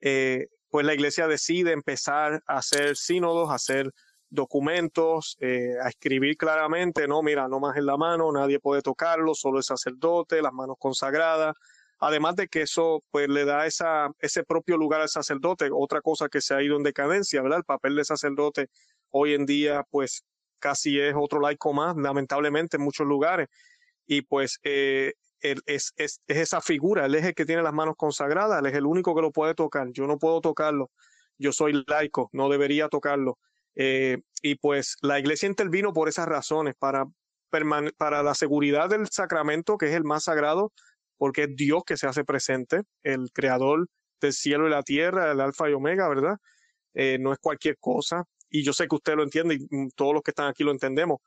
eh, 0.02 0.48
pues 0.68 0.84
la 0.84 0.92
iglesia 0.92 1.26
decide 1.26 1.72
empezar 1.72 2.42
a 2.46 2.58
hacer 2.58 2.96
sínodos, 2.98 3.50
a 3.50 3.54
hacer 3.54 3.90
documentos, 4.28 5.36
a 5.42 5.88
escribir 5.88 6.36
claramente, 6.38 7.06
no, 7.06 7.22
mira, 7.22 7.48
no 7.48 7.60
más 7.60 7.76
en 7.76 7.84
la 7.84 7.98
mano, 7.98 8.32
nadie 8.32 8.58
puede 8.60 8.80
tocarlo, 8.80 9.34
solo 9.34 9.58
el 9.58 9.64
sacerdote, 9.64 10.40
las 10.40 10.54
manos 10.54 10.76
consagradas, 10.78 11.54
además 11.98 12.36
de 12.36 12.48
que 12.48 12.62
eso 12.62 13.02
pues 13.10 13.28
le 13.28 13.44
da 13.44 13.66
esa, 13.66 14.10
ese 14.20 14.42
propio 14.44 14.78
lugar 14.78 15.02
al 15.02 15.10
sacerdote, 15.10 15.68
otra 15.70 16.00
cosa 16.00 16.28
que 16.28 16.40
se 16.40 16.54
ha 16.54 16.62
ido 16.62 16.76
en 16.76 16.82
decadencia, 16.82 17.42
¿verdad? 17.42 17.58
El 17.58 17.64
papel 17.64 17.94
de 17.96 18.04
sacerdote 18.04 18.68
hoy 19.10 19.34
en 19.34 19.44
día 19.44 19.84
pues 19.90 20.24
casi 20.62 20.98
es 20.98 21.14
otro 21.16 21.40
laico 21.40 21.72
más, 21.74 21.96
lamentablemente 21.96 22.76
en 22.76 22.84
muchos 22.84 23.06
lugares. 23.06 23.48
Y 24.06 24.22
pues 24.22 24.60
eh, 24.62 25.14
es, 25.40 25.92
es, 25.96 26.20
esa 26.28 26.60
figura, 26.60 27.06
él 27.06 27.14
es 27.16 27.24
el 27.24 27.34
que 27.34 27.44
tiene 27.44 27.62
las 27.62 27.74
manos 27.74 27.96
consagradas, 27.96 28.60
él 28.60 28.66
es 28.66 28.74
el 28.74 28.86
único 28.86 29.14
que 29.14 29.22
lo 29.22 29.32
puede 29.32 29.54
tocar. 29.54 29.88
Yo 29.92 30.06
no 30.06 30.18
puedo 30.18 30.40
tocarlo, 30.40 30.90
yo 31.36 31.52
soy 31.52 31.84
laico, 31.86 32.30
no 32.32 32.48
debería 32.48 32.88
tocarlo. 32.88 33.38
Eh, 33.74 34.18
y 34.40 34.54
pues 34.54 34.96
la 35.02 35.18
iglesia 35.18 35.48
intervino 35.48 35.92
por 35.92 36.08
esas 36.08 36.26
razones, 36.26 36.74
para, 36.78 37.04
para 37.96 38.22
la 38.22 38.34
seguridad 38.34 38.88
del 38.88 39.08
sacramento, 39.08 39.76
que 39.76 39.86
es 39.86 39.94
el 39.94 40.04
más 40.04 40.24
sagrado, 40.24 40.72
porque 41.16 41.44
es 41.44 41.56
Dios 41.56 41.82
que 41.84 41.96
se 41.96 42.06
hace 42.06 42.24
presente, 42.24 42.82
el 43.02 43.30
creador 43.32 43.88
del 44.20 44.32
cielo 44.32 44.68
y 44.68 44.70
la 44.70 44.82
tierra, 44.82 45.32
el 45.32 45.40
alfa 45.40 45.68
y 45.68 45.72
omega, 45.72 46.08
¿verdad? 46.08 46.36
Eh, 46.94 47.18
no 47.20 47.32
es 47.32 47.38
cualquier 47.38 47.78
cosa 47.78 48.24
y 48.52 48.62
yo 48.62 48.72
sé 48.72 48.86
que 48.86 48.94
usted 48.94 49.16
lo 49.16 49.24
entiende 49.24 49.56
y 49.56 49.66
mm, 49.68 49.90
todos 49.96 50.14
los 50.14 50.22
que 50.22 50.30
están 50.30 50.48
aquí 50.48 50.62
lo 50.62 50.70
entendemos. 50.70 51.18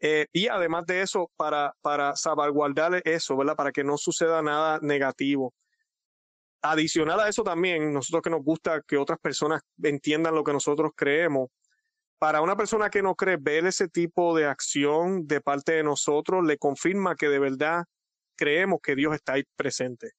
Eh, 0.00 0.26
y 0.32 0.48
además 0.48 0.86
de 0.86 1.02
eso, 1.02 1.30
para, 1.36 1.74
para 1.80 2.16
salvaguardar 2.16 3.02
eso, 3.04 3.36
¿verdad? 3.36 3.54
Para 3.54 3.70
que 3.70 3.84
no 3.84 3.96
suceda 3.98 4.42
nada 4.42 4.80
negativo. 4.82 5.54
Adicional 6.62 7.20
a 7.20 7.28
eso 7.28 7.44
también, 7.44 7.92
nosotros 7.92 8.22
que 8.22 8.30
nos 8.30 8.42
gusta 8.42 8.82
que 8.86 8.96
otras 8.96 9.18
personas 9.20 9.62
entiendan 9.82 10.34
lo 10.34 10.42
que 10.42 10.52
nosotros 10.52 10.92
creemos, 10.96 11.50
para 12.18 12.40
una 12.40 12.56
persona 12.56 12.88
que 12.88 13.02
no 13.02 13.14
cree, 13.14 13.36
ver 13.38 13.66
ese 13.66 13.88
tipo 13.88 14.36
de 14.36 14.46
acción 14.46 15.26
de 15.26 15.40
parte 15.40 15.72
de 15.72 15.82
nosotros 15.82 16.44
le 16.44 16.56
confirma 16.56 17.16
que 17.16 17.28
de 17.28 17.38
verdad 17.38 17.84
creemos 18.36 18.80
que 18.82 18.94
Dios 18.96 19.14
está 19.14 19.34
ahí 19.34 19.44
presente 19.56 20.12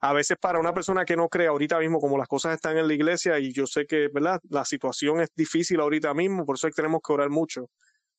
a 0.00 0.12
veces 0.12 0.36
para 0.40 0.60
una 0.60 0.72
persona 0.72 1.04
que 1.04 1.16
no 1.16 1.28
cree 1.28 1.48
ahorita 1.48 1.78
mismo 1.78 2.00
como 2.00 2.18
las 2.18 2.28
cosas 2.28 2.54
están 2.54 2.78
en 2.78 2.86
la 2.86 2.94
iglesia 2.94 3.38
y 3.38 3.52
yo 3.52 3.66
sé 3.66 3.86
que 3.86 4.08
¿verdad? 4.12 4.40
la 4.48 4.64
situación 4.64 5.20
es 5.20 5.28
difícil 5.34 5.80
ahorita 5.80 6.14
mismo, 6.14 6.46
por 6.46 6.56
eso 6.56 6.68
tenemos 6.70 7.00
que 7.04 7.12
orar 7.12 7.30
mucho. 7.30 7.68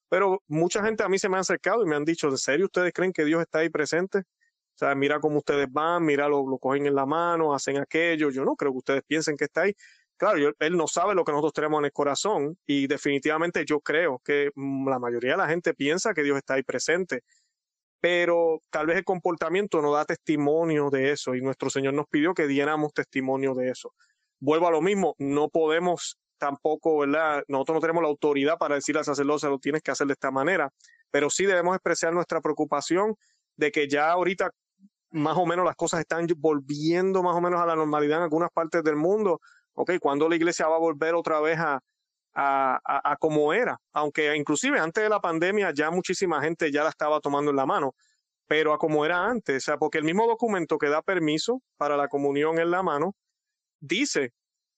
Pero 0.09 0.41
mucha 0.47 0.83
gente 0.83 1.03
a 1.03 1.09
mí 1.09 1.19
se 1.19 1.29
me 1.29 1.37
ha 1.37 1.41
acercado 1.41 1.83
y 1.83 1.87
me 1.87 1.95
han 1.95 2.03
dicho, 2.03 2.27
¿en 2.29 2.37
serio 2.37 2.65
ustedes 2.65 2.91
creen 2.93 3.13
que 3.13 3.23
Dios 3.23 3.41
está 3.41 3.59
ahí 3.59 3.69
presente? 3.69 4.19
O 4.19 4.77
sea, 4.79 4.95
mira 4.95 5.19
cómo 5.19 5.37
ustedes 5.37 5.67
van, 5.71 6.03
mira 6.03 6.27
lo, 6.27 6.47
lo 6.49 6.57
cogen 6.57 6.87
en 6.87 6.95
la 6.95 7.05
mano, 7.05 7.53
hacen 7.53 7.77
aquello. 7.77 8.31
Yo 8.31 8.45
no 8.45 8.55
creo 8.55 8.71
que 8.71 8.77
ustedes 8.79 9.03
piensen 9.05 9.37
que 9.37 9.45
está 9.45 9.61
ahí. 9.63 9.73
Claro, 10.17 10.53
él 10.59 10.77
no 10.77 10.87
sabe 10.87 11.15
lo 11.15 11.23
que 11.23 11.31
nosotros 11.31 11.53
tenemos 11.53 11.79
en 11.79 11.85
el 11.85 11.91
corazón 11.93 12.57
y 12.65 12.87
definitivamente 12.87 13.63
yo 13.65 13.79
creo 13.79 14.19
que 14.23 14.51
mm, 14.55 14.89
la 14.89 14.99
mayoría 14.99 15.31
de 15.31 15.37
la 15.37 15.47
gente 15.47 15.73
piensa 15.73 16.13
que 16.13 16.23
Dios 16.23 16.37
está 16.37 16.55
ahí 16.55 16.63
presente 16.63 17.23
pero 18.01 18.61
tal 18.69 18.87
vez 18.87 18.97
el 18.97 19.03
comportamiento 19.03 19.81
no 19.81 19.91
da 19.91 20.05
testimonio 20.05 20.89
de 20.89 21.11
eso 21.11 21.35
y 21.35 21.41
nuestro 21.41 21.69
Señor 21.69 21.93
nos 21.93 22.07
pidió 22.07 22.33
que 22.33 22.47
diéramos 22.47 22.93
testimonio 22.93 23.53
de 23.53 23.69
eso. 23.69 23.93
Vuelvo 24.39 24.67
a 24.67 24.71
lo 24.71 24.81
mismo, 24.81 25.15
no 25.17 25.49
podemos 25.49 26.17
tampoco, 26.37 26.99
¿verdad? 26.99 27.43
Nosotros 27.47 27.75
no 27.75 27.81
tenemos 27.81 28.01
la 28.01 28.09
autoridad 28.09 28.57
para 28.57 28.75
decir 28.75 28.97
al 28.97 29.03
sacerdote, 29.03 29.47
lo 29.47 29.59
tienes 29.59 29.81
que 29.81 29.91
hacer 29.91 30.07
de 30.07 30.13
esta 30.13 30.31
manera, 30.31 30.71
pero 31.11 31.29
sí 31.29 31.45
debemos 31.45 31.75
expresar 31.75 32.13
nuestra 32.13 32.39
preocupación 32.39 33.15
de 33.57 33.71
que 33.71 33.89
ya 33.89 34.11
ahorita 34.11 34.51
más 35.11 35.37
o 35.37 35.45
menos 35.45 35.65
las 35.65 35.75
cosas 35.75 35.99
están 35.99 36.25
volviendo 36.37 37.21
más 37.23 37.35
o 37.35 37.41
menos 37.41 37.59
a 37.59 37.65
la 37.65 37.75
normalidad 37.75 38.17
en 38.17 38.23
algunas 38.23 38.51
partes 38.51 38.83
del 38.83 38.95
mundo. 38.95 39.41
Ok, 39.73 39.93
¿cuándo 39.99 40.29
la 40.29 40.35
iglesia 40.35 40.67
va 40.67 40.75
a 40.75 40.79
volver 40.79 41.15
otra 41.15 41.39
vez 41.41 41.59
a, 41.59 41.81
a, 42.33 43.17
como 43.19 43.53
era, 43.53 43.77
aunque 43.93 44.35
inclusive 44.35 44.79
antes 44.79 45.03
de 45.03 45.09
la 45.09 45.19
pandemia 45.19 45.71
ya 45.73 45.91
muchísima 45.91 46.41
gente 46.41 46.71
ya 46.71 46.83
la 46.83 46.89
estaba 46.89 47.19
tomando 47.19 47.51
en 47.51 47.57
la 47.57 47.65
mano, 47.65 47.95
pero 48.47 48.73
a 48.73 48.77
como 48.77 49.05
era 49.05 49.25
antes, 49.25 49.63
o 49.63 49.65
sea, 49.65 49.77
porque 49.77 49.97
el 49.97 50.03
mismo 50.03 50.27
documento 50.27 50.77
que 50.77 50.89
da 50.89 51.01
permiso 51.01 51.61
para 51.77 51.97
la 51.97 52.07
comunión 52.07 52.59
en 52.59 52.71
la 52.71 52.83
mano 52.83 53.15
dice 53.79 54.31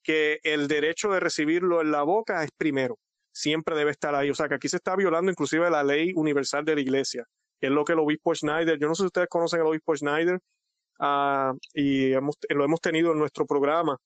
que 0.04 0.40
el 0.44 0.68
derecho 0.68 1.10
de 1.10 1.20
recibirlo 1.20 1.82
en 1.82 1.92
la 1.92 2.04
boca 2.04 2.44
es 2.44 2.52
primero, 2.58 2.98
siempre 3.32 3.76
debe 3.76 3.92
estar 3.92 4.16
ahí, 4.16 4.30
o 4.30 4.36
sea 4.36 4.48
que 4.48 4.56
aquí 4.56 4.68
se 4.68 4.78
está 4.78 4.96
violando 4.96 5.32
inclusive 5.32 5.70
la 5.70 5.84
ley 5.84 6.12
universal 6.16 6.66
de 6.66 6.76
la 6.76 6.82
iglesia, 6.82 7.26
que 7.60 7.68
es 7.68 7.72
lo 7.72 7.86
que 7.86 7.94
el 7.94 8.00
obispo 8.00 8.34
Schneider, 8.34 8.80
yo 8.80 8.88
no 8.88 8.96
sé 8.96 9.04
si 9.04 9.08
ustedes 9.08 9.28
conocen 9.30 9.62
al 9.62 9.68
obispo 9.68 9.96
Schneider, 9.96 10.40
uh, 11.00 11.58
y 11.74 12.10
lo 12.10 12.66
hemos 12.66 12.82
tenido 12.82 13.12
en 13.12 13.20
nuestro 13.20 13.46
programa 13.46 13.98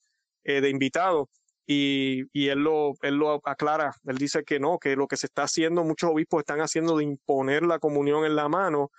eh, 0.43 0.61
de 0.61 0.69
invitado, 0.69 1.29
y, 1.67 2.47
él, 2.47 2.59
lo, 2.59 2.93
él 3.01 3.15
lo 3.15 3.41
aclara, 3.47 3.93
él 4.05 4.17
dice 4.17 4.43
que 4.43 4.59
no, 4.59 4.77
que 4.77 4.95
lo 4.95 5.07
que 5.07 5.17
se 5.17 5.25
está 5.25 5.43
haciendo, 5.43 5.83
muchos 5.83 6.11
obispos 6.11 6.41
están 6.41 6.59
haciendo 6.59 6.97
de 6.97 7.03
imponer 7.03 7.63
la 7.63 7.79
comunión 7.79 8.25
en 8.25 8.35
la 8.35 8.47
mano, 8.47 8.91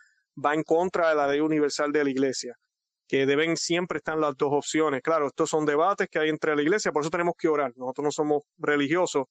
va 0.43 0.55
en 0.55 0.65
contra 0.65 1.11
de 1.11 1.15
la 1.15 1.29
ley 1.29 1.41
universal 1.41 1.93
de 1.93 2.05
la 2.05 2.11
iglesia, 2.11 2.57
que 3.07 3.25
deben 3.25 3.57
siempre 3.57 3.99
estar 3.99 4.19
las 4.19 4.37
dos 4.37 4.51
opciones. 4.53 5.01
Claro, 5.03 5.29
estos 5.29 5.49
son 5.49 5.65
debates 5.65 6.09
que 6.11 6.19
hay 6.19 6.29
entre 6.29 6.57
la 6.57 6.63
iglesia, 6.63 6.91
por 6.91 7.03
eso 7.03 7.11
tenemos 7.11 7.35
que 7.39 7.49
orar, 7.49 7.73
nosotros 7.77 8.05
no 8.05 8.11
somos 8.11 8.43
religiosos 8.59 9.27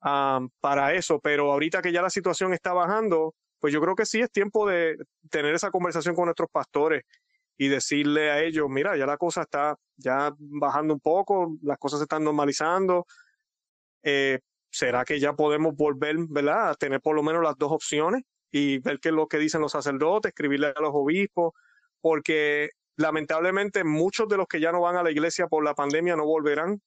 para 0.00 0.94
eso, 0.94 1.18
pero 1.18 1.50
ahorita 1.50 1.82
que 1.82 1.90
ya 1.90 2.00
la 2.00 2.10
situación 2.10 2.54
está 2.54 2.72
bajando, 2.72 3.34
pues 3.58 3.72
yo 3.72 3.80
creo 3.80 3.96
que 3.96 4.06
sí 4.06 4.20
es 4.20 4.30
tiempo 4.30 4.68
de 4.68 4.96
tener 5.28 5.52
esa 5.52 5.72
conversación 5.72 6.14
con 6.14 6.26
nuestros 6.26 6.48
pastores 6.52 7.02
y 7.58 7.68
decirle 7.68 8.30
a 8.30 8.40
ellos, 8.40 8.68
mira, 8.70 8.96
ya 8.96 9.04
la 9.04 9.16
cosa 9.16 9.42
está 9.42 9.76
ya 9.96 10.32
bajando 10.38 10.94
un 10.94 11.00
poco, 11.00 11.56
las 11.62 11.76
cosas 11.76 11.98
se 11.98 12.04
están 12.04 12.22
normalizando. 12.22 13.04
Eh, 14.02 14.38
¿Será 14.70 15.04
que 15.04 15.18
ya 15.18 15.32
podemos 15.34 15.74
volver, 15.74 16.16
¿verdad? 16.28 16.70
A 16.70 16.74
tener 16.76 17.00
por 17.00 17.16
lo 17.16 17.22
menos 17.22 17.42
las 17.42 17.58
dos 17.58 17.72
opciones 17.72 18.22
y 18.50 18.78
ver 18.78 19.00
qué 19.00 19.08
es 19.08 19.14
lo 19.14 19.26
que 19.26 19.38
dicen 19.38 19.60
los 19.60 19.72
sacerdotes, 19.72 20.30
escribirle 20.30 20.68
a 20.68 20.80
los 20.80 20.92
obispos, 20.92 21.52
porque 22.00 22.70
lamentablemente 22.96 23.82
muchos 23.82 24.28
de 24.28 24.36
los 24.36 24.46
que 24.46 24.60
ya 24.60 24.70
no 24.70 24.80
van 24.80 24.96
a 24.96 25.02
la 25.02 25.10
iglesia 25.10 25.48
por 25.48 25.64
la 25.64 25.74
pandemia 25.74 26.16
no 26.16 26.24
volverán 26.24 26.80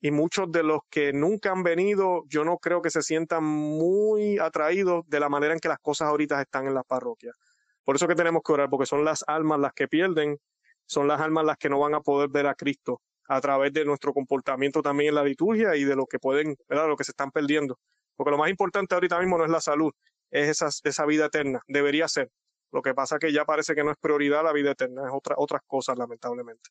y 0.00 0.10
muchos 0.10 0.50
de 0.52 0.62
los 0.62 0.80
que 0.88 1.12
nunca 1.12 1.50
han 1.50 1.62
venido, 1.62 2.24
yo 2.28 2.44
no 2.44 2.58
creo 2.58 2.80
que 2.80 2.90
se 2.90 3.02
sientan 3.02 3.44
muy 3.44 4.38
atraídos 4.38 5.04
de 5.08 5.20
la 5.20 5.28
manera 5.28 5.54
en 5.54 5.60
que 5.60 5.68
las 5.68 5.78
cosas 5.78 6.08
ahorita 6.08 6.40
están 6.40 6.66
en 6.66 6.74
las 6.74 6.84
parroquias. 6.84 7.34
Por 7.84 7.96
eso 7.96 8.06
que 8.06 8.14
tenemos 8.14 8.42
que 8.44 8.52
orar, 8.52 8.70
porque 8.70 8.86
son 8.86 9.04
las 9.04 9.24
almas 9.26 9.58
las 9.60 9.72
que 9.72 9.88
pierden. 9.88 10.38
son 10.86 11.08
las 11.08 11.20
almas 11.20 11.44
las 11.44 11.56
que 11.56 11.68
no 11.68 11.78
van 11.78 11.94
a 11.94 12.00
poder 12.00 12.28
ver 12.28 12.46
a 12.46 12.54
Cristo 12.54 13.00
a 13.28 13.40
través 13.40 13.72
de 13.72 13.84
nuestro 13.84 14.12
comportamiento 14.12 14.82
también 14.82 15.10
en 15.10 15.14
la 15.14 15.24
liturgia 15.24 15.74
y 15.76 15.84
de 15.84 15.96
lo 15.96 16.06
que 16.06 16.18
pueden, 16.18 16.56
¿verdad? 16.68 16.88
Lo 16.88 16.96
que 16.96 17.04
se 17.04 17.12
están 17.12 17.30
perdiendo. 17.30 17.78
Porque 18.16 18.30
lo 18.30 18.38
más 18.38 18.50
importante 18.50 18.94
ahorita 18.94 19.18
mismo 19.18 19.38
no 19.38 19.44
es 19.44 19.50
la 19.50 19.60
salud, 19.60 19.92
es 20.30 20.48
esa, 20.48 20.68
esa 20.84 21.06
vida 21.06 21.26
eterna. 21.26 21.60
Debería 21.66 22.08
ser. 22.08 22.30
Lo 22.72 22.82
que 22.82 22.94
pasa 22.94 23.18
que 23.18 23.32
ya 23.32 23.44
parece 23.44 23.74
que 23.74 23.84
no 23.84 23.90
es 23.90 23.98
prioridad 23.98 24.42
la 24.44 24.52
vida 24.52 24.72
eterna, 24.72 25.02
es 25.06 25.10
otra, 25.12 25.34
otras 25.38 25.62
cosas, 25.66 25.96
lamentablemente. 25.96 26.70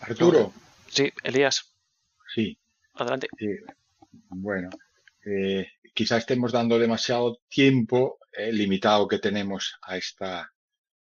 Arturo. 0.00 0.52
Sí, 0.86 1.12
Elías. 1.22 1.74
Sí. 2.34 2.58
Adelante. 2.94 3.28
bueno, 4.30 4.70
eh, 5.28 5.66
quizá 5.94 6.16
estemos 6.16 6.52
dando 6.52 6.78
demasiado 6.78 7.40
tiempo 7.48 8.18
eh, 8.32 8.52
limitado 8.52 9.08
que 9.08 9.18
tenemos 9.18 9.74
a 9.82 9.96
esta, 9.96 10.52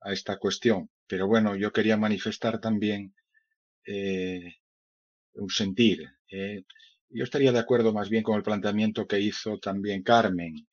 a 0.01 0.11
esta 0.11 0.37
cuestión. 0.37 0.89
Pero 1.07 1.27
bueno, 1.27 1.55
yo 1.55 1.71
quería 1.71 1.97
manifestar 1.97 2.59
también 2.59 3.13
eh, 3.85 4.55
un 5.33 5.49
sentir. 5.49 6.07
Eh. 6.31 6.63
Yo 7.09 7.23
estaría 7.23 7.51
de 7.51 7.59
acuerdo 7.59 7.93
más 7.93 8.09
bien 8.09 8.23
con 8.23 8.35
el 8.35 8.43
planteamiento 8.43 9.07
que 9.07 9.19
hizo 9.19 9.57
también 9.57 10.03
Carmen. 10.03 10.67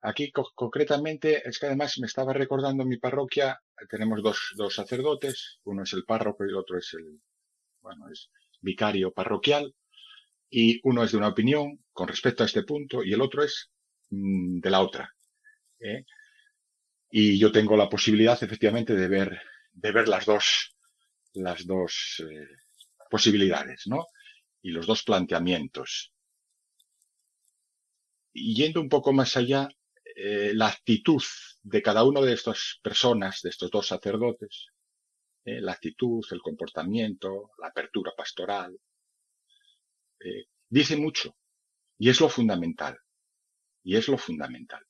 Aquí 0.00 0.32
concretamente 0.32 1.46
es 1.46 1.58
que 1.58 1.66
además 1.66 1.98
me 1.98 2.06
estaba 2.06 2.32
recordando 2.32 2.86
mi 2.86 2.96
parroquia, 2.98 3.60
tenemos 3.90 4.22
dos, 4.22 4.54
dos 4.56 4.74
sacerdotes, 4.74 5.58
uno 5.64 5.82
es 5.82 5.92
el 5.92 6.04
párroco 6.04 6.44
y 6.44 6.48
el 6.48 6.56
otro 6.56 6.78
es 6.78 6.94
el, 6.94 7.20
bueno, 7.82 8.08
es 8.10 8.30
vicario 8.60 9.12
parroquial, 9.12 9.74
y 10.50 10.80
uno 10.84 11.04
es 11.04 11.12
de 11.12 11.18
una 11.18 11.28
opinión 11.28 11.84
con 11.92 12.08
respecto 12.08 12.42
a 12.42 12.46
este 12.46 12.62
punto 12.62 13.02
y 13.04 13.12
el 13.12 13.20
otro 13.20 13.42
es 13.42 13.70
mm, 14.10 14.60
de 14.60 14.70
la 14.70 14.80
otra. 14.80 15.14
¿eh? 15.80 16.04
Y 17.10 17.38
yo 17.38 17.52
tengo 17.52 17.76
la 17.76 17.88
posibilidad 17.88 18.42
efectivamente 18.42 18.94
de 18.94 19.08
ver, 19.08 19.40
de 19.72 19.92
ver 19.92 20.08
las 20.08 20.26
dos, 20.26 20.76
las 21.34 21.66
dos 21.66 22.22
eh, 22.28 22.48
posibilidades, 23.10 23.86
¿no? 23.86 24.06
Y 24.62 24.70
los 24.70 24.86
dos 24.86 25.02
planteamientos. 25.02 26.12
Yendo 28.32 28.80
un 28.80 28.88
poco 28.88 29.12
más 29.12 29.36
allá, 29.36 29.68
eh, 30.16 30.52
la 30.54 30.68
actitud 30.68 31.22
de 31.62 31.82
cada 31.82 32.04
uno 32.04 32.22
de 32.22 32.34
estas 32.34 32.78
personas, 32.82 33.40
de 33.42 33.50
estos 33.50 33.70
dos 33.70 33.86
sacerdotes, 33.86 34.66
la 35.44 35.72
actitud, 35.72 36.22
el 36.30 36.42
comportamiento, 36.42 37.52
la 37.58 37.68
apertura 37.68 38.12
pastoral, 38.14 38.78
eh, 40.20 40.46
dice 40.68 40.96
mucho 40.96 41.36
y 41.98 42.10
es 42.10 42.20
lo 42.20 42.28
fundamental. 42.28 42.98
Y 43.82 43.96
es 43.96 44.08
lo 44.08 44.18
fundamental. 44.18 44.84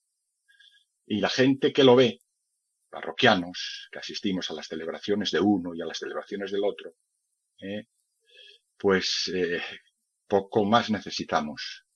Y 1.07 1.21
la 1.21 1.29
gente 1.29 1.73
que 1.73 1.85
lo 1.85 1.97
ve, 1.97 2.21
parroquianos, 2.91 3.89
que 3.93 3.99
asistimos 3.99 4.51
a 4.51 4.55
las 4.55 4.67
celebraciones 4.67 5.31
de 5.31 5.41
uno 5.41 5.75
y 5.75 5.81
a 5.81 5.87
las 5.87 5.99
celebraciones 5.99 6.51
del 6.51 6.65
otro, 6.65 6.95
pues 8.77 9.31
poco 10.29 10.65
más 10.65 10.91
necesitamos 10.91 11.87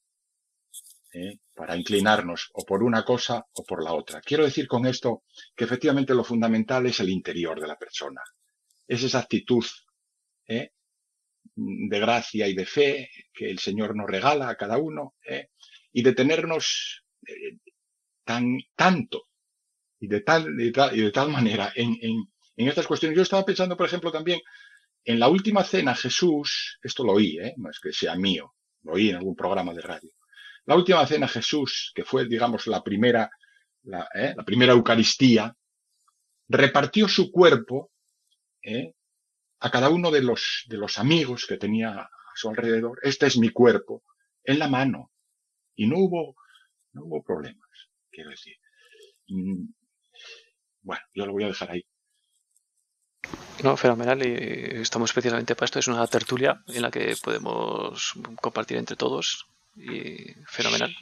¿eh? 1.12 1.38
para 1.54 1.76
inclinarnos 1.76 2.50
o 2.54 2.64
por 2.64 2.82
una 2.82 3.04
cosa 3.04 3.46
o 3.52 3.64
por 3.64 3.84
la 3.84 3.92
otra. 3.92 4.20
Quiero 4.20 4.44
decir 4.44 4.66
con 4.66 4.86
esto 4.86 5.24
que 5.54 5.64
efectivamente 5.64 6.14
lo 6.14 6.24
fundamental 6.24 6.86
es 6.86 6.98
el 7.00 7.10
interior 7.10 7.60
de 7.60 7.68
la 7.68 7.76
persona. 7.76 8.22
Es 8.88 9.02
esa 9.02 9.20
actitud 9.20 9.64
¿eh? 10.48 10.72
De 11.54 12.00
gracia 12.00 12.48
y 12.48 12.54
de 12.54 12.66
fe 12.66 13.10
que 13.32 13.50
el 13.50 13.58
Señor 13.58 13.94
nos 13.94 14.08
regala 14.08 14.48
a 14.48 14.56
cada 14.56 14.78
uno 14.78 15.14
¿eh? 15.26 15.48
y 15.92 16.02
de 16.02 16.14
tenernos 16.14 17.04
tan, 18.24 18.58
tanto 18.74 19.28
y 20.00 20.08
de 20.08 20.20
tal, 20.20 20.60
y 20.60 20.70
de 20.70 21.12
tal, 21.12 21.30
manera 21.30 21.72
en, 21.74 21.96
en, 22.00 22.24
en 22.56 22.68
estas 22.68 22.86
cuestiones. 22.86 23.16
Yo 23.16 23.22
estaba 23.22 23.44
pensando, 23.44 23.76
por 23.76 23.86
ejemplo, 23.86 24.10
también 24.10 24.40
en 25.04 25.18
la 25.18 25.28
última 25.28 25.64
cena 25.64 25.94
Jesús, 25.94 26.78
esto 26.82 27.04
lo 27.04 27.12
oí, 27.12 27.38
¿eh? 27.38 27.54
no 27.56 27.70
es 27.70 27.80
que 27.80 27.92
sea 27.92 28.14
mío, 28.14 28.54
lo 28.82 28.92
oí 28.92 29.10
en 29.10 29.16
algún 29.16 29.36
programa 29.36 29.74
de 29.74 29.82
radio. 29.82 30.10
La 30.64 30.76
última 30.76 31.04
cena 31.06 31.26
Jesús, 31.26 31.92
que 31.94 32.04
fue, 32.04 32.26
digamos, 32.26 32.66
la 32.68 32.82
primera, 32.82 33.30
la, 33.82 34.08
¿eh? 34.14 34.32
la 34.36 34.44
primera 34.44 34.72
Eucaristía, 34.72 35.54
repartió 36.48 37.08
su 37.08 37.32
cuerpo 37.32 37.90
¿eh? 38.62 38.94
A 39.62 39.70
cada 39.70 39.90
uno 39.90 40.10
de 40.10 40.22
los, 40.22 40.64
de 40.66 40.76
los 40.76 40.98
amigos 40.98 41.46
que 41.46 41.56
tenía 41.56 41.90
a 41.90 42.10
su 42.34 42.48
alrededor. 42.48 42.98
Este 43.02 43.26
es 43.26 43.38
mi 43.38 43.50
cuerpo, 43.50 44.02
en 44.42 44.58
la 44.58 44.68
mano. 44.68 45.12
Y 45.76 45.86
no 45.86 45.98
hubo, 45.98 46.34
no 46.92 47.04
hubo 47.04 47.22
problemas, 47.22 47.68
quiero 48.10 48.30
decir. 48.30 48.56
Mm, 49.28 49.66
bueno, 50.82 51.02
yo 51.14 51.26
lo 51.26 51.32
voy 51.32 51.44
a 51.44 51.48
dejar 51.48 51.70
ahí. 51.70 51.84
No, 53.62 53.76
fenomenal. 53.76 54.26
Y 54.26 54.80
estamos 54.80 55.10
especialmente 55.10 55.54
para 55.54 55.66
esto. 55.66 55.78
Es 55.78 55.86
una 55.86 56.06
tertulia 56.08 56.60
en 56.66 56.82
la 56.82 56.90
que 56.90 57.14
podemos 57.22 58.14
compartir 58.40 58.78
entre 58.78 58.96
todos 58.96 59.46
y 59.76 60.34
fenomenal. 60.46 60.92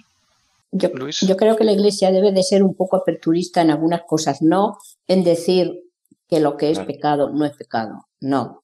Yo, 0.70 0.90
yo 1.08 1.36
creo 1.36 1.56
que 1.56 1.64
la 1.64 1.72
Iglesia 1.72 2.12
debe 2.12 2.30
de 2.30 2.42
ser 2.42 2.62
un 2.62 2.74
poco 2.76 2.96
aperturista 2.96 3.62
en 3.62 3.70
algunas 3.70 4.02
cosas, 4.06 4.42
no 4.42 4.76
en 5.08 5.24
decir 5.24 5.89
que 6.30 6.40
lo 6.40 6.56
que 6.56 6.70
es 6.70 6.78
pecado 6.78 7.30
no 7.30 7.44
es 7.44 7.56
pecado, 7.56 8.06
no. 8.20 8.62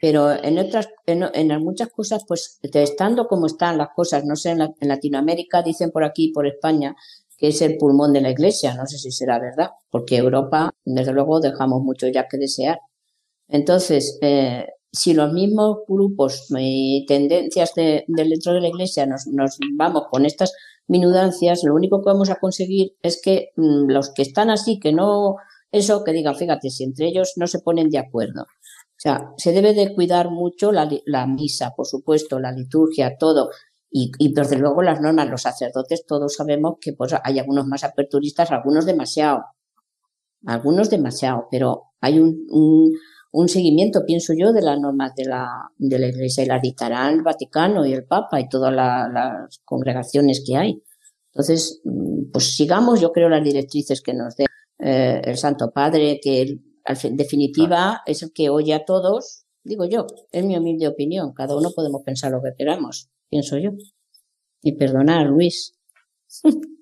Pero 0.00 0.32
en 0.32 0.58
otras, 0.58 0.88
en, 1.06 1.22
en, 1.32 1.62
muchas 1.62 1.88
cosas, 1.90 2.24
pues 2.26 2.58
estando 2.60 3.28
como 3.28 3.46
están 3.46 3.78
las 3.78 3.90
cosas, 3.94 4.24
no 4.24 4.34
sé, 4.34 4.50
en, 4.50 4.62
en 4.62 4.88
Latinoamérica 4.88 5.62
dicen 5.62 5.92
por 5.92 6.02
aquí, 6.02 6.32
por 6.32 6.44
España, 6.44 6.96
que 7.38 7.48
es 7.48 7.62
el 7.62 7.76
pulmón 7.76 8.12
de 8.12 8.20
la 8.20 8.30
Iglesia, 8.30 8.74
no 8.74 8.86
sé 8.86 8.98
si 8.98 9.12
será 9.12 9.38
verdad, 9.38 9.70
porque 9.90 10.16
Europa, 10.16 10.72
desde 10.84 11.12
luego, 11.12 11.40
dejamos 11.40 11.82
mucho 11.82 12.08
ya 12.08 12.26
que 12.28 12.36
desear. 12.36 12.80
Entonces, 13.48 14.18
eh, 14.22 14.66
si 14.92 15.14
los 15.14 15.32
mismos 15.32 15.78
grupos 15.86 16.46
y 16.58 17.06
tendencias 17.06 17.74
de, 17.74 18.04
dentro 18.08 18.54
de 18.54 18.60
la 18.60 18.68
Iglesia 18.68 19.06
nos, 19.06 19.26
nos, 19.26 19.58
vamos 19.76 20.04
con 20.10 20.26
estas 20.26 20.52
minudancias, 20.86 21.62
lo 21.64 21.74
único 21.74 22.02
que 22.02 22.10
vamos 22.10 22.30
a 22.30 22.36
conseguir 22.36 22.94
es 23.02 23.20
que 23.22 23.50
mm, 23.56 23.90
los 23.90 24.12
que 24.12 24.22
están 24.22 24.50
así, 24.50 24.78
que 24.78 24.92
no, 24.92 25.36
eso, 25.72 26.04
que 26.04 26.12
digan, 26.12 26.36
fíjate, 26.36 26.70
si 26.70 26.84
entre 26.84 27.06
ellos 27.08 27.32
no 27.36 27.46
se 27.46 27.60
ponen 27.60 27.90
de 27.90 27.98
acuerdo. 27.98 28.42
O 28.42 29.00
sea, 29.02 29.32
se 29.36 29.52
debe 29.52 29.74
de 29.74 29.94
cuidar 29.94 30.30
mucho 30.30 30.70
la, 30.70 30.88
la 31.06 31.26
misa, 31.26 31.72
por 31.74 31.86
supuesto, 31.86 32.38
la 32.38 32.52
liturgia, 32.52 33.16
todo. 33.18 33.50
Y, 33.90 34.12
y, 34.18 34.32
desde 34.32 34.58
luego 34.58 34.82
las 34.82 35.00
normas, 35.00 35.28
los 35.28 35.42
sacerdotes, 35.42 36.06
todos 36.06 36.34
sabemos 36.34 36.76
que 36.80 36.92
pues 36.92 37.14
hay 37.24 37.38
algunos 37.38 37.66
más 37.66 37.84
aperturistas, 37.84 38.52
algunos 38.52 38.86
demasiado. 38.86 39.44
Algunos 40.46 40.90
demasiado, 40.90 41.48
pero 41.50 41.92
hay 42.00 42.18
un, 42.18 42.46
un 43.32 43.48
seguimiento, 43.48 44.04
pienso 44.06 44.34
yo, 44.36 44.52
de 44.52 44.62
las 44.62 44.78
normas 44.78 45.14
de 45.16 45.24
la, 45.24 45.48
de 45.78 45.98
la 45.98 46.08
Iglesia 46.08 46.44
y 46.44 46.46
las 46.46 46.60
dictarán 46.60 47.14
el 47.14 47.22
Vaticano 47.22 47.86
y 47.86 47.92
el 47.94 48.04
Papa 48.04 48.40
y 48.40 48.48
todas 48.48 48.72
las 48.72 49.60
congregaciones 49.64 50.44
que 50.46 50.56
hay. 50.56 50.82
Entonces, 51.32 51.80
mm, 51.84 52.30
pues 52.30 52.54
sigamos, 52.54 53.00
yo 53.00 53.10
creo, 53.10 53.30
las 53.30 53.42
directrices 53.42 54.02
que 54.02 54.12
nos 54.12 54.36
dé 54.36 54.46
eh, 54.84 55.20
el 55.24 55.36
Santo 55.36 55.70
Padre, 55.72 56.18
que 56.20 56.58
en 56.84 57.16
definitiva 57.16 58.02
es 58.04 58.22
el 58.24 58.32
que 58.32 58.50
oye 58.50 58.74
a 58.74 58.84
todos, 58.84 59.44
digo 59.62 59.84
yo, 59.84 60.06
es 60.32 60.44
mi 60.44 60.56
humilde 60.56 60.88
opinión, 60.88 61.32
cada 61.32 61.56
uno 61.56 61.70
podemos 61.70 62.02
pensar 62.04 62.32
lo 62.32 62.42
que 62.42 62.52
queramos, 62.58 63.08
pienso 63.28 63.58
yo. 63.58 63.70
Y 64.60 64.72
perdonar, 64.76 65.26
Luis. 65.26 65.78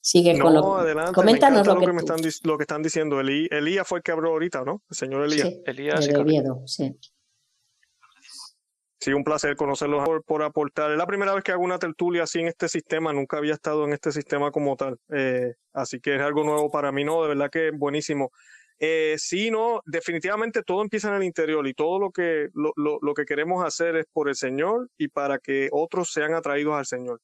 Sigue 0.00 0.38
con 0.40 0.54
lo 0.54 0.76
adelante, 0.76 1.12
Coméntanos 1.12 1.64
lo, 1.66 1.78
que, 1.78 1.92
me 1.92 2.00
están, 2.00 2.20
lo 2.42 2.56
que 2.56 2.64
están 2.64 2.82
diciendo. 2.82 3.20
Elías 3.20 3.86
fue 3.86 3.98
el 3.98 4.02
que 4.02 4.10
habló 4.10 4.30
ahorita, 4.30 4.64
¿no? 4.64 4.82
El 4.90 4.96
señor 4.96 5.24
Elías. 5.24 5.48
Sí, 5.48 5.62
Elías 5.66 6.04
sí. 6.04 6.10
Sí, 6.66 6.98
un 9.06 9.24
placer 9.24 9.56
conocerlos 9.56 10.06
por, 10.26 10.42
aportar. 10.42 10.90
Es 10.90 10.98
la 10.98 11.06
primera 11.06 11.34
vez 11.34 11.44
que 11.44 11.52
hago 11.52 11.62
una 11.62 11.78
tertulia 11.78 12.24
así 12.24 12.40
en 12.40 12.48
este 12.48 12.68
sistema. 12.68 13.12
Nunca 13.12 13.38
había 13.38 13.54
estado 13.54 13.84
en 13.84 13.92
este 13.92 14.12
sistema 14.12 14.50
como 14.50 14.76
tal. 14.76 14.98
Eh, 15.10 15.54
así 15.72 16.00
que 16.00 16.16
es 16.16 16.20
algo 16.20 16.44
nuevo 16.44 16.70
para 16.70 16.92
mí, 16.92 17.04
¿no? 17.04 17.22
De 17.22 17.28
verdad 17.28 17.50
que 17.50 17.68
es 17.68 17.78
buenísimo. 17.78 18.30
Eh, 18.80 19.16
sí, 19.18 19.50
no, 19.50 19.82
definitivamente 19.86 20.62
todo 20.62 20.82
empieza 20.82 21.08
en 21.08 21.14
el 21.14 21.24
interior 21.24 21.66
y 21.66 21.74
todo 21.74 21.98
lo 21.98 22.10
que, 22.10 22.48
lo, 22.54 22.72
lo, 22.76 22.98
lo 23.00 23.14
que 23.14 23.24
queremos 23.24 23.64
hacer 23.64 23.96
es 23.96 24.06
por 24.12 24.28
el 24.28 24.36
Señor 24.36 24.88
y 24.96 25.08
para 25.08 25.38
que 25.38 25.68
otros 25.72 26.12
sean 26.12 26.34
atraídos 26.34 26.74
al 26.74 26.86
Señor. 26.86 27.20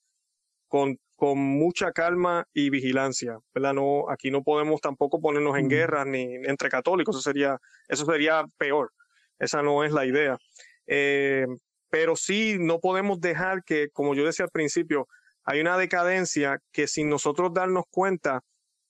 Con 0.67 0.99
con 1.17 1.39
mucha 1.39 1.93
calma 1.93 2.47
y 2.53 2.71
vigilancia, 2.71 3.39
¿verdad? 3.55 3.75
No, 3.75 4.11
aquí 4.11 4.31
no 4.31 4.43
podemos 4.43 4.81
tampoco 4.81 5.21
ponernos 5.21 5.57
en 5.57 5.69
guerra 5.69 6.05
ni 6.05 6.35
entre 6.45 6.69
católicos, 6.69 7.15
eso 7.17 7.23
sería, 7.23 7.59
eso 7.89 8.05
sería 8.05 8.45
peor. 8.59 8.93
Esa 9.39 9.63
no 9.63 9.85
es 9.85 9.93
la 9.93 10.07
idea. 10.07 10.39
Eh, 10.87 11.47
pero 11.90 12.16
sí 12.16 12.57
no 12.59 12.81
podemos 12.81 13.20
dejar 13.20 13.62
que, 13.64 13.88
como 13.90 14.14
yo 14.14 14.25
decía 14.25 14.44
al 14.44 14.51
principio, 14.51 15.07
hay 15.44 15.61
una 15.61 15.77
decadencia 15.77 16.59
que 16.73 16.87
sin 16.87 17.09
nosotros 17.09 17.53
darnos 17.53 17.85
cuenta 17.90 18.40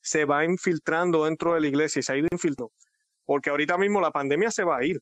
se 0.01 0.25
va 0.25 0.45
infiltrando 0.45 1.25
dentro 1.25 1.55
de 1.55 1.61
la 1.61 1.67
iglesia 1.67 2.01
y 2.01 2.03
se 2.03 2.13
ha 2.13 2.17
ido 2.17 2.29
infiltrando. 2.31 2.73
Porque 3.25 3.51
ahorita 3.51 3.79
mismo 3.79 4.01
la 4.01 4.11
pandemia 4.11 4.51
se 4.51 4.65
va 4.65 4.79
a 4.79 4.85
ir. 4.85 5.01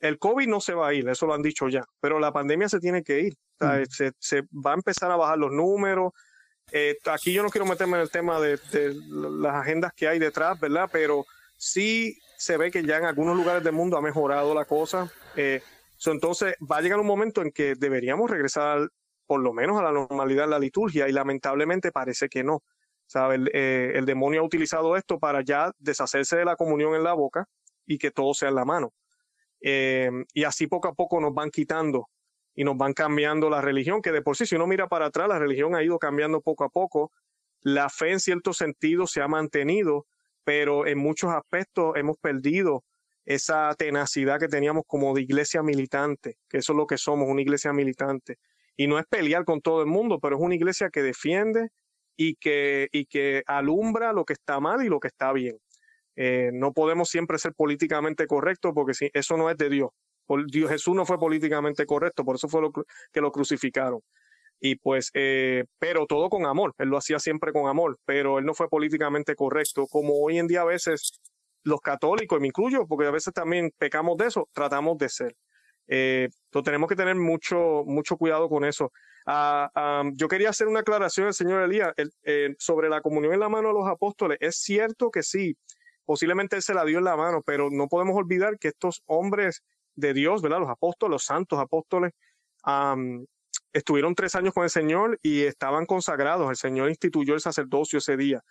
El 0.00 0.18
COVID 0.18 0.46
no 0.46 0.60
se 0.60 0.74
va 0.74 0.88
a 0.88 0.94
ir, 0.94 1.08
eso 1.08 1.26
lo 1.26 1.34
han 1.34 1.42
dicho 1.42 1.68
ya, 1.68 1.84
pero 2.00 2.20
la 2.20 2.32
pandemia 2.32 2.68
se 2.68 2.78
tiene 2.78 3.02
que 3.02 3.20
ir. 3.20 3.34
se, 3.90 4.12
se, 4.18 4.42
va 4.52 4.70
a 4.72 4.74
empezar 4.74 5.10
a 5.10 5.16
bajar 5.16 5.38
los 5.38 5.50
números, 5.50 6.12
eh, 6.72 6.98
aquí 7.10 7.32
yo 7.32 7.42
no 7.42 7.50
quiero 7.50 7.66
meterme 7.66 7.96
en 7.96 8.02
el 8.02 8.10
tema 8.10 8.40
de, 8.40 8.58
las 9.10 9.54
agendas 9.54 9.92
que 9.94 10.08
hay 10.08 10.18
detrás, 10.18 10.58
¿verdad? 10.60 10.88
Pero 10.92 11.24
sí 11.56 12.18
se 12.36 12.56
ve 12.56 12.70
que 12.70 12.84
ya 12.84 12.98
en 12.98 13.04
algunos 13.04 13.36
lugares 13.36 13.64
del 13.64 13.72
mundo 13.72 13.96
ha 13.96 14.02
mejorado 14.02 14.54
la 14.54 14.64
cosa. 14.64 15.10
Eh, 15.36 15.62
entonces 16.06 16.54
va 16.60 16.78
a 16.78 16.80
llegar 16.80 17.00
un 17.00 17.06
momento 17.06 17.42
en 17.42 17.50
que 17.50 17.74
deberíamos 17.74 18.30
regresar 18.30 18.88
por 19.26 19.40
lo 19.40 19.52
menos 19.52 19.78
a 19.78 19.82
la 19.82 19.92
normalidad 19.92 20.44
en 20.44 20.50
la 20.50 20.58
liturgia 20.58 21.08
y 21.08 21.12
lamentablemente 21.12 21.92
parece 21.92 22.28
que 22.28 22.42
no. 22.42 22.62
Eh, 23.52 23.92
el, 23.94 24.04
demonio 24.04 24.40
ha 24.40 24.44
utilizado 24.44 24.96
esto 24.96 25.18
para 25.18 25.42
ya 25.42 25.72
deshacerse 25.78 26.36
de 26.36 26.44
la 26.44 26.56
comunión 26.56 26.94
en 26.94 27.02
la 27.02 27.14
boca 27.14 27.46
y 27.86 27.98
que 27.98 28.10
todo 28.10 28.34
sea 28.34 28.50
en 28.50 28.54
la 28.54 28.64
mano. 28.64 28.92
Eh, 29.60 30.10
y 30.34 30.44
así 30.44 30.66
poco 30.66 30.88
a 30.88 30.94
poco 30.94 31.20
nos 31.20 31.34
van 31.34 31.50
quitando 31.50 32.08
y 32.54 32.64
nos 32.64 32.76
van 32.76 32.92
cambiando 32.92 33.48
la 33.50 33.60
religión, 33.60 34.02
que 34.02 34.12
de 34.12 34.22
por 34.22 34.36
sí, 34.36 34.46
si 34.46 34.56
uno 34.56 34.66
mira 34.66 34.88
para 34.88 35.06
atrás, 35.06 35.28
la 35.28 35.38
religión 35.38 35.74
ha 35.74 35.82
ido 35.82 35.98
cambiando 35.98 36.40
poco 36.40 36.64
a 36.64 36.68
poco. 36.68 37.12
La 37.60 37.88
fe 37.88 38.12
en 38.12 38.20
cierto 38.20 38.52
sentido 38.52 39.06
se 39.06 39.20
ha 39.20 39.28
mantenido, 39.28 40.06
pero 40.44 40.86
en 40.86 40.98
muchos 40.98 41.32
aspectos 41.32 41.96
hemos 41.96 42.16
perdido 42.18 42.84
esa 43.28 43.74
tenacidad 43.74 44.40
que 44.40 44.48
teníamos 44.48 44.84
como 44.86 45.14
de 45.14 45.20
iglesia 45.20 45.62
militante, 45.62 46.38
que 46.48 46.58
eso 46.58 46.72
es 46.72 46.76
lo 46.78 46.86
que 46.86 46.96
somos, 46.96 47.28
una 47.28 47.42
iglesia 47.42 47.74
militante. 47.74 48.38
Y 48.74 48.86
no 48.86 48.98
es 48.98 49.04
pelear 49.04 49.44
con 49.44 49.60
todo 49.60 49.82
el 49.82 49.86
mundo, 49.86 50.18
pero 50.18 50.36
es 50.36 50.42
una 50.42 50.54
iglesia 50.54 50.88
que 50.88 51.02
defiende 51.02 51.68
y 52.16 52.36
que, 52.36 52.88
y 52.90 53.04
que 53.04 53.42
alumbra 53.46 54.14
lo 54.14 54.24
que 54.24 54.32
está 54.32 54.60
mal 54.60 54.82
y 54.82 54.88
lo 54.88 54.98
que 54.98 55.08
está 55.08 55.30
bien. 55.34 55.58
Eh, 56.16 56.52
no 56.54 56.72
podemos 56.72 57.10
siempre 57.10 57.38
ser 57.38 57.52
políticamente 57.52 58.26
correctos 58.26 58.72
porque 58.74 58.94
si, 58.94 59.10
eso 59.12 59.36
no 59.36 59.50
es 59.50 59.58
de 59.58 59.68
Dios. 59.68 59.90
Dios 60.46 60.70
Jesús 60.70 60.94
no 60.94 61.04
fue 61.04 61.18
políticamente 61.18 61.84
correcto, 61.84 62.24
por 62.24 62.36
eso 62.36 62.48
fue 62.48 62.62
lo 62.62 62.72
que 62.72 63.20
lo 63.20 63.30
crucificaron. 63.30 64.00
Y 64.58 64.76
pues, 64.76 65.10
eh, 65.12 65.64
pero 65.78 66.06
todo 66.06 66.30
con 66.30 66.46
amor, 66.46 66.74
él 66.78 66.88
lo 66.88 66.96
hacía 66.96 67.18
siempre 67.18 67.52
con 67.52 67.68
amor, 67.68 67.98
pero 68.06 68.38
él 68.38 68.46
no 68.46 68.54
fue 68.54 68.70
políticamente 68.70 69.34
correcto, 69.34 69.86
como 69.86 70.14
hoy 70.14 70.38
en 70.38 70.46
día 70.46 70.62
a 70.62 70.64
veces 70.64 71.20
los 71.64 71.80
católicos, 71.80 72.38
y 72.38 72.40
me 72.40 72.48
incluyo, 72.48 72.86
porque 72.86 73.06
a 73.06 73.10
veces 73.10 73.32
también 73.34 73.72
pecamos 73.78 74.16
de 74.16 74.26
eso, 74.26 74.48
tratamos 74.52 74.98
de 74.98 75.08
ser. 75.08 75.36
Eh, 75.88 76.28
entonces 76.46 76.64
tenemos 76.64 76.88
que 76.88 76.96
tener 76.96 77.16
mucho, 77.16 77.82
mucho 77.86 78.16
cuidado 78.16 78.48
con 78.48 78.64
eso. 78.64 78.92
Ah, 79.26 79.70
ah, 79.74 80.04
yo 80.14 80.28
quería 80.28 80.50
hacer 80.50 80.68
una 80.68 80.80
aclaración 80.80 81.26
al 81.26 81.34
señor 81.34 81.62
Elías 81.62 81.92
sobre 82.58 82.88
la 82.88 83.00
comunión 83.00 83.34
en 83.34 83.40
la 83.40 83.48
mano 83.48 83.68
de 83.68 83.74
los 83.74 83.88
apóstoles. 83.88 84.38
Es 84.40 84.56
cierto 84.56 85.10
que 85.10 85.22
sí, 85.22 85.56
posiblemente 86.04 86.56
él 86.56 86.62
se 86.62 86.74
la 86.74 86.84
dio 86.84 86.98
en 86.98 87.04
la 87.04 87.16
mano, 87.16 87.42
pero 87.44 87.68
no 87.70 87.88
podemos 87.88 88.16
olvidar 88.16 88.58
que 88.58 88.68
estos 88.68 89.02
hombres 89.06 89.62
de 89.94 90.14
Dios, 90.14 90.40
¿verdad? 90.40 90.60
Los 90.60 90.70
apóstoles, 90.70 91.10
los 91.10 91.24
santos 91.24 91.58
apóstoles, 91.58 92.12
estuvieron 93.72 94.14
tres 94.14 94.34
años 94.34 94.54
con 94.54 94.64
el 94.64 94.70
Señor 94.70 95.18
y 95.22 95.42
estaban 95.42 95.86
consagrados. 95.86 96.48
El 96.50 96.56
Señor 96.56 96.88
instituyó 96.88 97.34
el 97.34 97.40
sacerdocio 97.40 97.98
ese 97.98 98.16
día. 98.16 98.42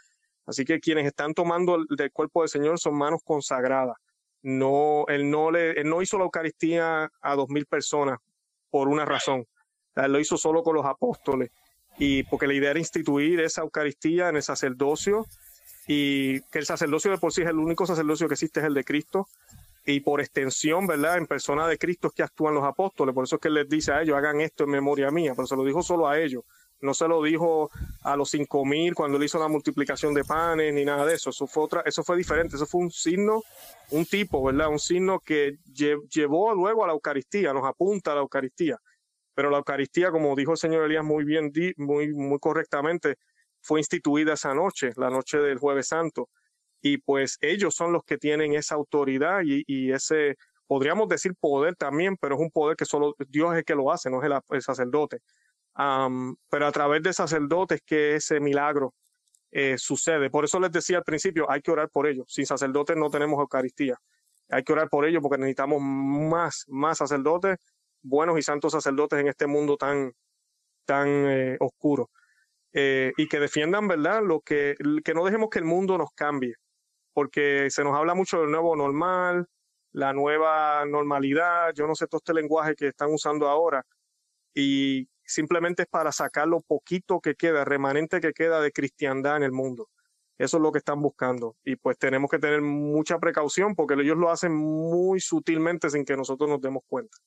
Así 0.47 0.65
que 0.65 0.79
quienes 0.79 1.05
están 1.05 1.33
tomando 1.33 1.77
del 1.89 2.11
cuerpo 2.11 2.41
del 2.41 2.49
Señor 2.49 2.79
son 2.79 2.95
manos 2.95 3.21
consagradas. 3.23 3.97
No, 4.41 5.05
él 5.09 5.29
no 5.29 5.51
le, 5.51 5.71
él 5.71 5.89
no 5.89 6.01
hizo 6.01 6.17
la 6.17 6.23
Eucaristía 6.23 7.11
a 7.21 7.35
dos 7.35 7.49
mil 7.49 7.65
personas 7.65 8.17
por 8.69 8.87
una 8.87 9.05
razón. 9.05 9.45
Él 9.95 10.11
lo 10.11 10.19
hizo 10.19 10.37
solo 10.37 10.63
con 10.63 10.75
los 10.75 10.85
apóstoles. 10.85 11.51
Y 11.99 12.23
porque 12.23 12.47
la 12.47 12.53
idea 12.53 12.71
era 12.71 12.79
instituir 12.79 13.41
esa 13.41 13.61
Eucaristía 13.61 14.29
en 14.29 14.37
el 14.37 14.43
sacerdocio 14.43 15.25
y 15.87 16.41
que 16.41 16.59
el 16.59 16.65
sacerdocio 16.65 17.11
de 17.11 17.17
por 17.17 17.33
sí 17.33 17.41
es 17.41 17.47
el 17.47 17.57
único 17.57 17.85
sacerdocio 17.85 18.27
que 18.27 18.35
existe, 18.35 18.59
es 18.59 18.65
el 18.65 18.73
de 18.73 18.83
Cristo, 18.83 19.27
y 19.85 20.01
por 20.01 20.19
extensión, 20.19 20.85
¿verdad? 20.85 21.17
En 21.17 21.27
persona 21.27 21.65
de 21.65 21.77
Cristo 21.77 22.09
es 22.09 22.13
que 22.13 22.23
actúan 22.23 22.53
los 22.53 22.65
apóstoles, 22.65 23.15
por 23.15 23.23
eso 23.23 23.37
es 23.37 23.41
que 23.41 23.47
él 23.47 23.53
les 23.53 23.69
dice 23.69 23.93
a 23.93 24.01
ellos, 24.01 24.17
hagan 24.17 24.41
esto 24.41 24.65
en 24.65 24.71
memoria 24.71 25.09
mía, 25.11 25.33
pero 25.33 25.47
se 25.47 25.55
lo 25.55 25.63
dijo 25.63 25.81
solo 25.81 26.07
a 26.07 26.19
ellos, 26.19 26.43
no 26.81 26.93
se 26.93 27.07
lo 27.07 27.23
dijo 27.23 27.69
a 28.03 28.15
los 28.15 28.29
cinco 28.29 28.65
mil 28.65 28.93
cuando 28.93 29.17
él 29.17 29.23
hizo 29.23 29.39
la 29.39 29.47
multiplicación 29.47 30.13
de 30.13 30.23
panes, 30.23 30.73
ni 30.73 30.85
nada 30.85 31.05
de 31.05 31.15
eso, 31.15 31.31
eso 31.31 31.47
fue, 31.47 31.63
otra, 31.63 31.81
eso 31.85 32.03
fue 32.03 32.17
diferente, 32.17 32.55
eso 32.55 32.65
fue 32.65 32.81
un 32.81 32.91
signo, 32.91 33.43
un 33.91 34.05
tipo, 34.05 34.43
¿verdad? 34.43 34.69
Un 34.69 34.79
signo 34.79 35.19
que 35.19 35.57
llevó 36.09 36.53
luego 36.53 36.83
a 36.83 36.87
la 36.87 36.93
Eucaristía, 36.93 37.53
nos 37.53 37.65
apunta 37.65 38.11
a 38.11 38.15
la 38.15 38.21
Eucaristía, 38.21 38.77
pero 39.33 39.49
la 39.49 39.57
Eucaristía, 39.57 40.11
como 40.11 40.35
dijo 40.35 40.53
el 40.53 40.57
Señor 40.57 40.85
Elías 40.85 41.03
muy 41.03 41.23
bien, 41.23 41.51
muy, 41.77 42.13
muy 42.13 42.39
correctamente, 42.39 43.17
fue 43.61 43.79
instituida 43.79 44.33
esa 44.33 44.53
noche, 44.53 44.93
la 44.95 45.09
noche 45.09 45.37
del 45.37 45.59
jueves 45.59 45.89
santo. 45.89 46.29
Y 46.81 46.97
pues 46.97 47.37
ellos 47.41 47.75
son 47.75 47.91
los 47.91 48.03
que 48.03 48.17
tienen 48.17 48.53
esa 48.53 48.75
autoridad 48.75 49.41
y, 49.43 49.91
ese, 49.91 50.37
podríamos 50.67 51.09
decir 51.09 51.33
poder 51.39 51.75
también, 51.75 52.17
pero 52.17 52.35
es 52.35 52.41
un 52.41 52.49
poder 52.49 52.77
que 52.77 52.85
solo 52.85 53.15
Dios 53.27 53.51
es 53.53 53.59
el 53.59 53.65
que 53.65 53.75
lo 53.75 53.91
hace, 53.91 54.09
no 54.09 54.23
es 54.23 54.31
el, 54.49 54.61
sacerdote. 54.61 55.19
Pero 55.77 56.65
a 56.65 56.71
través 56.71 57.03
de 57.03 57.13
sacerdotes 57.13 57.81
que 57.85 58.15
ese 58.15 58.39
milagro 58.39 58.95
eh, 59.51 59.77
sucede. 59.77 60.29
Por 60.29 60.45
eso 60.45 60.59
les 60.59 60.71
decía 60.71 60.97
al 60.97 61.03
principio, 61.03 61.49
hay 61.49 61.61
que 61.61 61.71
orar 61.71 61.89
por 61.89 62.07
ellos. 62.07 62.25
Sin 62.27 62.45
sacerdotes 62.45 62.97
no 62.97 63.09
tenemos 63.09 63.39
Eucaristía. 63.39 63.97
Hay 64.49 64.63
que 64.63 64.73
orar 64.73 64.89
por 64.89 65.05
ellos 65.05 65.21
porque 65.21 65.37
necesitamos 65.37 65.81
más, 65.81 66.65
más 66.67 66.97
sacerdotes, 66.97 67.57
buenos 68.01 68.37
y 68.39 68.41
santos 68.41 68.73
sacerdotes 68.73 69.19
en 69.19 69.27
este 69.27 69.47
mundo 69.47 69.77
tan, 69.77 70.13
tan 70.85 71.07
eh, 71.07 71.57
oscuro. 71.59 72.09
Eh, 72.73 73.13
y 73.17 73.27
que 73.27 73.39
defiendan, 73.39 73.87
¿verdad? 73.87 74.21
Lo 74.23 74.41
que, 74.41 74.75
que 75.03 75.13
no 75.13 75.25
dejemos 75.25 75.49
que 75.49 75.59
el 75.59 75.65
mundo 75.65 75.97
nos 75.97 76.11
cambie, 76.13 76.55
porque 77.13 77.69
se 77.69 77.83
nos 77.83 77.95
habla 77.95 78.13
mucho 78.13 78.41
del 78.41 78.51
nuevo 78.51 78.75
normal, 78.75 79.47
la 79.91 80.13
nueva 80.13 80.85
normalidad, 80.85 81.73
yo 81.73 81.87
no 81.87 81.95
sé 81.95 82.07
todo 82.07 82.19
este 82.19 82.33
lenguaje 82.33 82.75
que 82.75 82.87
están 82.89 83.11
usando 83.11 83.47
ahora, 83.47 83.83
y 84.53 85.07
simplemente 85.27 85.83
es 85.83 85.87
para 85.87 86.11
sacar 86.11 86.47
lo 86.47 86.61
poquito 86.61 87.19
que 87.19 87.35
queda, 87.35 87.65
remanente 87.65 88.19
que 88.19 88.33
queda 88.33 88.61
de 88.61 88.71
cristiandad 88.71 89.37
en 89.37 89.43
el 89.43 89.51
mundo. 89.51 89.89
Eso 90.37 90.57
es 90.57 90.63
lo 90.63 90.71
que 90.71 90.77
están 90.79 91.01
buscando. 91.01 91.55
Y 91.63 91.75
pues 91.75 91.97
tenemos 91.97 92.29
que 92.29 92.39
tener 92.39 92.61
mucha 92.61 93.19
precaución 93.19 93.75
porque 93.75 93.95
ellos 93.95 94.17
lo 94.17 94.29
hacen 94.29 94.55
muy 94.55 95.19
sutilmente 95.19 95.89
sin 95.89 96.05
que 96.05 96.15
nosotros 96.15 96.49
nos 96.49 96.61
demos 96.61 96.83
cuenta. 96.87 97.17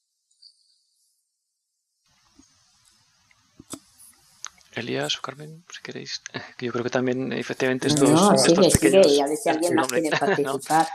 Elías 4.73 5.19
o 5.19 5.21
Carmen, 5.21 5.65
si 5.71 5.83
queréis. 5.83 6.23
Que 6.57 6.67
yo 6.67 6.73
creo 6.73 6.85
que 6.85 6.91
también, 6.91 7.33
efectivamente, 7.33 7.89
estos. 7.89 8.09
No, 8.09 8.37
sigue, 8.37 8.71
sigue, 8.71 9.03
y 9.09 9.21
a 9.21 9.27
ver 9.27 9.37
si 9.37 9.49
alguien 9.49 9.75
más 9.75 9.89
quiere 9.89 10.11
participar. 10.19 10.87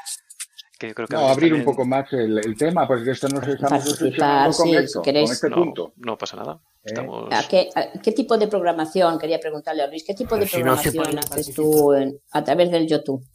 Que 0.85 0.89
yo 0.89 0.95
creo 0.95 1.07
que 1.07 1.15
no, 1.15 1.27
abrir 1.27 1.53
un 1.53 1.63
poco 1.63 1.85
más 1.85 2.11
el, 2.13 2.37
el, 2.37 2.55
tema, 2.57 2.87
porque 2.87 3.11
esto 3.11 3.27
nos 3.29 3.47
estamos 3.47 3.83
participar, 3.83 4.53
sí, 4.53 4.61
con, 4.61 4.69
esto, 4.75 4.99
si 4.99 5.03
queréis. 5.03 5.29
con 5.29 5.33
este 5.33 5.49
no, 5.49 5.55
punto. 5.55 5.93
No 5.97 6.17
pasa 6.17 6.37
nada. 6.37 6.61
¿Eh? 6.63 6.81
Estamos... 6.85 7.27
¿A 7.31 7.47
qué, 7.47 7.69
a, 7.73 7.91
qué, 7.99 8.11
tipo 8.11 8.37
de 8.37 8.47
programación, 8.47 9.17
quería 9.17 9.39
preguntarle 9.39 9.83
a 9.83 9.87
Luis, 9.87 10.03
qué 10.05 10.13
tipo 10.13 10.37
de 10.37 10.45
si 10.45 10.57
programación 10.57 11.15
no 11.15 11.21
haces 11.21 11.53
tú 11.53 11.93
en, 11.93 12.19
a 12.31 12.43
través 12.43 12.71
del 12.71 12.87
YouTube? 12.87 13.25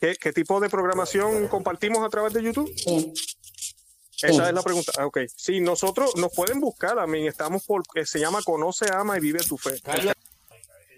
¿Qué, 0.00 0.14
¿Qué 0.14 0.32
tipo 0.32 0.60
de 0.60 0.68
programación 0.68 1.48
compartimos 1.48 2.04
a 2.04 2.08
través 2.08 2.32
de 2.32 2.42
YouTube? 2.42 2.72
Sí. 2.76 3.12
Esa 4.22 4.48
es 4.48 4.54
la 4.54 4.62
pregunta. 4.62 4.92
Ah, 4.98 5.06
ok. 5.06 5.18
Sí, 5.36 5.60
nosotros 5.60 6.16
nos 6.16 6.32
pueden 6.32 6.58
buscar. 6.58 6.98
A 6.98 7.06
mí 7.06 7.26
estamos 7.26 7.64
por. 7.64 7.82
Eh, 7.94 8.06
se 8.06 8.18
llama 8.18 8.40
Conoce, 8.42 8.86
Ama 8.90 9.18
y 9.18 9.20
Vive 9.20 9.40
tu 9.40 9.58
Fe. 9.58 9.74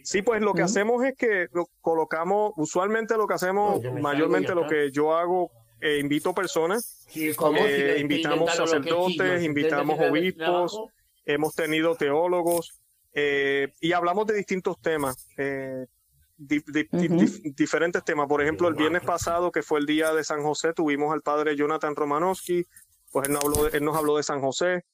Sí, 0.09 0.23
pues 0.23 0.41
lo 0.41 0.55
que 0.55 0.63
hacemos 0.63 1.05
es 1.05 1.15
que 1.19 1.49
lo 1.53 1.69
colocamos, 1.83 2.55
usualmente 2.57 3.15
lo 3.19 3.27
que 3.27 3.35
hacemos, 3.35 3.83
mayormente 4.01 4.55
lo 4.55 4.67
que 4.67 4.91
yo 4.91 5.15
hago, 5.15 5.51
eh, 5.83 5.99
invito 5.99 6.35
personas, 6.35 7.07
eh, 7.15 7.99
invitamos 8.01 8.55
sacerdotes, 8.55 9.45
invitamos 9.45 10.01
obispos, 10.01 10.81
hemos 11.27 11.55
tenido 11.55 11.95
teólogos 11.95 12.81
y 13.13 13.93
hablamos 13.93 14.27
de 14.29 14.37
distintos 14.37 14.81
temas. 14.81 15.29
diferentes 16.39 18.03
temas. 18.03 18.27
Por 18.29 18.41
ejemplo, 18.41 18.67
el 18.69 18.77
viernes 18.77 19.03
pasado, 19.03 19.53
que 19.53 19.63
fue 19.63 19.79
el 19.79 19.85
día 19.85 20.15
de 20.15 20.25
San 20.25 20.43
José, 20.43 20.73
tuvimos 20.73 21.13
al 21.13 21.21
padre 21.21 21.55
Jonathan 21.55 21.95
Romanowski, 21.95 22.65
pues 23.13 23.29
él 23.29 23.35
nos 23.35 23.45
habló 23.45 23.65
de, 23.65 23.77
él 23.77 23.85
nos 23.85 23.95
habló 23.95 24.17
de 24.17 24.23
San 24.23 24.41
José. 24.41 24.87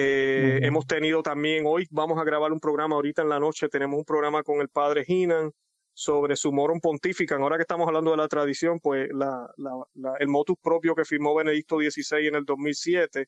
Eh, 0.00 0.60
hemos 0.62 0.86
tenido 0.86 1.24
también, 1.24 1.64
hoy 1.66 1.88
vamos 1.90 2.20
a 2.20 2.22
grabar 2.22 2.52
un 2.52 2.60
programa 2.60 2.94
ahorita 2.94 3.22
en 3.22 3.30
la 3.30 3.40
noche, 3.40 3.68
tenemos 3.68 3.98
un 3.98 4.04
programa 4.04 4.44
con 4.44 4.60
el 4.60 4.68
padre 4.68 5.04
Hinan 5.04 5.50
sobre 5.92 6.36
su 6.36 6.52
morum 6.52 6.78
pontificam. 6.78 7.42
Ahora 7.42 7.56
que 7.56 7.62
estamos 7.62 7.88
hablando 7.88 8.12
de 8.12 8.16
la 8.16 8.28
tradición, 8.28 8.78
pues 8.78 9.08
la, 9.12 9.52
la, 9.56 10.14
el 10.20 10.28
motus 10.28 10.56
propio 10.62 10.94
que 10.94 11.04
firmó 11.04 11.34
Benedicto 11.34 11.78
XVI 11.78 12.28
en 12.28 12.36
el 12.36 12.44
2007 12.44 13.26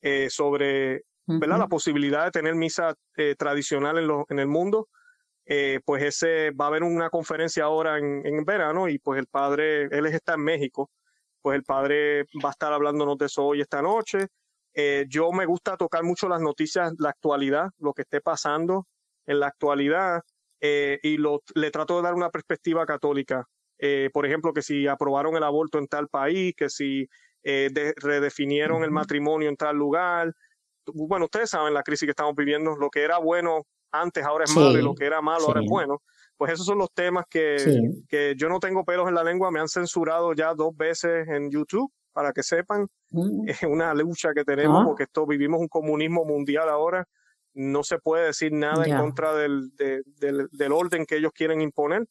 eh, 0.00 0.30
sobre 0.30 1.02
¿verdad? 1.26 1.58
la 1.58 1.68
posibilidad 1.68 2.24
de 2.24 2.30
tener 2.30 2.54
misa 2.54 2.94
eh, 3.18 3.34
tradicional 3.36 3.98
en, 3.98 4.06
lo, 4.06 4.24
en 4.30 4.38
el 4.38 4.46
mundo. 4.46 4.88
pues 5.84 6.02
ese 6.04 6.52
va 6.52 6.64
a 6.64 6.68
haber 6.68 6.84
una 6.84 7.10
conferencia 7.10 7.64
ahora 7.64 7.98
en, 7.98 8.26
en 8.26 8.46
verano 8.46 8.88
y 8.88 8.98
pues 8.98 9.18
el 9.18 9.26
padre, 9.26 9.88
él 9.90 10.06
está 10.06 10.36
en 10.36 10.40
México, 10.40 10.90
pues 11.42 11.54
el 11.54 11.64
padre 11.64 12.22
va 12.42 12.48
a 12.48 12.52
estar 12.52 12.72
hablándonos 12.72 13.18
de 13.18 13.26
eso 13.26 13.44
hoy 13.44 13.60
esta 13.60 13.82
noche. 13.82 14.28
Eh, 14.74 15.06
yo 15.08 15.32
me 15.32 15.46
gusta 15.46 15.76
tocar 15.76 16.04
mucho 16.04 16.28
las 16.28 16.40
noticias, 16.40 16.92
la 16.98 17.10
actualidad, 17.10 17.70
lo 17.78 17.92
que 17.92 18.02
esté 18.02 18.20
pasando 18.20 18.86
en 19.26 19.40
la 19.40 19.48
actualidad 19.48 20.22
eh, 20.60 20.98
y 21.02 21.16
lo, 21.16 21.42
le 21.54 21.70
trato 21.70 21.96
de 21.96 22.02
dar 22.02 22.14
una 22.14 22.30
perspectiva 22.30 22.86
católica. 22.86 23.44
Eh, 23.78 24.10
por 24.12 24.26
ejemplo, 24.26 24.52
que 24.52 24.62
si 24.62 24.86
aprobaron 24.86 25.36
el 25.36 25.44
aborto 25.44 25.78
en 25.78 25.86
tal 25.86 26.08
país, 26.08 26.54
que 26.56 26.68
si 26.68 27.08
redefinieron 27.42 28.84
el 28.84 28.90
matrimonio 28.90 29.48
en 29.48 29.56
tal 29.56 29.76
lugar. 29.76 30.34
Bueno, 30.84 31.26
ustedes 31.26 31.48
saben 31.48 31.72
la 31.72 31.82
crisis 31.82 32.06
que 32.06 32.10
estamos 32.10 32.34
viviendo, 32.34 32.76
lo 32.76 32.90
que 32.90 33.02
era 33.02 33.18
bueno 33.18 33.62
antes 33.90 34.24
ahora 34.24 34.44
es 34.44 34.54
malo 34.54 34.78
y 34.78 34.82
lo 34.82 34.94
que 34.94 35.06
era 35.06 35.20
malo 35.20 35.46
ahora 35.46 35.60
es 35.60 35.68
bueno. 35.68 36.02
pues 36.36 36.52
esos 36.52 36.66
son 36.66 36.78
los 36.78 36.92
temas 36.92 37.24
que, 37.28 37.56
que 38.08 38.34
yo 38.36 38.48
no 38.48 38.60
tengo 38.60 38.84
pelos 38.84 39.08
en 39.08 39.14
la 39.14 39.24
lengua, 39.24 39.50
me 39.50 39.60
han 39.60 39.68
censurado 39.68 40.32
ya 40.34 40.54
dos 40.54 40.76
veces 40.76 41.26
en 41.28 41.50
YouTube, 41.50 41.90
para 42.18 42.32
que 42.32 42.42
sepan, 42.42 42.88
mm. 43.12 43.48
es 43.48 43.62
una 43.62 43.94
lucha 43.94 44.34
que 44.34 44.44
tenemos, 44.44 44.82
ah. 44.82 44.84
porque 44.84 45.04
esto 45.04 45.24
vivimos 45.24 45.60
un 45.60 45.68
comunismo 45.68 46.24
mundial 46.24 46.68
ahora, 46.68 47.06
no 47.54 47.84
se 47.84 47.98
puede 47.98 48.26
decir 48.26 48.52
nada 48.52 48.84
en 48.84 48.98
contra 48.98 49.34
del, 49.34 49.70
del, 49.76 50.72
orden 50.72 51.06
que 51.06 51.14
ellos 51.14 51.30
quieren 51.32 51.60
imponer. 51.60 52.08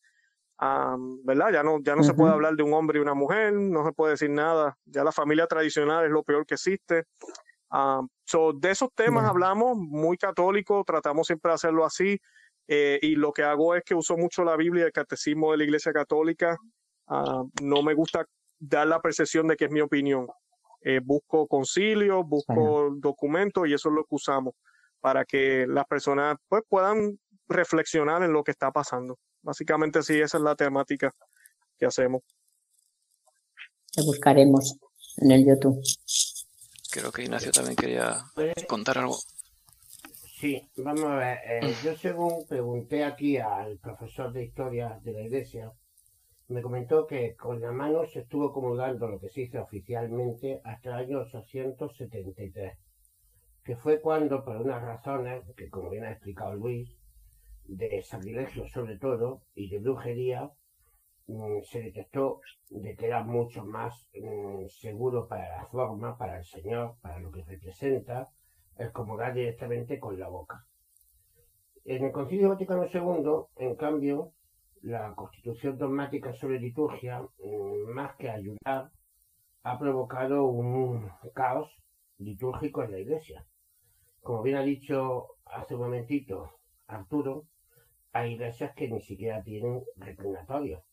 ¿Verdad? 1.26 1.52
Ya 1.52 1.62
no, 1.62 1.82
ya 1.82 1.98
no 1.98 2.04
se 2.04 2.14
puede 2.14 2.32
hablar 2.32 2.56
de 2.56 2.64
un 2.64 2.74
hombre 2.74 3.00
y 3.00 3.02
una 3.02 3.16
mujer, 3.16 3.52
no 3.52 3.86
se 3.86 3.92
puede 3.92 4.12
decir 4.12 4.30
nada. 4.30 4.78
Ya 4.86 5.04
la 5.04 5.12
familia 5.12 5.46
tradicional 5.46 6.06
es 6.06 6.12
lo 6.12 6.24
peor 6.24 6.46
que 6.46 6.54
existe. 6.54 7.04
de 7.04 8.72
esos 8.72 8.90
temas 8.96 9.26
hablamos, 9.26 9.76
muy 9.78 10.16
católico, 10.16 10.86
tratamos 10.86 11.28
siempre 11.28 11.50
de 11.50 11.56
hacerlo 11.56 11.84
así. 11.84 12.18
Eh, 12.70 12.98
y 13.02 13.16
lo 13.18 13.34
que 13.34 13.44
hago 13.44 13.76
es 13.76 13.84
que 13.84 13.94
uso 13.94 14.16
mucho 14.16 14.46
la 14.46 14.56
Biblia 14.56 14.84
y 14.84 14.86
el 14.86 14.94
catecismo 14.94 15.52
de 15.52 15.58
la 15.58 15.64
Iglesia 15.66 15.92
Católica. 15.92 16.58
no 17.62 17.84
me 17.84 17.94
gusta 17.94 18.26
dar 18.60 18.88
la 18.88 19.02
percepción 19.02 19.48
de 19.48 19.56
que 19.56 19.66
es 19.66 19.72
mi 19.72 19.82
opinión. 19.82 20.28
Eh, 20.82 21.00
busco 21.04 21.48
concilio, 21.48 22.24
busco 22.24 22.92
documentos 22.96 23.68
y 23.68 23.74
eso 23.74 23.90
es 23.90 23.96
lo 23.96 24.04
que 24.04 24.16
usamos 24.16 24.54
para 25.00 25.26
que 25.26 25.66
las 25.68 25.86
personas 25.86 26.38
pues, 26.48 26.64
puedan 26.68 27.20
reflexionar 27.48 28.24
en 28.24 28.34
lo 28.34 28.44
que 28.44 28.52
está 28.52 28.72
pasando. 28.72 29.18
Básicamente 29.42 30.04
sí, 30.04 30.20
esa 30.20 30.38
es 30.38 30.44
la 30.44 30.56
temática 30.56 31.14
que 31.78 31.86
hacemos. 31.86 32.22
Te 33.92 34.02
buscaremos 34.02 34.78
en 35.18 35.32
el 35.32 35.46
YouTube. 35.46 35.82
Creo 36.92 37.12
que 37.12 37.24
Ignacio 37.24 37.52
también 37.52 37.76
quería 37.76 38.24
contar 38.68 39.00
algo. 39.00 39.18
Sí, 40.40 40.70
vamos 40.78 41.06
a 41.06 41.16
ver. 41.16 41.40
Eh, 41.46 41.76
yo 41.84 41.96
según 41.96 42.46
pregunté 42.48 43.04
aquí 43.04 43.38
al 43.38 43.80
profesor 43.80 44.32
de 44.32 44.44
historia 44.44 45.00
de 45.04 45.14
la 45.14 45.22
iglesia, 45.22 45.72
me 46.48 46.62
comentó 46.62 47.08
que 47.08 47.36
con 47.36 47.60
la 47.62 47.72
mano 47.72 48.06
se 48.06 48.20
estuvo 48.20 48.50
acomodando 48.50 49.08
lo 49.08 49.20
que 49.20 49.30
se 49.30 49.42
hizo 49.42 49.62
oficialmente 49.62 50.62
hasta 50.64 50.90
el 50.90 51.06
año 51.06 51.20
873 51.20 52.78
que 53.68 53.76
fue 53.76 54.00
cuando, 54.00 54.46
por 54.46 54.56
unas 54.56 54.82
razones, 54.82 55.44
que 55.58 55.70
como 55.70 55.90
bien 55.90 56.06
ha 56.06 56.12
explicado 56.14 56.56
Luis, 56.56 56.98
de 57.66 58.02
sacrilegio 58.02 58.66
sobre 58.70 58.98
todo 58.98 59.42
y 59.56 59.68
de 59.68 59.80
brujería, 59.80 60.50
mm, 61.28 61.64
se 61.64 61.82
detectó 61.82 62.40
de 62.70 62.96
que 62.96 63.08
era 63.08 63.26
mucho 63.26 63.66
más 63.66 64.08
mm, 64.14 64.68
seguro 64.70 65.28
para 65.28 65.50
la 65.58 65.66
forma, 65.66 66.18
para 66.18 66.38
el 66.38 66.46
Señor, 66.46 66.96
para 67.02 67.20
lo 67.20 67.30
que 67.30 67.44
representa, 67.44 68.30
el 68.78 68.94
comulgar 68.94 69.34
directamente 69.34 70.00
con 70.00 70.18
la 70.18 70.30
boca. 70.30 70.66
En 71.84 72.06
el 72.06 72.14
Concilio 72.14 72.48
Vaticano 72.48 72.86
II, 72.86 73.66
en 73.66 73.76
cambio, 73.76 74.32
la 74.82 75.14
constitución 75.16 75.78
dogmática 75.78 76.34
sobre 76.34 76.60
liturgia, 76.60 77.22
mm, 77.22 77.94
más 77.94 78.16
que 78.18 78.30
ayudar, 78.30 78.92
ha 79.64 79.80
provocado 79.80 80.46
un 80.46 81.10
caos 81.34 81.70
litúrgico 82.18 82.84
en 82.84 82.92
la 82.92 83.00
Iglesia 83.00 83.46
como 84.28 84.42
bien 84.42 84.58
ha 84.58 84.62
dicho 84.62 85.38
hace 85.46 85.76
un 85.76 85.84
momentito 85.84 86.60
Arturo, 86.88 87.46
hay 88.12 88.34
iglesias 88.34 88.74
que 88.76 88.90
ni 88.90 89.00
siquiera 89.00 89.42
tienen 89.42 89.86
reclinatorio. 89.96 90.84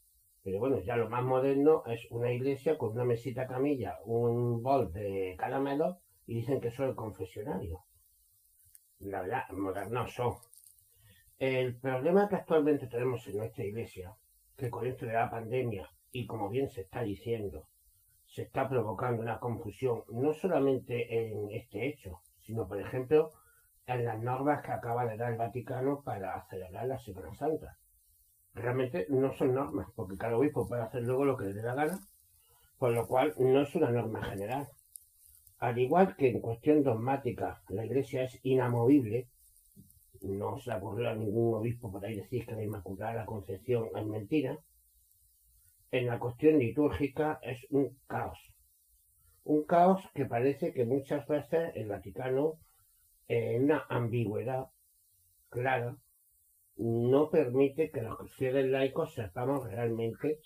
Pero 0.44 0.60
bueno, 0.60 0.78
ya 0.78 0.94
lo 0.94 1.10
más 1.10 1.24
moderno 1.24 1.82
es 1.86 2.06
una 2.12 2.30
iglesia 2.30 2.78
con 2.78 2.92
una 2.92 3.04
mesita 3.04 3.48
camilla, 3.48 3.98
un 4.04 4.62
bol 4.62 4.92
de 4.92 5.34
caramelo 5.36 5.98
y 6.28 6.36
dicen 6.36 6.60
que 6.60 6.68
es 6.68 6.78
el 6.78 6.94
confesionario. 6.94 7.80
La 9.00 9.22
verdad, 9.22 9.50
modernos 9.50 10.14
son. 10.14 10.34
El 11.46 11.76
problema 11.76 12.26
que 12.26 12.36
actualmente 12.36 12.86
tenemos 12.86 13.26
en 13.26 13.36
nuestra 13.36 13.64
iglesia, 13.64 14.16
que 14.56 14.70
con 14.70 14.86
esto 14.86 15.04
de 15.04 15.12
la 15.12 15.30
pandemia 15.30 15.86
y 16.10 16.26
como 16.26 16.48
bien 16.48 16.70
se 16.70 16.80
está 16.80 17.02
diciendo, 17.02 17.66
se 18.24 18.44
está 18.44 18.66
provocando 18.66 19.20
una 19.20 19.38
confusión 19.38 20.04
no 20.08 20.32
solamente 20.32 20.94
en 21.14 21.50
este 21.50 21.86
hecho, 21.86 22.22
sino, 22.40 22.66
por 22.66 22.80
ejemplo, 22.80 23.30
en 23.86 24.06
las 24.06 24.18
normas 24.22 24.62
que 24.62 24.72
acaba 24.72 25.04
de 25.04 25.18
dar 25.18 25.32
el 25.32 25.36
Vaticano 25.36 26.00
para 26.02 26.42
celebrar 26.48 26.86
la 26.86 26.98
Semana 26.98 27.34
Santa. 27.34 27.76
Realmente 28.54 29.06
no 29.10 29.30
son 29.34 29.52
normas, 29.52 29.88
porque 29.94 30.16
cada 30.16 30.38
obispo 30.38 30.66
puede 30.66 30.80
hacer 30.80 31.02
luego 31.02 31.26
lo 31.26 31.36
que 31.36 31.44
le 31.44 31.52
dé 31.52 31.62
la 31.62 31.74
gana, 31.74 31.98
por 32.78 32.92
lo 32.92 33.06
cual 33.06 33.34
no 33.38 33.60
es 33.60 33.74
una 33.74 33.90
norma 33.90 34.22
general. 34.22 34.66
Al 35.58 35.78
igual 35.78 36.16
que 36.16 36.30
en 36.30 36.40
cuestión 36.40 36.82
dogmática 36.82 37.60
la 37.68 37.84
Iglesia 37.84 38.24
es 38.24 38.40
inamovible, 38.44 39.28
no 40.24 40.58
se 40.58 40.72
ocurrió 40.72 41.10
a 41.10 41.14
ningún 41.14 41.54
obispo 41.54 41.92
por 41.92 42.04
ahí 42.04 42.16
decir 42.16 42.46
que 42.46 42.54
la 42.54 42.62
Inmaculada 42.62 43.26
Concepción 43.26 43.88
es 43.94 44.06
mentira, 44.06 44.58
en 45.90 46.06
la 46.06 46.18
cuestión 46.18 46.58
litúrgica 46.58 47.38
es 47.42 47.66
un 47.70 47.96
caos. 48.06 48.38
Un 49.44 49.64
caos 49.64 50.02
que 50.14 50.24
parece 50.24 50.72
que 50.72 50.84
muchas 50.84 51.26
veces 51.28 51.72
el 51.76 51.88
Vaticano, 51.88 52.54
en 53.28 53.64
una 53.64 53.84
ambigüedad 53.88 54.66
clara, 55.50 55.96
no 56.76 57.30
permite 57.30 57.90
que 57.90 58.02
los 58.02 58.32
fieles 58.34 58.66
laicos 58.66 59.14
sepamos 59.14 59.70
realmente 59.70 60.40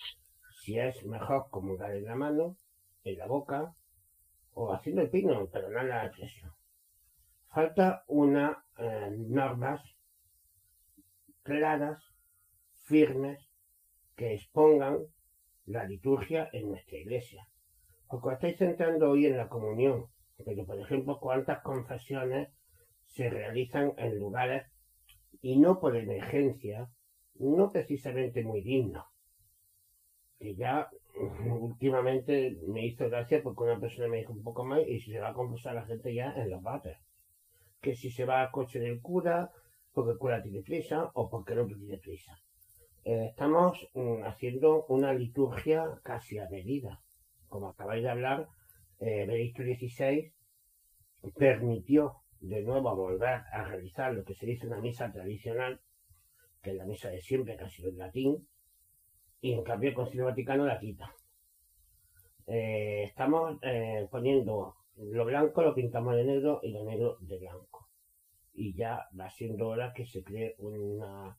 si 0.50 0.78
es 0.78 1.06
mejor 1.06 1.48
comulgar 1.50 1.94
en 1.94 2.04
la 2.04 2.16
mano, 2.16 2.56
en 3.04 3.16
la 3.16 3.26
boca 3.26 3.72
o 4.52 4.74
haciendo 4.74 5.02
el 5.02 5.10
pino, 5.10 5.48
pero 5.50 5.70
no 5.70 5.80
en 5.80 5.88
la 5.88 6.06
expresión. 6.06 6.57
Falta 7.49 8.05
unas 8.09 8.57
eh, 8.78 9.11
normas 9.11 9.80
claras, 11.42 11.99
firmes, 12.84 13.38
que 14.16 14.34
expongan 14.34 14.99
la 15.66 15.84
liturgia 15.84 16.49
en 16.53 16.68
nuestra 16.68 16.99
iglesia. 16.99 17.46
Porque 18.09 18.34
estáis 18.34 18.59
centrando 18.59 19.11
hoy 19.11 19.26
en 19.26 19.36
la 19.36 19.49
comunión, 19.49 20.07
pero 20.44 20.64
por 20.66 20.78
ejemplo, 20.80 21.18
cuántas 21.20 21.62
confesiones 21.62 22.49
se 23.07 23.30
realizan 23.30 23.92
en 23.96 24.18
lugares 24.18 24.66
y 25.40 25.59
no 25.59 25.78
por 25.80 25.96
emergencia, 25.96 26.88
no 27.34 27.70
precisamente 27.70 28.42
muy 28.42 28.61
dignos. 28.62 29.05
Que 30.38 30.55
ya 30.55 30.88
últimamente 31.51 32.57
me 32.66 32.86
hizo 32.86 33.09
gracia 33.09 33.42
porque 33.42 33.64
una 33.64 33.80
persona 33.80 34.09
me 34.09 34.18
dijo 34.18 34.32
un 34.32 34.42
poco 34.42 34.64
más 34.64 34.80
y 34.86 35.01
se 35.01 35.18
va 35.18 35.30
a 35.30 35.34
confesar 35.34 35.74
la 35.74 35.86
gente 35.86 36.14
ya 36.14 36.32
en 36.32 36.51
los 36.51 36.62
bates. 36.62 36.99
Que 37.80 37.94
si 37.94 38.10
se 38.10 38.24
va 38.24 38.42
al 38.42 38.50
coche 38.50 38.78
del 38.78 39.00
cura, 39.00 39.50
porque 39.92 40.12
el 40.12 40.18
cura 40.18 40.42
tiene 40.42 40.62
prisa 40.62 41.10
o 41.14 41.28
porque 41.28 41.54
no 41.54 41.66
tiene 41.66 41.98
prisa. 41.98 42.38
Eh, 43.04 43.26
estamos 43.30 43.88
mm, 43.94 44.24
haciendo 44.24 44.84
una 44.86 45.12
liturgia 45.12 46.00
casi 46.02 46.38
a 46.38 46.48
medida 46.48 47.00
como 47.48 47.68
acabáis 47.68 48.02
de 48.02 48.10
hablar, 48.10 48.48
eh, 49.00 49.26
Benedicto 49.26 49.62
XVI 49.62 50.32
permitió 51.36 52.22
de 52.40 52.62
nuevo 52.62 52.94
volver 52.94 53.42
a 53.52 53.64
realizar 53.64 54.12
lo 54.12 54.24
que 54.24 54.34
se 54.34 54.46
dice 54.46 54.66
una 54.66 54.80
misa 54.80 55.10
tradicional, 55.10 55.80
que 56.62 56.70
es 56.70 56.76
la 56.76 56.84
misa 56.84 57.10
de 57.10 57.20
siempre, 57.20 57.58
sido 57.68 57.88
en 57.88 57.98
latín, 57.98 58.48
y 59.40 59.52
en 59.52 59.64
cambio 59.64 59.90
el 59.90 59.94
Concilio 59.94 60.26
Vaticano 60.26 60.66
la 60.66 60.78
quita. 60.78 61.12
Eh, 62.46 63.04
estamos 63.04 63.58
eh, 63.62 64.06
poniendo 64.10 64.76
lo 64.99 65.24
blanco 65.24 65.62
lo 65.62 65.74
pintamos 65.74 66.16
de 66.16 66.24
negro 66.24 66.61
y 66.62 66.72
lo 66.72 66.84
negro 66.84 67.16
de 67.20 67.38
blanco. 67.38 67.88
Y 68.55 68.74
ya 68.74 69.09
va 69.18 69.30
siendo 69.30 69.68
hora 69.68 69.92
que 69.92 70.07
se 70.07 70.22
cree 70.22 70.57
una 70.59 71.38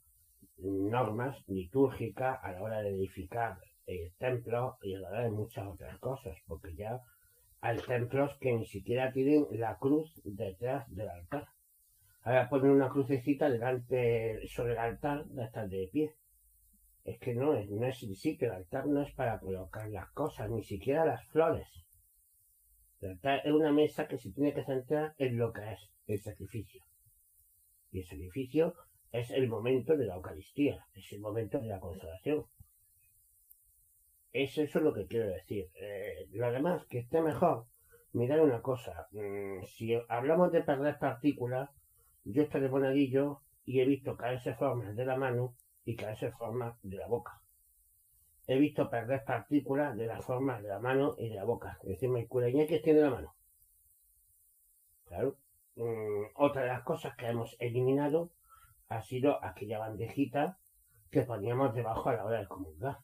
normas 0.57 1.41
litúrgicas 1.47 2.39
a 2.43 2.51
la 2.51 2.61
hora 2.61 2.81
de 2.81 2.89
edificar 2.89 3.57
el 3.85 4.13
templo 4.17 4.77
y 4.81 4.95
a 4.95 4.99
la 4.99 5.21
de 5.21 5.31
muchas 5.31 5.67
otras 5.67 5.97
cosas, 5.99 6.37
porque 6.47 6.75
ya 6.75 7.01
hay 7.61 7.77
templos 7.77 8.37
que 8.39 8.53
ni 8.53 8.65
siquiera 8.65 9.11
tienen 9.11 9.47
la 9.51 9.77
cruz 9.77 10.21
detrás 10.23 10.93
del 10.93 11.09
altar. 11.09 11.47
Ahora 12.23 12.49
ponen 12.49 12.71
una 12.71 12.89
crucecita 12.89 13.49
delante 13.49 14.45
sobre 14.47 14.73
el 14.73 14.79
altar 14.79 15.25
de 15.25 15.43
estar 15.43 15.67
de 15.67 15.89
pie. 15.91 16.15
Es 17.03 17.17
que 17.19 17.33
no 17.33 17.53
es, 17.53 17.69
no 17.69 17.87
es 17.87 18.03
el 18.03 18.15
sitio, 18.15 18.49
el 18.49 18.55
altar 18.55 18.85
no 18.87 19.01
es 19.01 19.11
para 19.13 19.39
colocar 19.39 19.89
las 19.89 20.09
cosas, 20.11 20.49
ni 20.49 20.63
siquiera 20.63 21.05
las 21.05 21.25
flores. 21.27 21.67
Es 23.01 23.53
una 23.53 23.71
mesa 23.71 24.07
que 24.07 24.17
se 24.17 24.31
tiene 24.31 24.53
que 24.53 24.65
centrar 24.65 25.13
en 25.17 25.37
lo 25.37 25.53
que 25.53 25.73
es 25.73 25.79
el 26.07 26.19
sacrificio. 26.21 26.83
Y 27.91 27.99
el 27.99 28.05
sacrificio 28.05 28.73
es 29.11 29.31
el 29.31 29.47
momento 29.47 29.95
de 29.95 30.05
la 30.05 30.15
Eucaristía, 30.15 30.85
es 30.93 31.11
el 31.13 31.21
momento 31.21 31.59
de 31.59 31.67
la 31.67 31.79
consagración. 31.79 32.45
Es 34.31 34.57
eso 34.57 34.79
lo 34.79 34.93
que 34.93 35.07
quiero 35.07 35.27
decir. 35.27 35.69
Eh, 35.75 36.27
lo 36.31 36.51
demás, 36.51 36.85
que 36.87 36.99
esté 36.99 37.21
mejor. 37.21 37.65
Mirad 38.11 38.41
una 38.41 38.61
cosa. 38.61 39.07
Mm, 39.11 39.63
si 39.63 39.93
hablamos 40.09 40.51
de 40.51 40.63
perder 40.63 40.99
partículas, 40.99 41.69
yo 42.25 42.43
estoy 42.43 42.61
de 42.61 42.67
bonadillo 42.67 43.41
y 43.65 43.79
he 43.79 43.85
visto 43.85 44.17
caerse 44.17 44.55
formas 44.55 44.95
de 44.95 45.05
la 45.05 45.15
mano 45.15 45.55
y 45.85 45.95
caerse 45.95 46.31
formas 46.31 46.77
de 46.83 46.97
la 46.97 47.07
boca. 47.07 47.41
He 48.51 48.57
visto 48.57 48.89
perder 48.89 49.23
partículas 49.25 49.95
de 49.95 50.07
las 50.07 50.25
formas 50.25 50.63
de 50.63 50.69
la 50.69 50.79
mano 50.79 51.13
y 51.19 51.29
de 51.29 51.35
la 51.35 51.43
boca. 51.43 51.77
Decirme, 51.83 52.21
el 52.21 52.67
que 52.67 52.79
tiene 52.79 53.01
la 53.01 53.11
mano. 53.11 53.35
Claro. 55.05 55.35
Mm, 55.75 56.31
otra 56.33 56.63
de 56.63 56.69
las 56.69 56.81
cosas 56.81 57.15
que 57.15 57.27
hemos 57.27 57.55
eliminado 57.59 58.31
ha 58.87 59.03
sido 59.03 59.45
aquella 59.45 59.77
bandejita 59.77 60.57
que 61.11 61.21
poníamos 61.21 61.75
debajo 61.75 62.09
a 62.09 62.13
la 62.13 62.25
hora 62.25 62.39
de 62.39 62.47
comulgar. 62.47 62.97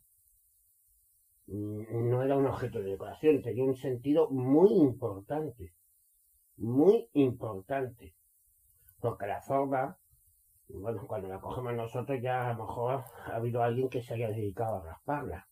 Mm, 1.45 2.09
no 2.09 2.23
era 2.23 2.37
un 2.37 2.47
objeto 2.47 2.79
de 2.79 2.89
decoración, 2.89 3.43
tenía 3.43 3.65
un 3.65 3.75
sentido 3.75 4.31
muy 4.31 4.73
importante, 4.73 5.73
muy 6.57 7.07
importante, 7.13 8.15
porque 8.99 9.27
la 9.27 9.41
forma, 9.41 9.99
bueno, 10.69 11.05
cuando 11.07 11.27
la 11.27 11.39
cogemos 11.39 11.73
nosotros 11.73 12.21
ya 12.21 12.49
a 12.49 12.53
lo 12.53 12.65
mejor 12.65 13.03
ha 13.25 13.35
habido 13.35 13.61
alguien 13.61 13.89
que 13.89 14.01
se 14.01 14.15
haya 14.15 14.29
dedicado 14.29 14.77
a 14.77 14.85
rasparla, 14.85 15.47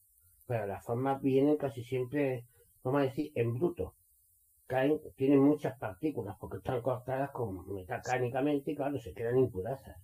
pero 0.45 0.65
las 0.65 0.83
formas 0.83 1.21
vienen 1.21 1.57
casi 1.57 1.83
siempre, 1.83 2.45
vamos 2.83 3.01
a 3.01 3.05
decir, 3.05 3.31
en 3.35 3.53
bruto. 3.53 3.95
Caen, 4.67 4.99
tienen 5.15 5.39
muchas 5.39 5.77
partículas 5.77 6.35
porque 6.39 6.57
están 6.57 6.81
cortadas 6.81 7.31
con 7.31 7.65
mecánicamente 7.73 8.71
y 8.71 8.75
claro, 8.75 8.97
se 8.97 9.13
quedan 9.13 9.37
impurezas. 9.37 9.97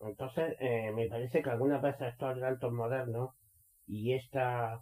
Entonces, 0.00 0.56
eh, 0.60 0.92
me 0.92 1.08
parece 1.08 1.42
que 1.42 1.50
algunas 1.50 1.80
veces 1.80 2.08
estos 2.08 2.30
adelantos 2.30 2.72
modernos 2.72 3.30
y 3.86 4.14
esta, 4.14 4.80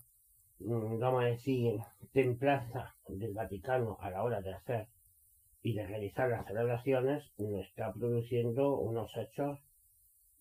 mm, 0.59 0.99
vamos 0.99 1.23
a 1.23 1.27
decir, 1.27 1.79
templaza 2.13 2.95
del 3.07 3.35
Vaticano 3.35 3.97
a 4.01 4.11
la 4.11 4.23
hora 4.23 4.41
de 4.41 4.55
hacer 4.55 4.89
y 5.63 5.75
de 5.75 5.87
realizar 5.87 6.29
las 6.29 6.47
celebraciones 6.47 7.31
nos 7.39 7.67
está 7.67 7.93
produciendo 7.93 8.79
unos 8.79 9.15
hechos 9.17 9.61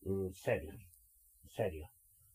mm, 0.02 0.30
serios, 0.32 0.76
serios. 1.48 1.90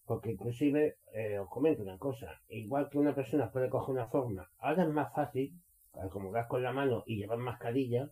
Porque 0.05 0.33
inclusive, 0.33 0.99
eh, 1.15 1.39
os 1.39 1.49
comento 1.49 1.83
una 1.83 1.99
cosa, 1.99 2.41
igual 2.49 2.91
que 2.91 2.99
una 2.99 3.15
persona 3.15 3.51
puede 3.51 3.71
coger 3.71 3.95
una 3.95 4.09
forma, 4.09 4.51
ahora 4.59 4.83
es 4.83 4.91
más 4.91 5.15
fácil, 5.15 5.59
como 5.93 6.07
acomodar 6.07 6.49
con 6.49 6.63
la 6.63 6.73
mano 6.73 7.05
y 7.07 7.17
llevar 7.17 7.39
mascarilla, 7.39 8.11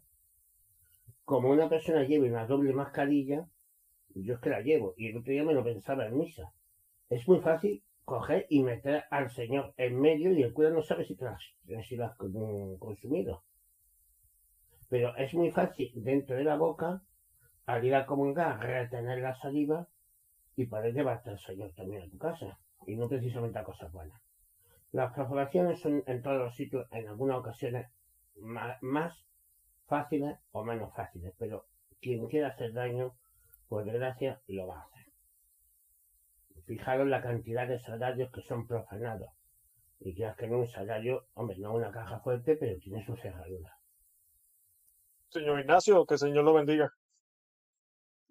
como 1.25 1.51
una 1.51 1.69
persona 1.69 2.05
lleve 2.05 2.31
una 2.31 2.47
doble 2.47 2.73
mascarilla, 2.73 3.47
yo 4.15 4.35
es 4.35 4.41
que 4.41 4.51
la 4.51 4.61
llevo, 4.61 4.95
y 4.97 5.09
el 5.09 5.19
otro 5.19 5.33
día 5.33 5.45
me 5.45 5.55
lo 5.55 5.65
pensaba 5.65 6.07
en 6.07 6.17
misa. 6.17 6.53
Es 7.11 7.29
muy 7.29 7.41
fácil 7.41 7.83
coger 8.05 8.47
y 8.49 8.63
meter 8.63 9.05
al 9.11 9.31
Señor 9.31 9.75
en 9.77 10.01
medio 10.01 10.33
y 10.33 10.43
el 10.43 10.53
cura 10.53 10.71
no 10.71 10.83
sabe 10.83 11.05
si, 11.05 11.15
te 11.15 11.25
las, 11.25 11.43
si 11.87 12.01
has 12.01 12.17
consumido. 12.17 13.43
Pero 14.93 15.17
es 15.17 15.33
muy 15.33 15.51
fácil 15.51 15.91
dentro 15.95 16.37
de 16.37 16.45
la 16.45 16.57
boca, 16.57 17.01
al 17.65 17.83
ir 17.83 17.95
a 17.95 18.05
comulgar, 18.05 18.61
retener 18.61 19.21
la 19.21 19.35
saliva 19.35 19.89
y 20.55 20.67
poder 20.67 20.93
llevarte 20.93 21.31
al 21.31 21.39
Señor 21.39 21.73
también 21.73 22.03
a 22.03 22.11
tu 22.11 22.19
casa. 22.19 22.59
Y 22.87 22.97
no 22.97 23.09
precisamente 23.09 23.59
a 23.59 23.65
cosas 23.65 23.91
buenas. 23.91 24.21
Las 24.91 25.15
profanaciones 25.15 25.81
son 25.81 26.05
en 26.07 26.21
todos 26.21 26.37
los 26.37 26.55
sitios, 26.55 26.89
en 26.93 27.09
algunas 27.09 27.39
ocasiones, 27.39 27.87
más, 28.37 29.25
fáciles 29.87 30.39
o 30.51 30.63
menos 30.63 30.95
fáciles. 30.95 31.33
Pero 31.39 31.65
quien 32.03 32.29
quiera 32.29 32.49
hacer 32.49 32.75
daño, 32.75 33.15
por 33.69 33.87
desgracia, 33.87 34.43
lo 34.47 34.67
va 34.67 34.81
a 34.81 34.83
hacer. 34.83 35.07
Fijaros 36.67 37.09
la 37.09 37.23
cantidad 37.23 37.67
de 37.67 37.79
salarios 37.79 38.31
que 38.31 38.43
son 38.43 38.67
profanados. 38.67 39.31
Y 40.01 40.15
que 40.15 40.31
que 40.37 40.45
en 40.45 40.55
un 40.55 40.67
salario, 40.67 41.29
hombre, 41.33 41.57
no 41.57 41.73
una 41.73 41.91
caja 41.91 42.21
fuerte, 42.21 42.57
pero 42.57 42.79
tiene 42.79 43.03
su 43.07 43.17
cerradura. 43.17 43.79
Señor 45.33 45.61
Ignacio, 45.61 46.05
que 46.07 46.15
el 46.15 46.21
Señor 46.21 46.45
lo 46.45 46.55
bendiga. 46.55 46.93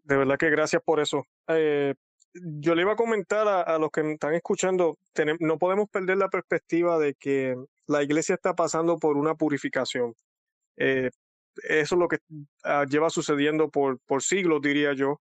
De 0.04 0.18
verdad 0.18 0.38
que 0.38 0.50
gracias 0.50 0.82
por 0.84 1.00
eso. 1.00 1.26
Eh, 1.48 1.94
yo 2.34 2.76
le 2.76 2.84
iba 2.84 2.94
a 2.94 2.98
comentar 2.98 3.48
a, 3.48 3.78
los 3.78 3.92
que 3.92 4.14
están 4.14 4.34
escuchando, 4.34 4.98
no 5.40 5.58
podemos 5.58 5.90
perder 5.90 6.18
la 6.18 6.30
perspectiva 6.30 6.98
de 6.98 7.14
que 7.16 7.56
la 7.88 8.04
iglesia 8.04 8.36
está 8.36 8.56
pasando 8.56 8.98
por 8.98 9.18
una 9.18 9.36
purificación. 9.36 10.16
Eh, 10.78 11.10
eso 11.64 11.96
es 11.96 12.00
lo 12.00 12.08
que 12.08 12.20
ah, 12.64 12.86
lleva 12.88 13.10
sucediendo 13.10 13.70
por, 13.70 14.00
por 14.06 14.24
siglos, 14.24 14.62
diría 14.62 14.94
yo. 14.94 15.20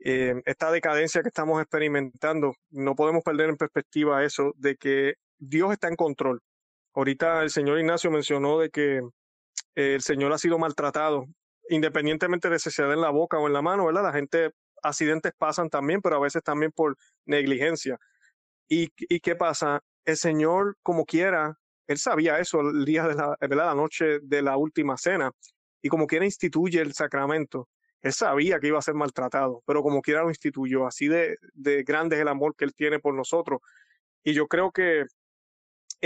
Eh, 0.00 0.42
esta 0.44 0.72
decadencia 0.72 1.22
que 1.22 1.28
estamos 1.28 1.62
experimentando, 1.62 2.54
no 2.70 2.96
podemos 2.96 3.22
perder 3.22 3.50
en 3.50 3.56
perspectiva 3.56 4.24
eso 4.24 4.52
de 4.56 4.76
que 4.76 5.14
Dios 5.38 5.72
está 5.72 5.88
en 5.88 5.96
control. 5.96 6.40
Ahorita 6.94 7.42
el 7.42 7.50
señor 7.50 7.78
Ignacio 7.78 8.10
mencionó 8.10 8.58
de 8.58 8.70
que 8.70 9.02
el 9.74 10.02
señor 10.02 10.32
ha 10.32 10.38
sido 10.38 10.58
maltratado, 10.58 11.26
independientemente 11.68 12.48
de 12.48 12.58
si 12.58 12.70
se 12.70 12.82
da 12.82 12.92
en 12.92 13.00
la 13.00 13.10
boca 13.10 13.38
o 13.38 13.46
en 13.46 13.52
la 13.52 13.62
mano, 13.62 13.86
¿verdad? 13.86 14.04
La 14.04 14.12
gente, 14.12 14.50
accidentes 14.82 15.32
pasan 15.36 15.70
también, 15.70 16.00
pero 16.00 16.16
a 16.16 16.20
veces 16.20 16.42
también 16.42 16.72
por 16.72 16.96
negligencia. 17.26 17.98
¿Y, 18.68 18.90
y 18.96 19.20
qué 19.20 19.36
pasa? 19.36 19.80
El 20.04 20.16
señor, 20.16 20.76
como 20.82 21.04
quiera, 21.04 21.58
él 21.86 21.98
sabía 21.98 22.38
eso 22.38 22.60
el 22.60 22.84
día 22.84 23.06
de 23.06 23.14
la, 23.14 23.36
¿verdad? 23.40 23.66
la 23.66 23.74
noche 23.74 24.20
de 24.22 24.42
la 24.42 24.56
última 24.56 24.96
cena, 24.96 25.30
y 25.82 25.88
como 25.88 26.06
quiera 26.06 26.24
instituye 26.24 26.80
el 26.80 26.94
sacramento. 26.94 27.68
Él 28.00 28.12
sabía 28.12 28.58
que 28.60 28.68
iba 28.68 28.78
a 28.78 28.82
ser 28.82 28.94
maltratado, 28.94 29.62
pero 29.66 29.82
como 29.82 30.02
quiera 30.02 30.22
lo 30.22 30.28
instituyó. 30.28 30.86
Así 30.86 31.08
de, 31.08 31.38
de 31.54 31.82
grande 31.84 32.16
es 32.16 32.22
el 32.22 32.28
amor 32.28 32.54
que 32.54 32.64
él 32.64 32.74
tiene 32.74 32.98
por 32.98 33.14
nosotros. 33.14 33.60
Y 34.22 34.34
yo 34.34 34.46
creo 34.46 34.72
que 34.72 35.04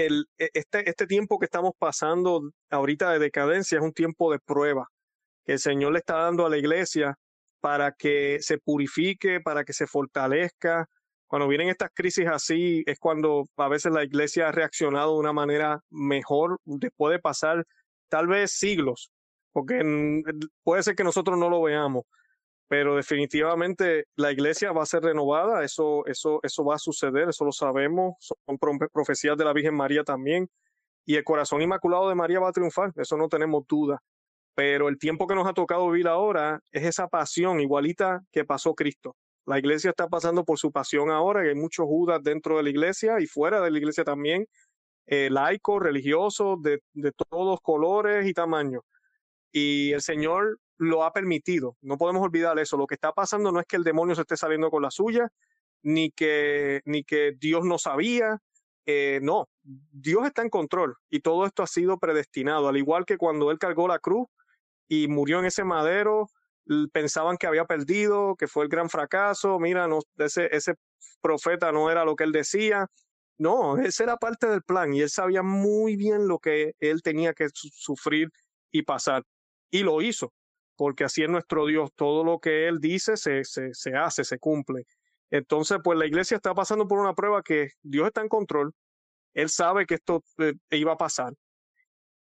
e, 0.06 0.50
este, 0.54 0.88
este 0.88 1.06
tiempo 1.06 1.38
que 1.38 1.46
estamos 1.46 1.72
pasando 1.78 2.50
ahorita 2.70 3.12
de 3.12 3.18
decadencia 3.18 3.78
es 3.78 3.84
un 3.84 3.92
tiempo 3.92 4.32
de 4.32 4.38
prueba 4.38 4.88
que 5.44 5.52
el 5.54 5.58
Señor 5.58 5.92
le 5.92 5.98
está 5.98 6.16
dando 6.16 6.46
a 6.46 6.50
la 6.50 6.58
iglesia 6.58 7.16
para 7.60 7.92
que 7.92 8.38
se 8.40 8.58
purifique, 8.58 9.40
para 9.40 9.64
que 9.64 9.72
se 9.72 9.86
fortalezca. 9.86 10.86
Cuando 11.26 11.48
vienen 11.48 11.68
estas 11.68 11.90
crisis 11.94 12.26
así 12.28 12.82
es 12.86 12.98
cuando 12.98 13.44
a 13.56 13.68
veces 13.68 13.92
la 13.92 14.04
iglesia 14.04 14.48
ha 14.48 14.52
reaccionado 14.52 15.14
de 15.14 15.20
una 15.20 15.32
manera 15.32 15.80
mejor 15.90 16.58
después 16.64 17.12
de 17.12 17.18
pasar 17.20 17.64
tal 18.08 18.26
vez 18.28 18.52
siglos 18.52 19.10
porque 19.52 19.82
puede 20.62 20.82
ser 20.82 20.94
que 20.94 21.04
nosotros 21.04 21.38
no 21.38 21.50
lo 21.50 21.62
veamos, 21.62 22.04
pero 22.68 22.96
definitivamente 22.96 24.04
la 24.16 24.30
iglesia 24.30 24.72
va 24.72 24.82
a 24.82 24.86
ser 24.86 25.02
renovada, 25.02 25.64
eso, 25.64 26.06
eso, 26.06 26.40
eso 26.42 26.64
va 26.64 26.74
a 26.74 26.78
suceder, 26.78 27.30
eso 27.30 27.44
lo 27.44 27.52
sabemos, 27.52 28.14
son 28.20 28.58
profecías 28.92 29.36
de 29.36 29.44
la 29.44 29.54
Virgen 29.54 29.74
María 29.74 30.04
también, 30.04 30.48
y 31.06 31.16
el 31.16 31.24
corazón 31.24 31.62
inmaculado 31.62 32.08
de 32.08 32.14
María 32.14 32.40
va 32.40 32.50
a 32.50 32.52
triunfar, 32.52 32.92
eso 32.96 33.16
no 33.16 33.28
tenemos 33.28 33.66
duda. 33.66 34.02
Pero 34.54 34.88
el 34.88 34.98
tiempo 34.98 35.26
que 35.26 35.34
nos 35.34 35.46
ha 35.48 35.54
tocado 35.54 35.90
vivir 35.90 36.08
ahora 36.08 36.60
es 36.72 36.84
esa 36.84 37.08
pasión 37.08 37.60
igualita 37.60 38.22
que 38.32 38.44
pasó 38.44 38.74
Cristo. 38.74 39.16
La 39.46 39.58
iglesia 39.58 39.90
está 39.90 40.08
pasando 40.08 40.44
por 40.44 40.58
su 40.58 40.70
pasión 40.70 41.10
ahora, 41.10 41.46
y 41.46 41.48
hay 41.48 41.54
muchos 41.54 41.86
judas 41.86 42.22
dentro 42.22 42.58
de 42.58 42.64
la 42.64 42.70
iglesia 42.70 43.20
y 43.20 43.26
fuera 43.26 43.60
de 43.62 43.70
la 43.70 43.78
iglesia 43.78 44.04
también, 44.04 44.46
eh, 45.06 45.30
laicos, 45.30 45.82
religiosos, 45.82 46.60
de, 46.62 46.80
de 46.92 47.12
todos 47.12 47.60
colores 47.62 48.26
y 48.26 48.34
tamaños 48.34 48.82
y 49.52 49.92
el 49.92 50.02
Señor 50.02 50.58
lo 50.78 51.04
ha 51.04 51.12
permitido. 51.12 51.76
No 51.82 51.98
podemos 51.98 52.22
olvidar 52.22 52.58
eso. 52.58 52.76
Lo 52.76 52.86
que 52.86 52.94
está 52.94 53.12
pasando 53.12 53.52
no 53.52 53.60
es 53.60 53.66
que 53.66 53.76
el 53.76 53.84
demonio 53.84 54.14
se 54.14 54.22
esté 54.22 54.36
saliendo 54.36 54.70
con 54.70 54.82
la 54.82 54.90
suya, 54.90 55.28
ni 55.82 56.10
que, 56.10 56.80
ni 56.84 57.04
que 57.04 57.32
Dios 57.38 57.64
no 57.64 57.78
sabía. 57.78 58.38
Eh, 58.86 59.20
no, 59.22 59.48
Dios 59.62 60.26
está 60.26 60.42
en 60.42 60.48
control 60.48 60.96
y 61.10 61.20
todo 61.20 61.44
esto 61.44 61.62
ha 61.62 61.66
sido 61.66 61.98
predestinado. 61.98 62.68
Al 62.68 62.76
igual 62.76 63.04
que 63.04 63.18
cuando 63.18 63.50
Él 63.50 63.58
cargó 63.58 63.86
la 63.88 63.98
cruz 63.98 64.28
y 64.88 65.08
murió 65.08 65.40
en 65.40 65.46
ese 65.46 65.64
madero, 65.64 66.30
pensaban 66.92 67.36
que 67.36 67.46
había 67.46 67.66
perdido, 67.66 68.34
que 68.36 68.46
fue 68.46 68.64
el 68.64 68.70
gran 68.70 68.88
fracaso. 68.88 69.58
Mira, 69.58 69.88
no, 69.88 70.00
ese, 70.16 70.48
ese 70.56 70.74
profeta 71.20 71.72
no 71.72 71.90
era 71.90 72.04
lo 72.04 72.16
que 72.16 72.24
Él 72.24 72.32
decía. 72.32 72.86
No, 73.36 73.78
ese 73.78 74.04
era 74.04 74.16
parte 74.16 74.48
del 74.48 74.62
plan 74.62 74.92
y 74.94 75.02
Él 75.02 75.10
sabía 75.10 75.42
muy 75.42 75.96
bien 75.96 76.26
lo 76.26 76.38
que 76.38 76.74
Él 76.80 77.02
tenía 77.02 77.34
que 77.34 77.48
sufrir 77.52 78.30
y 78.72 78.82
pasar 78.82 79.24
y 79.70 79.82
lo 79.82 80.00
hizo, 80.02 80.32
porque 80.78 81.02
así 81.02 81.24
es 81.24 81.28
nuestro 81.28 81.66
Dios, 81.66 81.90
todo 81.96 82.22
lo 82.22 82.38
que 82.38 82.68
Él 82.68 82.78
dice 82.78 83.16
se, 83.16 83.42
se, 83.42 83.74
se 83.74 83.96
hace, 83.96 84.22
se 84.22 84.38
cumple. 84.38 84.86
Entonces, 85.28 85.78
pues 85.82 85.98
la 85.98 86.06
iglesia 86.06 86.36
está 86.36 86.54
pasando 86.54 86.86
por 86.86 87.00
una 87.00 87.14
prueba 87.14 87.42
que 87.42 87.72
Dios 87.82 88.06
está 88.06 88.22
en 88.22 88.28
control, 88.28 88.72
Él 89.34 89.50
sabe 89.50 89.86
que 89.86 89.94
esto 89.94 90.22
eh, 90.38 90.54
iba 90.70 90.92
a 90.92 90.96
pasar, 90.96 91.34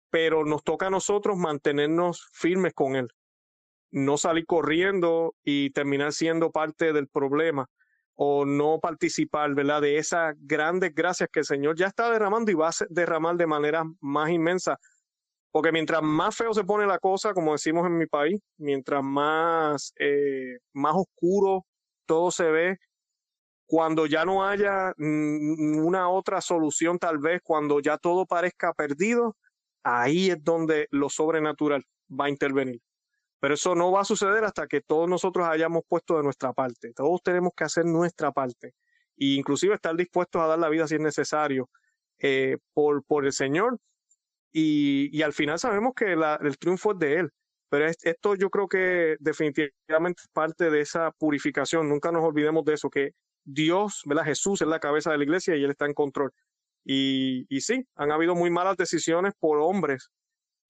pero 0.09 0.45
nos 0.45 0.63
toca 0.63 0.87
a 0.87 0.89
nosotros 0.89 1.37
mantenernos 1.37 2.25
firmes 2.31 2.73
con 2.73 2.95
Él, 2.95 3.09
no 3.91 4.17
salir 4.17 4.45
corriendo 4.45 5.35
y 5.43 5.71
terminar 5.71 6.13
siendo 6.13 6.49
parte 6.49 6.93
del 6.93 7.09
problema 7.09 7.67
o 8.13 8.45
no 8.45 8.79
participar, 8.79 9.53
¿verdad? 9.53 9.81
De 9.81 9.97
esas 9.97 10.33
grandes 10.39 10.95
gracias 10.95 11.27
que 11.29 11.41
el 11.41 11.45
Señor 11.45 11.75
ya 11.75 11.87
está 11.87 12.09
derramando 12.09 12.49
y 12.51 12.53
va 12.53 12.69
a 12.69 12.85
derramar 12.89 13.35
de 13.35 13.47
manera 13.47 13.83
más 13.99 14.29
inmensa 14.29 14.79
porque 15.55 15.71
mientras 15.71 16.01
más 16.03 16.35
feo 16.35 16.53
se 16.53 16.65
pone 16.65 16.85
la 16.85 16.99
cosa, 16.99 17.33
como 17.33 17.53
decimos 17.53 17.87
en 17.87 17.97
mi 17.97 18.07
país, 18.07 18.41
mientras 18.57 19.01
más, 19.01 19.93
eh, 19.97 20.57
más 20.73 20.95
oscuro 20.97 21.65
todo 22.05 22.29
se 22.29 22.51
ve, 22.51 22.77
cuando 23.65 24.05
ya 24.05 24.25
no 24.25 24.45
haya 24.45 24.91
una 24.97 26.09
otra 26.09 26.41
solución, 26.41 26.99
tal 26.99 27.19
vez 27.19 27.39
cuando 27.41 27.79
ya 27.79 27.97
todo 27.97 28.25
parezca 28.25 28.73
perdido, 28.73 29.37
ahí 29.81 30.29
es 30.29 30.43
donde 30.43 30.89
lo 30.91 31.09
sobrenatural 31.09 31.85
va 32.11 32.25
a 32.25 32.29
intervenir. 32.29 32.81
Pero 33.39 33.53
eso 33.53 33.75
no 33.75 33.93
va 33.93 34.01
a 34.01 34.03
suceder 34.03 34.43
hasta 34.43 34.67
que 34.67 34.81
todos 34.81 35.07
nosotros 35.07 35.47
hayamos 35.47 35.83
puesto 35.87 36.17
de 36.17 36.23
nuestra 36.23 36.51
parte. 36.51 36.91
Todos 36.93 37.23
tenemos 37.23 37.53
que 37.55 37.63
hacer 37.63 37.85
nuestra 37.85 38.33
parte. 38.33 38.73
E 39.15 39.35
inclusive 39.35 39.75
estar 39.75 39.95
dispuestos 39.95 40.41
a 40.41 40.47
dar 40.47 40.59
la 40.59 40.67
vida 40.67 40.85
si 40.85 40.95
es 40.95 41.01
necesario 41.01 41.69
eh, 42.19 42.57
por, 42.73 43.05
por 43.05 43.25
el 43.25 43.31
Señor 43.31 43.79
y, 44.57 45.21
al 45.21 45.33
final 45.33 45.59
sabemos 45.59 45.93
que 45.93 46.15
la, 46.15 46.39
el 46.41 46.57
triunfo 46.57 46.93
es 46.93 46.99
de 46.99 47.19
Él, 47.19 47.31
Pero 47.69 47.87
esto 47.87 48.35
yo 48.35 48.49
creo 48.49 48.69
que 48.69 49.17
definitivamente 49.19 50.21
es 50.21 50.29
parte 50.31 50.69
de 50.69 50.79
esa 50.79 51.11
purificación. 51.11 51.89
Nunca 51.89 52.09
nos 52.11 52.23
olvidemos 52.23 52.63
de 52.63 52.75
eso, 52.75 52.89
que 52.89 53.11
Dios, 53.43 54.03
¿verdad? 54.05 54.23
Jesús 54.23 54.61
es 54.61 54.67
la 54.69 54.79
cabeza 54.79 55.11
de 55.11 55.17
la 55.17 55.25
iglesia 55.25 55.57
y 55.57 55.63
Él 55.65 55.71
está 55.71 55.85
en 55.87 55.93
control. 55.93 56.31
Y, 56.85 57.45
y 57.49 57.61
sí, 57.61 57.85
han 57.95 58.11
habido 58.11 58.33
muy 58.33 58.49
malas 58.49 58.77
decisiones 58.77 59.33
por 59.37 59.59
hombres 59.59 60.09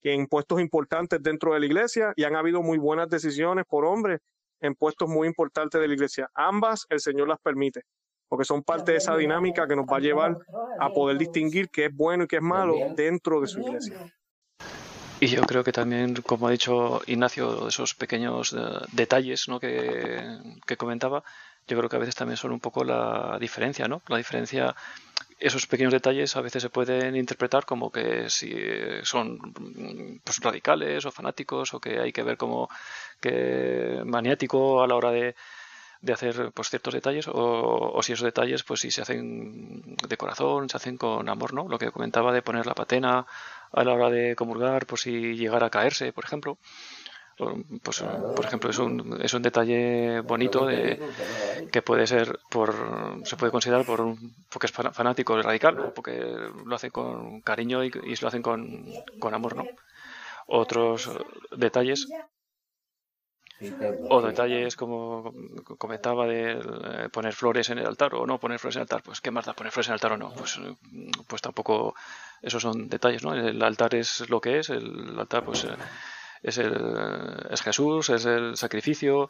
que 0.02 0.12
en 0.12 0.26
puestos 0.26 0.60
importantes 0.60 1.22
dentro 1.22 1.54
de 1.54 1.60
la 1.60 1.66
iglesia 1.66 2.12
y 2.16 2.24
han 2.24 2.34
habido 2.34 2.62
muy 2.62 2.78
buenas 2.78 3.08
decisiones 3.08 3.66
por 3.68 3.84
hombres 3.84 4.18
en 4.60 4.74
puestos 4.74 5.08
muy 5.08 5.28
importantes 5.28 5.80
de 5.80 5.86
la 5.86 5.94
iglesia. 5.94 6.28
Ambas 6.34 6.86
el 6.88 6.98
Señor 6.98 7.28
las 7.28 7.38
permite, 7.38 7.82
porque 8.28 8.44
son 8.44 8.62
parte 8.62 8.92
de 8.92 8.98
esa 8.98 9.16
dinámica 9.16 9.66
que 9.66 9.76
nos 9.76 9.86
va 9.86 9.98
a 9.98 10.00
llevar 10.00 10.38
a 10.80 10.90
poder 10.90 11.18
distinguir 11.18 11.68
qué 11.70 11.86
es 11.86 11.94
bueno 11.94 12.24
y 12.24 12.26
qué 12.26 12.36
es 12.36 12.42
malo 12.42 12.74
dentro 12.94 13.40
de 13.40 13.46
su 13.46 13.60
iglesia. 13.60 13.98
Y 15.18 15.28
yo 15.28 15.42
creo 15.42 15.64
que 15.64 15.72
también, 15.72 16.14
como 16.16 16.46
ha 16.46 16.50
dicho 16.50 17.00
Ignacio, 17.06 17.68
esos 17.68 17.94
pequeños 17.94 18.52
eh, 18.52 18.58
detalles 18.92 19.48
¿no? 19.48 19.58
que, 19.58 20.22
que, 20.66 20.76
comentaba, 20.76 21.24
yo 21.66 21.78
creo 21.78 21.88
que 21.88 21.96
a 21.96 22.00
veces 22.00 22.14
también 22.14 22.36
son 22.36 22.52
un 22.52 22.60
poco 22.60 22.84
la 22.84 23.38
diferencia, 23.40 23.88
¿no? 23.88 24.02
La 24.08 24.18
diferencia, 24.18 24.76
esos 25.38 25.66
pequeños 25.66 25.94
detalles 25.94 26.36
a 26.36 26.42
veces 26.42 26.62
se 26.62 26.68
pueden 26.68 27.16
interpretar 27.16 27.64
como 27.64 27.90
que 27.90 28.28
si 28.28 28.54
son 29.04 29.38
pues, 30.22 30.38
radicales 30.40 31.06
o 31.06 31.10
fanáticos 31.10 31.72
o 31.72 31.80
que 31.80 31.98
hay 31.98 32.12
que 32.12 32.22
ver 32.22 32.36
como 32.36 32.68
que 33.18 34.02
maniático 34.04 34.82
a 34.82 34.86
la 34.86 34.96
hora 34.96 35.12
de, 35.12 35.34
de 36.06 36.12
hacer 36.12 36.52
pues 36.54 36.70
ciertos 36.70 36.94
detalles 36.94 37.28
o, 37.28 37.34
o, 37.34 38.02
si 38.02 38.12
esos 38.12 38.24
detalles 38.24 38.62
pues 38.62 38.80
si 38.80 38.90
se 38.90 39.02
hacen 39.02 39.96
de 40.08 40.16
corazón 40.16 40.68
se 40.68 40.76
hacen 40.76 40.96
con 40.96 41.28
amor 41.28 41.52
no 41.52 41.68
lo 41.68 41.78
que 41.78 41.90
comentaba 41.90 42.32
de 42.32 42.42
poner 42.42 42.64
la 42.66 42.74
patena 42.74 43.26
a 43.72 43.84
la 43.84 43.92
hora 43.92 44.08
de 44.10 44.36
comulgar 44.36 44.86
por 44.86 44.98
si 44.98 45.36
llegara 45.36 45.66
a 45.66 45.70
caerse 45.70 46.12
por 46.12 46.24
ejemplo. 46.24 46.58
Pues 47.82 48.02
por 48.34 48.46
ejemplo 48.46 48.70
es 48.70 48.78
un, 48.78 49.20
es 49.22 49.34
un 49.34 49.42
detalle 49.42 50.22
bonito 50.22 50.64
de 50.64 50.98
que 51.70 51.82
puede 51.82 52.06
ser 52.06 52.38
por 52.48 52.74
se 53.24 53.36
puede 53.36 53.52
considerar 53.52 53.84
por 53.84 54.00
un 54.00 54.34
porque 54.50 54.68
es 54.68 54.72
fanático 54.72 55.42
radical 55.42 55.78
o 55.78 55.92
porque 55.92 56.14
lo 56.64 56.74
hacen 56.74 56.90
con 56.90 57.42
cariño 57.42 57.84
y, 57.84 57.92
y 58.04 58.16
lo 58.16 58.28
hacen 58.28 58.40
con, 58.40 58.86
con 59.18 59.34
amor 59.34 59.54
no 59.54 59.66
otros 60.46 61.10
detalles 61.54 62.08
o 64.10 64.20
detalles 64.20 64.76
como 64.76 65.32
comentaba 65.78 66.26
de 66.26 66.52
eh, 66.52 67.08
poner 67.10 67.32
flores 67.32 67.70
en 67.70 67.78
el 67.78 67.86
altar 67.86 68.14
o 68.14 68.26
no 68.26 68.38
poner 68.38 68.58
flores 68.58 68.76
en 68.76 68.80
el 68.80 68.84
altar. 68.84 69.02
Pues 69.02 69.20
qué 69.20 69.30
más 69.30 69.46
da 69.46 69.54
poner 69.54 69.72
flores 69.72 69.88
en 69.88 69.92
el 69.92 69.94
altar 69.94 70.12
o 70.12 70.16
no. 70.18 70.32
Pues, 70.34 70.60
pues 71.26 71.42
tampoco 71.42 71.94
esos 72.42 72.62
son 72.62 72.88
detalles, 72.88 73.24
¿no? 73.24 73.34
El 73.34 73.62
altar 73.62 73.94
es 73.94 74.28
lo 74.28 74.40
que 74.40 74.58
es, 74.58 74.70
el 74.70 75.18
altar 75.18 75.44
pues 75.44 75.64
eh, 75.64 75.76
es, 76.42 76.58
el, 76.58 76.76
es 77.50 77.62
Jesús, 77.62 78.10
es 78.10 78.26
el 78.26 78.56
sacrificio 78.56 79.28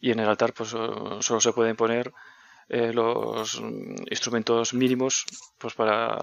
y 0.00 0.10
en 0.10 0.20
el 0.20 0.28
altar 0.28 0.52
pues 0.52 0.70
solo 0.70 1.40
se 1.40 1.52
pueden 1.52 1.76
poner 1.76 2.12
eh, 2.72 2.92
los 2.92 3.60
instrumentos 4.10 4.74
mínimos 4.74 5.26
pues 5.58 5.74
para, 5.74 6.16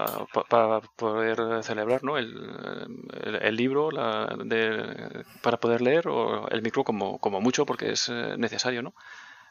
para 0.48 0.80
poder 0.80 1.62
celebrar 1.62 2.02
¿no? 2.02 2.16
el, 2.16 3.06
el, 3.42 3.54
libro 3.54 3.90
la, 3.90 4.34
de, 4.46 5.24
para 5.42 5.58
poder 5.58 5.82
leer 5.82 6.08
o 6.08 6.48
el 6.48 6.62
micro 6.62 6.84
como, 6.84 7.18
como 7.18 7.42
mucho 7.42 7.66
porque 7.66 7.92
es 7.92 8.08
eh, 8.08 8.36
necesario 8.38 8.80
¿no? 8.80 8.94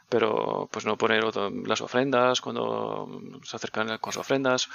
pero 0.10 0.68
pues 0.72 0.88
no 0.88 0.98
poner 0.98 1.24
las 1.68 1.82
ofrendas 1.82 2.42
cuando 2.42 3.22
se 3.44 3.56
acercan 3.56 4.00
con 4.00 4.10
las 4.10 4.18
ofrendas 4.18 4.68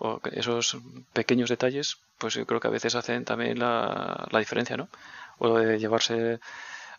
o 0.00 0.20
esos 0.30 0.76
pequeños 1.14 1.48
detalles 1.48 1.96
pues 2.18 2.34
yo 2.34 2.44
creo 2.44 2.60
que 2.60 2.68
a 2.68 2.72
veces 2.72 2.94
hacen 2.94 3.24
también 3.24 3.58
la, 3.58 4.28
la 4.30 4.38
diferencia 4.38 4.76
¿no? 4.76 4.90
o 5.38 5.58
de 5.58 5.78
llevarse 5.78 6.40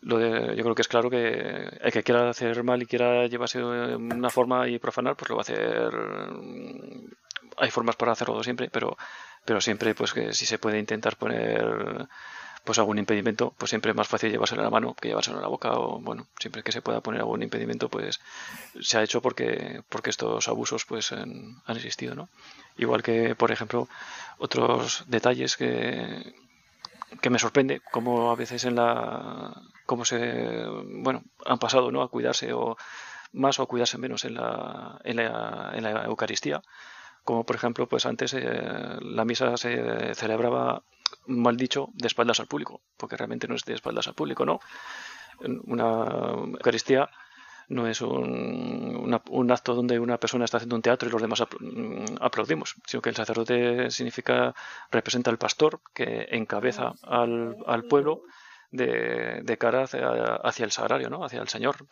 lo 0.02 0.18
de, 0.18 0.56
yo 0.56 0.64
creo 0.64 0.76
que 0.76 0.82
es 0.82 0.88
claro 0.88 1.10
que 1.10 1.70
el 1.82 1.92
que 1.92 2.04
quiera 2.04 2.30
hacer 2.30 2.64
mal 2.64 2.82
y 2.82 2.86
quiera 2.86 3.28
llevarse 3.28 3.64
una 3.64 4.30
forma 4.30 4.68
y 4.68 4.80
profanar, 4.80 5.16
pues 5.16 5.30
lo 5.30 5.36
va 5.36 5.42
a 5.42 5.44
hacer. 5.44 5.92
Mm, 5.94 7.10
hay 7.58 7.72
formas 7.72 7.96
para 7.96 8.14
hacerlo 8.14 8.42
siempre, 8.44 8.70
pero, 8.70 8.98
pero 9.46 9.60
siempre, 9.62 9.94
pues 9.96 10.14
que 10.14 10.34
si 10.34 10.46
se 10.46 10.60
puede 10.60 10.80
intentar 10.80 11.18
poner 11.18 12.08
pues 12.64 12.78
algún 12.78 13.00
impedimento, 13.00 13.54
pues 13.58 13.70
siempre 13.70 13.92
es 13.92 13.98
más 13.98 14.08
fácil 14.08 14.32
llevárselo 14.32 14.62
a 14.62 14.66
la 14.66 14.70
mano 14.70 14.94
que 14.94 15.08
llevárselo 15.08 15.40
a 15.40 15.42
la 15.42 15.48
boca 15.48 15.72
o 15.74 16.00
bueno, 16.00 16.28
siempre 16.40 16.62
que 16.64 16.72
se 16.72 16.82
pueda 16.82 17.02
poner 17.02 17.22
algún 17.22 17.42
impedimento, 17.42 17.90
pues 17.90 18.20
se 18.82 18.98
ha 18.98 19.04
hecho 19.04 19.22
porque 19.22 19.82
porque 19.90 20.10
estos 20.10 20.48
abusos 20.48 20.86
pues 20.86 21.12
han, 21.12 21.62
existido, 21.68 22.16
¿no? 22.16 22.30
Igual 22.78 23.02
que 23.04 23.36
por 23.36 23.52
ejemplo 23.52 23.88
otros 24.38 25.04
detalles 25.08 25.58
que 25.58 26.34
que 27.22 27.30
me 27.30 27.40
sorprende 27.40 27.82
cómo 27.92 28.32
a 28.32 28.36
veces 28.36 28.66
en 28.66 28.76
la 28.76 29.52
cómo 29.90 30.06
se 30.06 30.68
bueno 31.04 31.24
han 31.48 31.58
pasado 31.58 31.92
no 31.92 32.04
a 32.04 32.10
cuidarse 32.10 32.54
o 32.54 32.78
más 33.34 33.58
o 33.58 33.64
a 33.64 33.66
cuidarse 33.66 33.98
menos 33.98 34.24
en 34.24 34.36
la, 34.36 35.02
en 35.04 35.16
la, 35.16 35.72
en 35.74 35.84
la 35.84 36.06
Eucaristía. 36.06 36.62
Como 37.24 37.44
por 37.44 37.56
ejemplo 37.56 37.90
pues 37.90 38.06
antes 38.06 38.36
eh, 38.36 38.44
la 39.02 39.26
misa 39.26 39.58
se 39.58 40.14
celebraba 40.14 40.84
mal 41.26 41.58
dicho 41.58 41.90
de 41.94 42.06
espaldas 42.06 42.40
al 42.40 42.46
público 42.46 42.82
porque 42.98 43.18
realmente 43.18 43.48
no 43.48 43.56
es 43.56 43.66
de 43.66 43.74
espaldas 43.74 44.08
al 44.08 44.14
público 44.14 44.46
no 44.46 44.60
una 45.66 45.88
Eucaristía 46.58 47.10
no 47.70 47.88
es 47.88 48.02
un, 48.02 49.20
un, 49.30 49.52
acto 49.52 49.74
donde 49.74 50.00
una 50.00 50.20
persona 50.20 50.46
está 50.46 50.58
haciendo 50.58 50.76
un 50.76 50.84
teatro 50.84 51.08
y 51.08 51.12
los 51.12 51.22
demás 51.22 51.44
mm, 51.60 52.18
aplaudimos, 52.20 52.76
sino 52.86 53.02
que 53.02 53.10
el 53.10 53.16
sacerdote 53.16 53.92
significa, 53.92 54.56
representa 54.90 55.30
al 55.30 55.38
pastor 55.38 55.80
que 55.94 56.28
encabeza 56.32 56.94
al, 57.04 57.58
al 57.68 57.84
pueblo 57.84 58.24
de, 58.72 59.58
cara 59.60 59.84
hacia, 59.84 60.66
el 60.66 60.72
sagrario, 60.72 61.10
¿no? 61.10 61.24
hacia 61.24 61.42
el 61.42 61.48
Señor, 61.48 61.88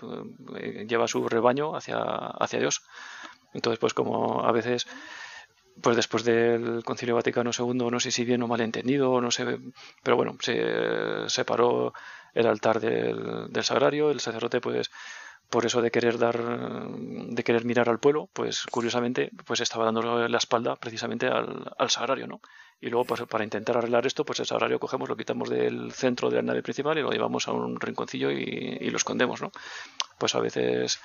lleva 0.87 1.07
su 1.07 1.27
rebaño 1.27 1.75
hacia, 1.75 1.97
hacia 1.97 2.59
Dios. 2.59 2.83
Entonces, 3.53 3.79
pues 3.79 3.93
como 3.93 4.45
a 4.45 4.51
veces 4.51 4.87
pues 5.81 5.95
después 5.95 6.23
del 6.23 6.83
Concilio 6.83 7.15
Vaticano 7.15 7.51
II, 7.57 7.89
no 7.91 7.99
sé 7.99 8.11
si 8.11 8.25
bien 8.25 8.41
o 8.41 8.47
mal 8.47 8.61
entendido, 8.61 9.21
no 9.21 9.29
sé, 9.29 9.59
pero 10.03 10.15
bueno, 10.15 10.35
se 10.39 11.29
separó 11.29 11.93
el 12.33 12.47
altar 12.47 12.79
del, 12.79 13.51
del 13.51 13.63
sagrario, 13.63 14.09
el 14.09 14.19
sacerdote 14.19 14.59
pues 14.59 14.89
por 15.49 15.65
eso 15.65 15.81
de 15.81 15.91
querer 15.91 16.17
dar 16.17 16.37
de 16.37 17.43
querer 17.43 17.63
mirar 17.63 17.87
al 17.89 17.99
pueblo 17.99 18.29
pues 18.33 18.65
curiosamente 18.69 19.31
pues 19.45 19.61
estaba 19.61 19.85
dando 19.85 20.27
la 20.27 20.37
espalda 20.37 20.75
precisamente 20.75 21.27
al, 21.27 21.71
al 21.77 21.89
sagrario 21.89 22.27
no 22.27 22.41
y 22.79 22.89
luego 22.89 23.05
pues, 23.05 23.21
para 23.23 23.43
intentar 23.43 23.77
arreglar 23.77 24.05
esto 24.05 24.23
pues 24.23 24.39
el 24.39 24.45
sagrario 24.45 24.79
cogemos 24.79 25.09
lo 25.09 25.17
quitamos 25.17 25.49
del 25.49 25.91
centro 25.91 26.29
de 26.29 26.37
la 26.37 26.41
nave 26.43 26.61
principal 26.61 26.97
y 26.97 27.01
lo 27.01 27.11
llevamos 27.11 27.47
a 27.47 27.51
un 27.51 27.79
rinconcillo 27.79 28.31
y, 28.31 28.89
lo 28.89 28.97
escondemos 28.97 29.41
no 29.41 29.51
pues 30.19 30.35
a 30.35 30.39
veces 30.39 30.99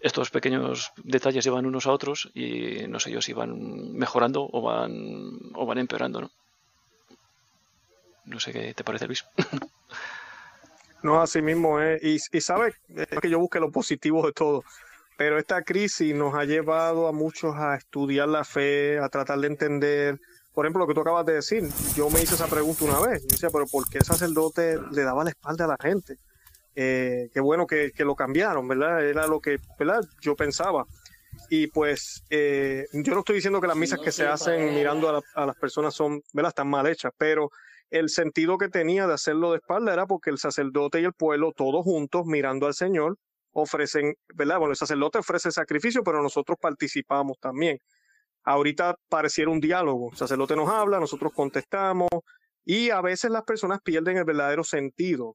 estos 0.00 0.30
pequeños 0.30 0.92
detalles 1.04 1.44
llevan 1.44 1.66
unos 1.66 1.86
a 1.86 1.92
otros 1.92 2.30
y 2.34 2.86
no 2.88 2.98
sé 2.98 3.10
yo 3.10 3.20
si 3.20 3.32
van 3.32 3.92
mejorando 3.92 4.48
o 4.50 4.62
van 4.62 5.38
o 5.54 5.66
van 5.66 5.78
empeorando 5.78 6.22
no 6.22 6.30
no 8.24 8.40
sé 8.40 8.52
qué 8.52 8.72
te 8.74 8.84
parece 8.84 9.06
Luis 9.06 9.24
No, 11.02 11.20
así 11.20 11.42
mismo 11.42 11.80
es. 11.80 12.02
Y, 12.02 12.36
y 12.36 12.40
sabe 12.40 12.74
que 13.20 13.28
yo 13.28 13.40
busque 13.40 13.58
lo 13.58 13.72
positivo 13.72 14.24
de 14.24 14.32
todo. 14.32 14.64
Pero 15.16 15.38
esta 15.38 15.62
crisis 15.62 16.14
nos 16.14 16.34
ha 16.34 16.44
llevado 16.44 17.08
a 17.08 17.12
muchos 17.12 17.56
a 17.56 17.74
estudiar 17.76 18.28
la 18.28 18.44
fe, 18.44 18.98
a 18.98 19.08
tratar 19.08 19.40
de 19.40 19.46
entender. 19.48 20.20
Por 20.52 20.66
ejemplo, 20.66 20.80
lo 20.80 20.86
que 20.86 20.94
tú 20.94 21.00
acabas 21.00 21.24
de 21.24 21.34
decir, 21.34 21.68
yo 21.96 22.10
me 22.10 22.20
hice 22.20 22.34
esa 22.34 22.46
pregunta 22.46 22.84
una 22.84 23.00
vez. 23.00 23.22
Yo 23.22 23.28
decía, 23.30 23.50
pero 23.50 23.66
¿por 23.66 23.88
qué 23.88 23.98
el 23.98 24.04
sacerdote 24.04 24.78
le 24.90 25.02
daba 25.02 25.24
la 25.24 25.30
espalda 25.30 25.64
a 25.64 25.68
la 25.68 25.76
gente? 25.80 26.18
Eh, 26.74 27.30
qué 27.32 27.40
bueno 27.40 27.66
que, 27.66 27.92
que, 27.92 28.04
lo 28.04 28.14
cambiaron, 28.14 28.68
¿verdad? 28.68 29.04
Era 29.04 29.26
lo 29.26 29.40
que, 29.40 29.58
¿verdad? 29.78 30.02
Yo 30.20 30.36
pensaba. 30.36 30.86
Y 31.48 31.68
pues, 31.68 32.22
eh, 32.30 32.86
yo 32.92 33.14
no 33.14 33.20
estoy 33.20 33.36
diciendo 33.36 33.60
que 33.60 33.66
las 33.66 33.76
misas 33.76 33.98
que 34.00 34.12
se 34.12 34.26
hacen 34.26 34.74
mirando 34.74 35.08
a, 35.08 35.12
la, 35.12 35.22
a 35.34 35.46
las 35.46 35.56
personas 35.56 35.94
son, 35.94 36.22
¿verdad? 36.32 36.50
Están 36.50 36.68
mal 36.68 36.86
hechas, 36.86 37.12
pero 37.16 37.50
el 37.90 38.08
sentido 38.08 38.56
que 38.58 38.68
tenía 38.68 39.06
de 39.06 39.14
hacerlo 39.14 39.52
de 39.52 39.58
espalda 39.58 39.92
era 39.92 40.06
porque 40.06 40.30
el 40.30 40.38
sacerdote 40.38 41.00
y 41.00 41.04
el 41.04 41.12
pueblo, 41.12 41.52
todos 41.52 41.84
juntos, 41.84 42.24
mirando 42.26 42.66
al 42.66 42.74
Señor, 42.74 43.16
ofrecen, 43.52 44.14
¿verdad? 44.34 44.58
Bueno, 44.58 44.72
el 44.72 44.78
sacerdote 44.78 45.18
ofrece 45.18 45.50
sacrificio, 45.50 46.02
pero 46.02 46.22
nosotros 46.22 46.58
participamos 46.60 47.38
también. 47.38 47.78
Ahorita 48.44 48.96
pareciera 49.08 49.50
un 49.50 49.60
diálogo. 49.60 50.10
El 50.10 50.16
sacerdote 50.16 50.56
nos 50.56 50.68
habla, 50.68 50.98
nosotros 50.98 51.32
contestamos, 51.34 52.08
y 52.64 52.90
a 52.90 53.00
veces 53.00 53.30
las 53.30 53.42
personas 53.42 53.80
pierden 53.82 54.16
el 54.16 54.24
verdadero 54.24 54.64
sentido. 54.64 55.34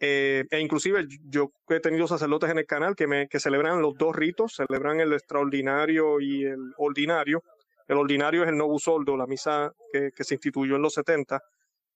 Eh, 0.00 0.44
e 0.50 0.60
inclusive 0.60 1.06
yo 1.28 1.50
he 1.68 1.80
tenido 1.80 2.06
sacerdotes 2.06 2.50
en 2.50 2.58
el 2.58 2.66
canal 2.66 2.94
que, 2.94 3.06
me, 3.06 3.28
que 3.28 3.40
celebran 3.40 3.80
los 3.80 3.94
dos 3.96 4.14
ritos, 4.14 4.54
celebran 4.56 5.00
el 5.00 5.12
extraordinario 5.12 6.20
y 6.20 6.44
el 6.44 6.72
ordinario. 6.76 7.42
El 7.86 7.98
ordinario 7.98 8.42
es 8.42 8.48
el 8.48 8.56
Novus 8.56 8.88
Ordo, 8.88 9.16
la 9.16 9.26
misa 9.26 9.72
que, 9.92 10.24
se 10.24 10.34
instituyó 10.34 10.76
en 10.76 10.82
los 10.82 10.94
70, 10.94 11.40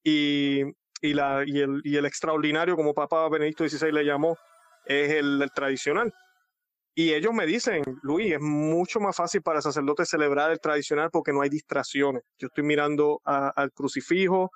y, 0.05 0.62
y, 1.01 1.14
la, 1.14 1.42
y, 1.46 1.61
el, 1.61 1.80
y 1.82 1.96
el 1.96 2.07
extraordinario, 2.07 2.76
como 2.76 2.94
Papa 2.94 3.28
Benedicto 3.28 3.68
XVI 3.68 3.92
le 3.92 4.05
llamó, 4.05 4.36
es 4.88 5.11
el, 5.11 5.51
tradicional. 5.55 6.12
Y 6.99 7.14
ellos 7.14 7.32
me 7.32 7.46
dicen, 7.46 7.84
Luis, 8.03 8.32
es 8.32 8.40
mucho 8.40 8.99
más 8.99 9.14
fácil 9.14 9.40
para 9.40 9.61
el 9.61 9.62
sacerdote 9.62 10.05
celebrar 10.05 10.51
el 10.51 10.59
tradicional 10.59 11.11
porque 11.12 11.32
no 11.32 11.42
hay 11.42 11.49
distracciones. 11.49 12.24
Yo 12.40 12.49
estoy 12.49 12.64
mirando 12.64 13.20
al 13.24 13.70
crucifijo 13.70 14.51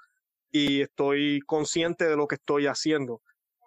y 0.51 0.81
estoy 0.81 1.39
consciente 1.47 2.09
de 2.09 2.17
lo 2.17 2.27
que 2.27 2.35
estoy 2.35 2.67
haciendo. 2.67 3.21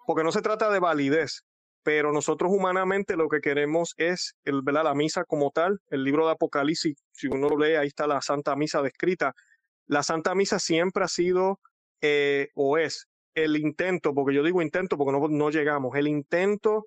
Porque 0.06 0.24
no 0.24 0.30
se 0.30 0.42
trata 0.42 0.68
de 0.68 0.78
validez, 0.78 1.40
pero 1.84 2.12
nosotros 2.12 2.52
humanamente 2.52 3.16
lo 3.16 3.30
que 3.30 3.40
queremos 3.40 3.94
es 3.96 4.34
el, 4.44 4.60
la 4.62 4.94
misa 4.94 5.24
como 5.24 5.52
tal, 5.52 5.80
el 5.88 6.04
libro 6.04 6.26
de 6.26 6.32
Apocalipsis, 6.32 6.98
si 7.12 7.28
uno 7.28 7.48
lo 7.48 7.56
lee, 7.56 7.76
ahí 7.76 7.86
está 7.86 8.06
la 8.06 8.20
Santa 8.20 8.56
Misa 8.56 8.82
descrita. 8.82 9.32
La 9.86 10.02
Santa 10.02 10.34
Misa 10.34 10.58
siempre 10.58 11.02
ha 11.02 11.08
sido 11.08 11.60
eh, 12.02 12.50
o 12.54 12.76
es 12.76 13.08
el 13.34 13.56
intento, 13.56 14.12
porque 14.12 14.34
yo 14.34 14.42
digo 14.42 14.60
intento 14.60 14.98
porque 14.98 15.18
no 15.30 15.48
llegamos, 15.48 15.96
el 15.96 16.08
intento 16.08 16.84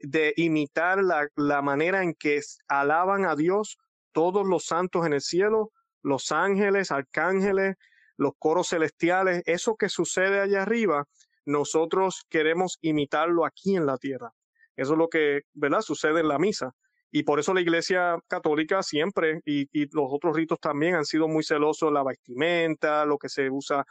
de 0.00 0.32
imitar 0.36 1.02
la, 1.02 1.28
la 1.36 1.62
manera 1.62 2.02
en 2.02 2.14
que 2.14 2.40
alaban 2.68 3.24
a 3.24 3.34
Dios 3.36 3.78
todos 4.12 4.46
los 4.46 4.64
santos 4.64 5.06
en 5.06 5.12
el 5.12 5.20
cielo, 5.20 5.72
los 6.02 6.32
ángeles, 6.32 6.90
arcángeles, 6.90 7.76
los 8.16 8.32
coros 8.38 8.68
celestiales, 8.68 9.42
eso 9.46 9.76
que 9.76 9.88
sucede 9.88 10.40
allá 10.40 10.62
arriba, 10.62 11.04
nosotros 11.44 12.26
queremos 12.28 12.78
imitarlo 12.80 13.44
aquí 13.44 13.76
en 13.76 13.86
la 13.86 13.96
tierra. 13.96 14.32
Eso 14.76 14.92
es 14.92 14.98
lo 14.98 15.08
que, 15.08 15.42
¿verdad? 15.54 15.80
Sucede 15.80 16.20
en 16.20 16.28
la 16.28 16.38
misa. 16.38 16.72
Y 17.10 17.22
por 17.22 17.40
eso 17.40 17.54
la 17.54 17.60
Iglesia 17.60 18.18
Católica 18.28 18.82
siempre, 18.82 19.40
y, 19.44 19.68
y 19.72 19.88
los 19.94 20.06
otros 20.10 20.36
ritos 20.36 20.60
también, 20.60 20.94
han 20.94 21.04
sido 21.04 21.26
muy 21.26 21.42
celosos 21.42 21.90
la 21.92 22.04
vestimenta, 22.04 23.04
lo 23.06 23.16
que 23.16 23.28
se 23.28 23.50
usa, 23.50 23.84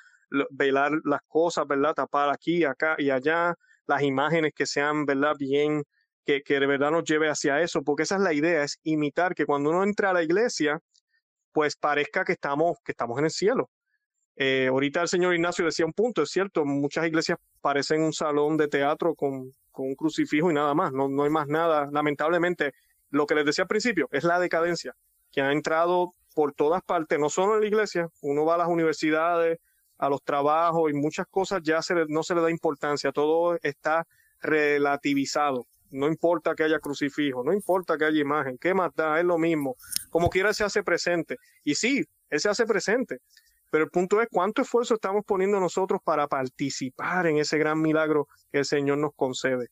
velar 0.51 0.91
las 1.03 1.21
cosas, 1.27 1.65
¿verdad? 1.67 1.93
Tapar 1.95 2.29
aquí, 2.29 2.63
acá 2.63 2.95
y 2.97 3.09
allá, 3.09 3.55
las 3.87 4.03
imágenes 4.03 4.53
que 4.53 4.65
sean, 4.65 5.05
¿verdad? 5.05 5.35
Bien, 5.37 5.83
que, 6.27 6.59
de 6.59 6.67
verdad 6.67 6.91
nos 6.91 7.05
lleve 7.05 7.29
hacia 7.29 7.61
eso, 7.61 7.81
porque 7.83 8.03
esa 8.03 8.15
es 8.15 8.21
la 8.21 8.33
idea, 8.33 8.63
es 8.63 8.79
imitar 8.83 9.33
que 9.33 9.45
cuando 9.45 9.69
uno 9.69 9.83
entra 9.83 10.09
a 10.09 10.13
la 10.13 10.23
iglesia, 10.23 10.79
pues 11.53 11.77
parezca 11.77 12.25
que 12.25 12.33
estamos, 12.33 12.77
que 12.83 12.91
estamos 12.91 13.17
en 13.19 13.25
el 13.25 13.31
cielo. 13.31 13.69
Eh, 14.35 14.67
ahorita 14.67 15.01
el 15.01 15.07
señor 15.07 15.33
Ignacio 15.33 15.65
decía 15.65 15.85
un 15.85 15.93
punto, 15.93 16.21
es 16.21 16.29
cierto, 16.29 16.65
muchas 16.65 17.07
iglesias 17.07 17.39
parecen 17.61 18.01
un 18.01 18.13
salón 18.13 18.57
de 18.57 18.67
teatro 18.67 19.15
con, 19.15 19.51
con 19.71 19.87
un 19.87 19.95
crucifijo 19.95 20.51
y 20.51 20.53
nada 20.53 20.73
más, 20.73 20.91
no, 20.91 21.07
no 21.07 21.23
hay 21.23 21.29
más 21.29 21.47
nada. 21.47 21.89
Lamentablemente, 21.91 22.73
lo 23.09 23.25
que 23.25 23.35
les 23.35 23.45
decía 23.45 23.63
al 23.63 23.69
principio 23.69 24.09
es 24.11 24.25
la 24.25 24.39
decadencia 24.39 24.93
que 25.31 25.41
ha 25.41 25.51
entrado 25.51 26.11
por 26.35 26.53
todas 26.53 26.83
partes, 26.83 27.17
no 27.17 27.29
solo 27.29 27.55
en 27.55 27.61
la 27.61 27.67
iglesia, 27.67 28.09
uno 28.21 28.45
va 28.45 28.55
a 28.55 28.57
las 28.59 28.67
universidades, 28.67 29.59
a 29.97 30.09
los 30.09 30.21
trabajos 30.23 30.91
y 30.91 30.93
muchas 30.93 31.25
cosas 31.27 31.61
ya 31.63 31.81
se 31.81 32.05
no 32.07 32.21
se 32.21 32.35
le 32.35 32.41
da 32.41 32.51
importancia, 32.51 33.11
todo 33.11 33.57
está 33.63 34.05
relativizado. 34.39 35.65
No 35.91 36.07
importa 36.07 36.55
que 36.55 36.63
haya 36.63 36.79
crucifijo, 36.79 37.43
no 37.43 37.53
importa 37.53 37.97
que 37.97 38.05
haya 38.05 38.19
imagen, 38.19 38.57
qué 38.57 38.73
más 38.73 38.93
da, 38.95 39.19
es 39.19 39.25
lo 39.25 39.37
mismo. 39.37 39.75
Como 40.09 40.29
quiera 40.29 40.53
se 40.53 40.63
hace 40.63 40.83
presente. 40.83 41.37
Y 41.63 41.75
sí, 41.75 42.05
él 42.29 42.39
se 42.39 42.49
hace 42.49 42.65
presente, 42.65 43.19
pero 43.69 43.85
el 43.85 43.89
punto 43.89 44.21
es 44.21 44.27
cuánto 44.31 44.61
esfuerzo 44.61 44.95
estamos 44.95 45.23
poniendo 45.25 45.59
nosotros 45.59 46.01
para 46.03 46.27
participar 46.27 47.27
en 47.27 47.37
ese 47.37 47.57
gran 47.57 47.81
milagro 47.81 48.27
que 48.51 48.59
el 48.59 48.65
Señor 48.65 48.97
nos 48.97 49.11
concede. 49.15 49.69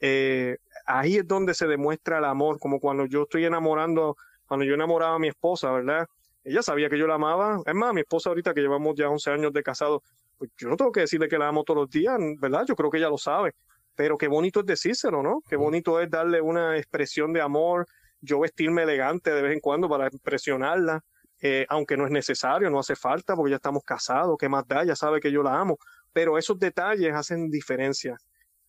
Eh, 0.00 0.58
ahí 0.86 1.16
es 1.16 1.26
donde 1.26 1.54
se 1.54 1.66
demuestra 1.66 2.18
el 2.18 2.24
amor, 2.24 2.58
como 2.58 2.80
cuando 2.80 3.06
yo 3.06 3.22
estoy 3.22 3.44
enamorando, 3.44 4.16
cuando 4.46 4.64
yo 4.64 4.74
enamoraba 4.74 5.14
a 5.14 5.18
mi 5.18 5.28
esposa, 5.28 5.70
¿verdad? 5.72 6.06
Ella 6.44 6.62
sabía 6.62 6.88
que 6.88 6.98
yo 6.98 7.06
la 7.06 7.14
amaba. 7.14 7.60
Es 7.66 7.74
más, 7.74 7.92
mi 7.92 8.02
esposa 8.02 8.28
ahorita 8.28 8.54
que 8.54 8.60
llevamos 8.60 8.94
ya 8.96 9.08
11 9.08 9.30
años 9.30 9.52
de 9.52 9.62
casado, 9.62 10.02
pues 10.38 10.50
yo 10.56 10.68
no 10.68 10.76
tengo 10.76 10.92
que 10.92 11.00
decirle 11.00 11.28
que 11.28 11.38
la 11.38 11.48
amo 11.48 11.64
todos 11.64 11.80
los 11.80 11.90
días, 11.90 12.18
¿verdad? 12.38 12.64
Yo 12.68 12.76
creo 12.76 12.90
que 12.90 12.98
ella 12.98 13.08
lo 13.08 13.18
sabe. 13.18 13.54
Pero 13.96 14.16
qué 14.18 14.28
bonito 14.28 14.60
es 14.60 14.66
decírselo, 14.66 15.22
¿no? 15.22 15.42
Qué 15.48 15.56
bonito 15.56 16.00
es 16.00 16.10
darle 16.10 16.40
una 16.40 16.76
expresión 16.76 17.32
de 17.32 17.40
amor, 17.40 17.86
yo 18.20 18.40
vestirme 18.40 18.82
elegante 18.82 19.32
de 19.32 19.42
vez 19.42 19.52
en 19.54 19.60
cuando 19.60 19.88
para 19.88 20.08
impresionarla. 20.12 21.02
Eh, 21.42 21.66
aunque 21.68 21.96
no 21.96 22.06
es 22.06 22.10
necesario, 22.10 22.70
no 22.70 22.78
hace 22.78 22.96
falta, 22.96 23.36
porque 23.36 23.50
ya 23.50 23.56
estamos 23.56 23.82
casados, 23.84 24.36
¿qué 24.38 24.48
más 24.48 24.66
da? 24.66 24.84
Ya 24.84 24.96
sabe 24.96 25.20
que 25.20 25.30
yo 25.30 25.42
la 25.42 25.60
amo, 25.60 25.78
pero 26.12 26.38
esos 26.38 26.58
detalles 26.58 27.12
hacen 27.14 27.50
diferencia, 27.50 28.16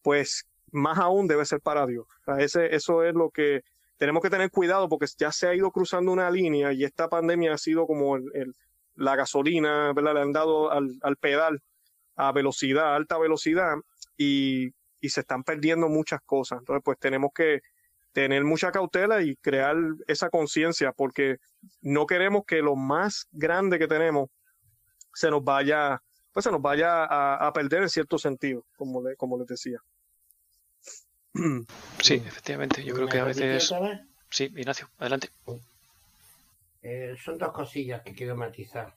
pues 0.02 0.46
más 0.74 0.98
aún 0.98 1.28
debe 1.28 1.46
ser 1.46 1.62
para 1.62 1.86
Dios. 1.86 2.06
ese, 2.40 2.76
eso 2.76 3.04
es 3.04 3.14
lo 3.14 3.30
que 3.30 3.62
tenemos 3.96 4.22
que 4.22 4.30
tener 4.30 4.52
cuidado, 4.52 4.90
porque 4.90 5.06
ya 5.18 5.32
se 5.32 5.48
ha 5.48 5.56
ido 5.56 5.72
cruzando 5.72 6.12
una 6.12 6.30
línea 6.30 6.74
y 6.74 6.84
esta 6.84 7.08
pandemia 7.08 7.54
ha 7.54 7.58
sido 7.58 7.88
como 7.88 8.18
el, 8.18 8.54
la 8.96 9.16
gasolina, 9.16 9.94
¿verdad? 9.94 10.16
Le 10.16 10.22
han 10.22 10.34
dado 10.34 10.70
al, 10.70 11.00
al 11.02 11.16
pedal 11.16 11.62
a 12.18 12.34
velocidad, 12.34 12.96
alta 12.96 13.18
velocidad, 13.18 13.76
y, 14.18 14.72
y 15.00 15.10
se 15.10 15.22
están 15.22 15.44
perdiendo 15.44 15.90
muchas 15.90 16.22
cosas. 16.26 16.60
Entonces, 16.60 16.82
pues 16.84 16.98
tenemos 17.00 17.32
que 17.34 17.62
tener 18.12 18.44
mucha 18.44 18.72
cautela 18.72 19.22
y 19.22 19.36
crear 19.36 19.76
esa 20.08 20.30
conciencia, 20.30 20.92
porque 20.92 21.38
no 21.82 22.08
queremos 22.08 22.46
que 22.46 22.62
lo 22.62 22.76
más 22.76 23.28
grande 23.32 23.78
que 23.78 23.88
tenemos 23.88 24.30
se 25.14 25.30
nos 25.30 25.44
vaya, 25.44 26.02
pues 26.32 26.44
se 26.44 26.52
nos 26.52 26.62
vaya 26.62 27.04
a, 27.06 27.54
perder 27.54 27.84
en 27.84 27.90
cierto 27.90 28.18
sentido, 28.18 28.66
como, 28.76 29.04
como 29.18 29.38
les 29.38 29.48
decía. 29.48 29.80
Sí, 32.02 32.16
efectivamente, 32.16 32.84
yo 32.84 32.94
creo 32.96 33.08
que 33.08 33.20
a 33.20 33.26
veces... 33.26 33.74
Sí, 34.30 34.46
Ignacio, 34.46 34.90
adelante. 34.98 35.30
Eh, 36.82 37.16
son 37.24 37.38
dos 37.38 37.52
cosillas 37.52 38.02
que 38.02 38.14
quiero 38.14 38.36
matizar. 38.36 38.96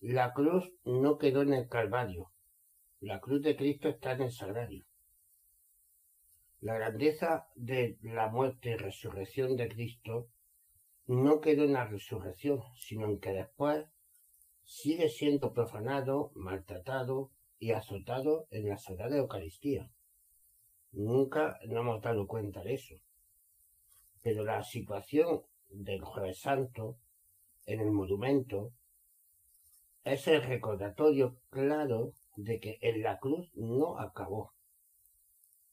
La 0.00 0.32
cruz 0.32 0.72
no 0.84 1.18
quedó 1.18 1.42
en 1.42 1.52
el 1.52 1.68
Calvario. 1.68 2.30
La 3.00 3.20
cruz 3.20 3.42
de 3.42 3.56
Cristo 3.56 3.88
está 3.88 4.12
en 4.12 4.22
el 4.22 4.32
Sagrario. 4.32 4.85
La 6.60 6.74
grandeza 6.74 7.48
de 7.54 7.98
la 8.02 8.28
muerte 8.28 8.70
y 8.70 8.76
resurrección 8.76 9.56
de 9.56 9.68
Cristo 9.68 10.28
no 11.06 11.40
quedó 11.40 11.64
en 11.64 11.74
la 11.74 11.86
resurrección, 11.86 12.62
sino 12.76 13.06
en 13.06 13.20
que 13.20 13.30
después 13.30 13.86
sigue 14.64 15.08
siendo 15.08 15.52
profanado, 15.52 16.32
maltratado 16.34 17.30
y 17.58 17.72
azotado 17.72 18.48
en 18.50 18.68
la 18.68 18.78
Sagrada 18.78 19.16
Eucaristía. 19.16 19.90
Nunca 20.92 21.58
nos 21.66 21.80
hemos 21.80 22.02
dado 22.02 22.26
cuenta 22.26 22.62
de 22.62 22.74
eso. 22.74 22.94
Pero 24.22 24.44
la 24.44 24.62
situación 24.64 25.42
del 25.68 26.00
Jueves 26.02 26.40
Santo 26.40 26.96
en 27.66 27.80
el 27.80 27.90
monumento 27.90 28.72
es 30.04 30.26
el 30.26 30.42
recordatorio 30.42 31.36
claro 31.50 32.12
de 32.36 32.60
que 32.60 32.78
en 32.80 33.02
la 33.02 33.18
cruz 33.18 33.50
no 33.54 33.98
acabó. 33.98 34.55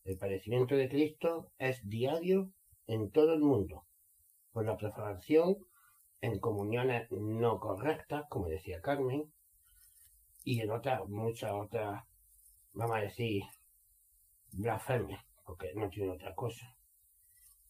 El 0.06 0.18
padecimiento 0.18 0.76
de 0.76 0.90
Cristo 0.90 1.52
es 1.58 1.88
diario 1.88 2.52
en 2.88 3.10
todo 3.12 3.34
el 3.34 3.40
mundo, 3.40 3.86
por 4.52 4.66
la 4.66 4.76
profanación 4.76 5.58
en 6.20 6.40
comuniones 6.40 7.10
no 7.12 7.60
correctas, 7.60 8.26
como 8.30 8.48
decía 8.48 8.82
Carmen, 8.82 9.32
y 10.44 10.60
en 10.60 10.72
otras, 10.72 11.08
muchas 11.08 11.52
otras, 11.52 12.04
vamos 12.74 12.98
a 12.98 13.02
decir, 13.02 13.44
blasfemias, 14.52 15.24
porque 15.46 15.74
no 15.76 15.90
tiene 15.90 16.12
otra 16.12 16.36
cosa. 16.36 16.76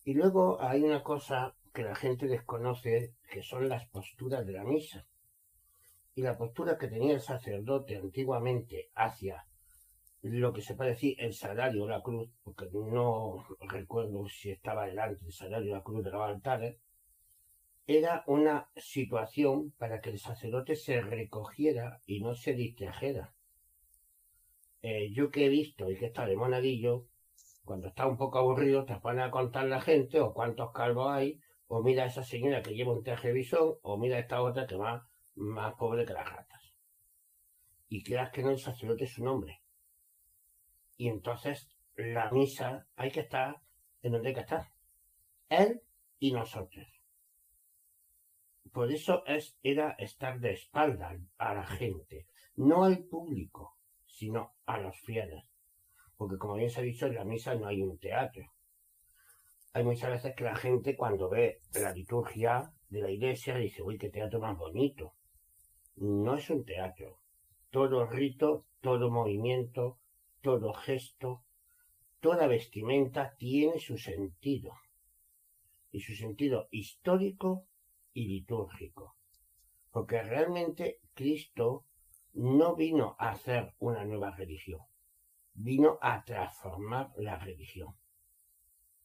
Y 0.03 0.13
luego 0.13 0.61
hay 0.61 0.83
una 0.83 1.03
cosa 1.03 1.55
que 1.73 1.83
la 1.83 1.95
gente 1.95 2.27
desconoce, 2.27 3.15
que 3.31 3.41
son 3.41 3.69
las 3.69 3.87
posturas 3.89 4.45
de 4.45 4.53
la 4.53 4.63
misa. 4.63 5.07
Y 6.15 6.21
la 6.21 6.37
postura 6.37 6.77
que 6.77 6.87
tenía 6.87 7.13
el 7.13 7.21
sacerdote 7.21 7.97
antiguamente 7.97 8.91
hacia 8.95 9.47
lo 10.23 10.53
que 10.53 10.61
se 10.61 10.75
puede 10.75 10.91
decir 10.91 11.17
el 11.19 11.33
salario 11.33 11.83
o 11.83 11.87
la 11.87 12.01
cruz, 12.01 12.29
porque 12.43 12.67
no 12.71 13.45
recuerdo 13.59 14.25
si 14.29 14.51
estaba 14.51 14.85
delante 14.85 15.25
el 15.25 15.33
salario 15.33 15.73
o 15.73 15.75
la 15.75 15.83
cruz 15.83 16.03
de 16.03 16.11
los 16.11 16.21
altares, 16.21 16.77
era 17.85 18.23
una 18.27 18.69
situación 18.77 19.71
para 19.77 19.99
que 19.99 20.11
el 20.11 20.19
sacerdote 20.19 20.77
se 20.77 21.01
recogiera 21.01 21.99
y 22.05 22.21
no 22.21 22.35
se 22.35 22.53
distrajera. 22.53 23.33
Eh, 24.81 25.11
yo 25.11 25.29
que 25.29 25.45
he 25.45 25.49
visto 25.49 25.91
y 25.91 25.97
que 25.97 26.05
está 26.05 26.25
de 26.25 26.37
monadillo, 26.37 27.05
cuando 27.65 27.87
está 27.87 28.07
un 28.07 28.15
poco 28.15 28.37
aburrido 28.37 28.85
te 28.85 28.95
pone 28.95 29.23
a 29.23 29.31
contar 29.31 29.65
la 29.65 29.81
gente 29.81 30.21
o 30.21 30.33
cuántos 30.33 30.71
calvos 30.71 31.11
hay, 31.11 31.41
o 31.67 31.83
mira 31.83 32.03
a 32.03 32.07
esa 32.07 32.23
señora 32.23 32.61
que 32.61 32.73
lleva 32.73 32.93
un 32.93 33.03
traje 33.03 33.33
visón, 33.33 33.75
o 33.81 33.97
mira 33.97 34.15
a 34.15 34.19
esta 34.19 34.41
otra 34.41 34.67
que 34.67 34.77
va 34.77 35.05
más 35.35 35.73
pobre 35.75 36.05
que 36.05 36.13
las 36.13 36.29
ratas. 36.29 36.73
Y 37.89 38.03
creas 38.03 38.31
que 38.31 38.41
no 38.41 38.51
el 38.51 38.59
sacerdote 38.59 39.03
es 39.03 39.17
un 39.17 39.27
hombre 39.27 39.62
y 41.03 41.09
entonces 41.09 41.67
la 41.97 42.31
misa 42.31 42.87
hay 42.95 43.11
que 43.11 43.19
estar 43.19 43.61
en 44.03 44.13
donde 44.13 44.29
hay 44.29 44.35
que 44.35 44.39
estar. 44.39 44.69
Él 45.49 45.81
y 46.17 46.31
nosotros. 46.31 46.87
Por 48.71 48.89
eso 48.89 49.25
es, 49.25 49.57
era 49.63 49.97
estar 49.99 50.39
de 50.39 50.53
espalda 50.53 51.13
a 51.37 51.53
la 51.55 51.65
gente, 51.65 52.27
no 52.55 52.85
al 52.85 53.03
público, 53.03 53.77
sino 54.05 54.55
a 54.65 54.77
los 54.77 54.97
fieles. 55.01 55.43
Porque 56.15 56.37
como 56.37 56.53
bien 56.53 56.69
se 56.69 56.79
ha 56.79 56.83
dicho, 56.83 57.07
en 57.07 57.15
la 57.15 57.25
misa 57.25 57.53
no 57.55 57.67
hay 57.67 57.81
un 57.81 57.97
teatro. 57.97 58.53
Hay 59.73 59.83
muchas 59.83 60.09
veces 60.09 60.33
que 60.37 60.45
la 60.45 60.55
gente 60.55 60.95
cuando 60.95 61.27
ve 61.27 61.59
la 61.73 61.91
liturgia 61.91 62.71
de 62.87 63.01
la 63.01 63.11
iglesia 63.11 63.57
dice, 63.57 63.81
uy, 63.81 63.97
qué 63.97 64.09
teatro 64.09 64.39
más 64.39 64.57
bonito. 64.57 65.15
No 65.97 66.35
es 66.35 66.49
un 66.49 66.63
teatro. 66.63 67.19
Todo 67.71 68.05
rito, 68.05 68.67
todo 68.79 69.11
movimiento, 69.11 69.99
todo 70.43 70.73
gesto, 70.73 71.43
toda 72.19 72.47
vestimenta 72.47 73.33
tiene 73.37 73.79
su 73.79 73.97
sentido, 73.97 74.73
y 75.93 76.01
su 76.01 76.13
sentido 76.15 76.67
histórico 76.71 77.65
y 78.13 78.27
litúrgico, 78.27 79.15
porque 79.91 80.21
realmente 80.21 80.99
Cristo 81.13 81.85
no 82.33 82.75
vino 82.75 83.15
a 83.19 83.29
hacer 83.29 83.73
una 83.79 84.03
nueva 84.03 84.31
religión, 84.31 84.81
vino 85.53 85.97
a 86.01 86.25
transformar 86.25 87.13
la 87.15 87.37
religión, 87.37 87.95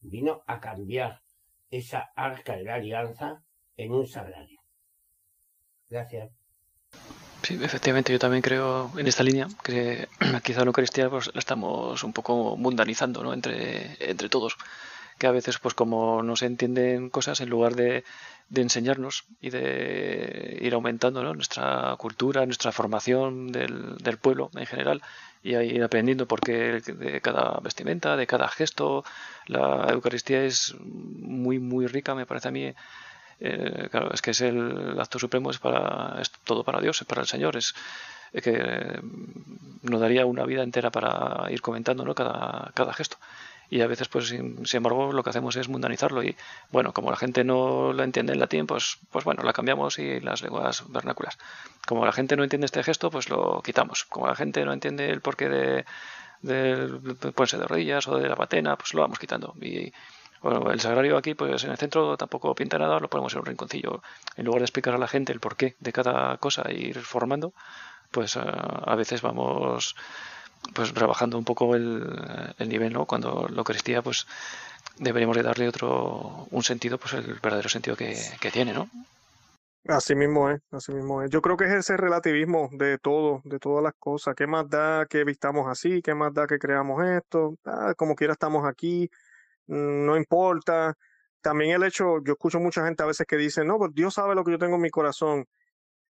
vino 0.01 0.43
a 0.45 0.59
cambiar 0.59 1.21
esa 1.69 2.11
arca 2.15 2.57
de 2.57 2.63
la 2.63 2.75
alianza 2.75 3.43
en 3.77 3.93
un 3.93 4.07
sagrario. 4.07 4.59
Gracias. 5.89 6.31
Sí, 7.43 7.57
efectivamente, 7.63 8.11
yo 8.11 8.19
también 8.19 8.41
creo 8.41 8.91
en 8.97 9.07
esta 9.07 9.23
línea 9.23 9.47
que 9.63 10.08
quizá 10.41 10.61
la 10.61 10.67
Eucaristía 10.67 11.09
pues, 11.09 11.31
la 11.33 11.39
estamos 11.39 12.03
un 12.03 12.13
poco 12.13 12.55
mundanizando 12.57 13.23
¿no? 13.23 13.33
entre, 13.33 13.97
entre 13.99 14.29
todos. 14.29 14.57
Que 15.17 15.27
a 15.27 15.31
veces, 15.31 15.59
pues 15.59 15.73
como 15.73 16.23
no 16.23 16.35
se 16.37 16.45
entienden 16.45 17.09
cosas, 17.09 17.41
en 17.41 17.49
lugar 17.49 17.75
de, 17.75 18.05
de 18.49 18.61
enseñarnos 18.61 19.25
y 19.41 19.49
de 19.49 20.57
ir 20.61 20.73
aumentando 20.73 21.23
¿no? 21.23 21.33
nuestra 21.33 21.95
cultura, 21.97 22.45
nuestra 22.45 22.71
formación 22.71 23.51
del, 23.51 23.97
del 23.97 24.17
pueblo 24.17 24.49
en 24.55 24.65
general, 24.65 25.01
y 25.43 25.55
ir 25.55 25.83
aprendiendo 25.83 26.25
por 26.27 26.41
qué 26.41 26.81
de 26.81 27.21
cada 27.21 27.59
vestimenta, 27.61 28.15
de 28.15 28.27
cada 28.27 28.47
gesto, 28.47 29.03
la 29.47 29.87
Eucaristía 29.89 30.43
es 30.43 30.75
muy, 30.79 31.59
muy 31.59 31.87
rica, 31.87 32.15
me 32.15 32.25
parece 32.25 32.49
a 32.49 32.51
mí 32.51 32.73
eh, 33.39 33.87
claro, 33.89 34.13
es 34.13 34.21
que 34.21 34.31
es 34.31 34.41
el 34.41 34.99
acto 34.99 35.17
supremo, 35.17 35.49
es 35.49 35.59
para 35.59 36.21
es 36.21 36.31
todo 36.43 36.63
para 36.63 36.81
Dios, 36.81 37.01
es 37.01 37.07
para 37.07 37.21
el 37.21 37.27
Señor, 37.27 37.55
es 37.55 37.73
que 38.33 38.99
nos 39.83 40.01
daría 40.01 40.25
una 40.25 40.45
vida 40.45 40.63
entera 40.63 40.91
para 40.91 41.51
ir 41.51 41.61
comentando 41.61 42.03
¿no? 42.05 42.15
cada, 42.15 42.93
gesto. 42.93 43.17
Y 43.71 43.81
a 43.81 43.87
veces, 43.87 44.07
pues, 44.07 44.29
sin, 44.29 44.65
embargo, 44.73 45.13
lo 45.13 45.23
que 45.23 45.29
hacemos 45.29 45.55
es 45.55 45.69
mundanizarlo. 45.69 46.23
Y 46.23 46.35
bueno, 46.71 46.91
como 46.91 47.11
la 47.11 47.17
gente 47.17 47.43
no 47.43 47.93
lo 47.93 48.03
entiende 48.03 48.33
en 48.33 48.39
latín, 48.39 48.65
pues, 48.65 48.97
pues 49.11 49.23
bueno, 49.25 49.43
la 49.43 49.53
cambiamos 49.53 49.99
y 49.99 50.19
las 50.21 50.41
lenguas 50.41 50.91
vernáculas. 50.91 51.37
Como 51.87 52.03
la 52.03 52.11
gente 52.11 52.35
no 52.35 52.43
entiende 52.43 52.65
este 52.65 52.83
gesto, 52.83 53.11
pues 53.11 53.29
lo 53.29 53.61
quitamos. 53.61 54.05
Como 54.05 54.25
la 54.25 54.35
gente 54.35 54.65
no 54.65 54.73
entiende 54.73 55.11
el 55.11 55.21
porqué 55.21 55.49
de, 55.49 55.85
del 56.41 56.99
puente 57.35 57.57
de 57.57 57.67
rodillas 57.67 58.07
o 58.07 58.17
de 58.17 58.27
la 58.27 58.35
patena, 58.35 58.75
pues 58.75 58.95
lo 58.95 59.01
vamos 59.01 59.19
quitando. 59.19 59.53
Y, 59.61 59.93
bueno, 60.41 60.71
el 60.71 60.79
sagrario 60.79 61.17
aquí, 61.17 61.33
pues 61.35 61.63
en 61.63 61.71
el 61.71 61.77
centro 61.77 62.15
tampoco 62.15 62.55
pinta 62.55 62.77
nada, 62.77 62.99
lo 62.99 63.09
ponemos 63.09 63.33
en 63.33 63.39
un 63.39 63.45
rinconcillo. 63.45 64.01
En 64.37 64.45
lugar 64.45 64.61
de 64.61 64.65
explicar 64.65 64.93
a 64.93 64.97
la 64.97 65.07
gente 65.07 65.33
el 65.33 65.39
porqué 65.39 65.75
de 65.79 65.91
cada 65.91 66.37
cosa 66.37 66.63
e 66.63 66.75
ir 66.75 66.99
formando, 66.99 67.53
pues 68.11 68.37
a, 68.37 68.95
veces 68.95 69.21
vamos 69.21 69.95
pues 70.73 70.93
rebajando 70.93 71.37
un 71.37 71.45
poco 71.45 71.75
el, 71.75 72.05
nivel, 72.59 72.93
¿no? 72.93 73.05
Cuando 73.05 73.47
la 73.49 73.59
Eucaristía, 73.59 74.01
pues 74.01 74.27
deberíamos 74.97 75.37
de 75.37 75.43
darle 75.43 75.67
otro, 75.67 76.47
un 76.51 76.63
sentido, 76.63 76.97
pues 76.97 77.13
el 77.13 77.35
verdadero 77.35 77.69
sentido 77.69 77.95
que, 77.95 78.15
que 78.39 78.51
tiene, 78.51 78.73
¿no? 78.73 78.89
Así 79.87 80.13
mismo 80.13 80.49
es, 80.49 80.61
así 80.71 80.91
mismo 80.91 81.23
es. 81.23 81.31
Yo 81.31 81.41
creo 81.41 81.55
que 81.55 81.65
es 81.65 81.71
ese 81.71 81.95
relativismo 81.95 82.69
de 82.73 82.97
todo, 82.97 83.41
de 83.45 83.59
todas 83.59 83.81
las 83.81 83.93
cosas. 83.97 84.35
¿Qué 84.35 84.45
más 84.45 84.69
da 84.69 85.05
que 85.05 85.23
vistamos 85.23 85.67
así? 85.67 86.01
¿Qué 86.01 86.13
más 86.13 86.33
da 86.33 86.45
que 86.45 86.59
creamos 86.59 87.03
esto? 87.05 87.55
Ah, 87.63 87.93
como 87.95 88.13
quiera 88.13 88.33
estamos 88.33 88.67
aquí 88.67 89.09
Mm, 89.69 90.05
no 90.05 90.17
importa. 90.17 90.95
También 91.41 91.71
el 91.71 91.83
hecho, 91.83 92.21
yo 92.23 92.33
escucho 92.33 92.59
mucha 92.59 92.85
gente 92.85 93.03
a 93.03 93.05
veces 93.05 93.25
que 93.27 93.37
dice, 93.37 93.63
no, 93.63 93.77
pues 93.77 93.93
Dios 93.93 94.13
sabe 94.15 94.35
lo 94.35 94.43
que 94.43 94.51
yo 94.51 94.57
tengo 94.59 94.75
en 94.75 94.81
mi 94.81 94.89
corazón. 94.89 95.45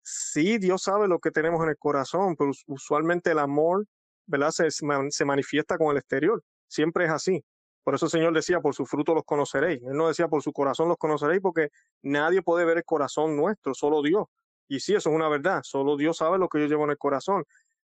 Sí, 0.02 0.58
Dios 0.58 0.82
sabe 0.82 1.08
lo 1.08 1.18
que 1.18 1.30
tenemos 1.30 1.62
en 1.62 1.70
el 1.70 1.76
corazón, 1.76 2.36
pero 2.36 2.50
usualmente 2.66 3.30
el 3.30 3.38
amor, 3.38 3.86
¿verdad? 4.26 4.50
Se, 4.50 5.24
manifiesta 5.24 5.76
con 5.76 5.90
el 5.90 5.98
exterior. 5.98 6.42
Siempre 6.66 7.04
es 7.06 7.10
así. 7.10 7.44
Por 7.84 7.94
eso 7.94 8.06
el 8.06 8.10
Señor 8.10 8.34
decía, 8.34 8.60
por 8.60 8.74
su 8.74 8.86
fruto 8.86 9.14
los 9.14 9.24
conoceréis. 9.24 9.82
Él 9.82 9.96
no 9.96 10.08
decía, 10.08 10.28
por 10.28 10.42
su 10.42 10.52
corazón 10.52 10.88
los 10.88 10.98
conoceréis, 10.98 11.40
porque 11.40 11.70
nadie 12.02 12.42
puede 12.42 12.64
ver 12.64 12.78
el 12.78 12.84
corazón 12.84 13.36
nuestro, 13.36 13.74
solo 13.74 14.02
Dios. 14.02 14.26
Y 14.68 14.80
sí, 14.80 14.94
eso 14.94 15.10
es 15.10 15.16
una 15.16 15.28
verdad. 15.28 15.60
Solo 15.62 15.96
Dios 15.96 16.18
sabe 16.18 16.38
lo 16.38 16.48
que 16.48 16.60
yo 16.60 16.66
llevo 16.66 16.84
en 16.84 16.90
el 16.90 16.98
corazón. 16.98 17.44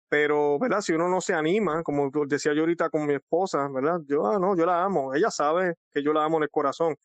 Pero, 0.09 0.59
¿verdad? 0.59 0.81
Si 0.81 0.93
uno 0.93 1.09
no 1.09 1.21
se 1.21 1.33
anima, 1.33 1.81
como 1.83 2.11
decía 2.27 2.53
yo 2.53 2.61
ahorita 2.61 2.89
con 2.89 3.05
mi 3.07 3.15
esposa, 3.15 3.67
¿verdad? 3.69 4.01
Yo, 4.07 4.27
ah, 4.27 4.37
no, 4.39 4.55
yo 4.55 4.65
la 4.65 4.83
amo. 4.83 5.13
Ella 5.13 5.31
sabe 5.31 5.75
que 5.91 6.03
yo 6.03 6.13
la 6.13 6.23
amo 6.23 6.37
en 6.37 6.43
el 6.43 6.49
corazón. 6.49 6.95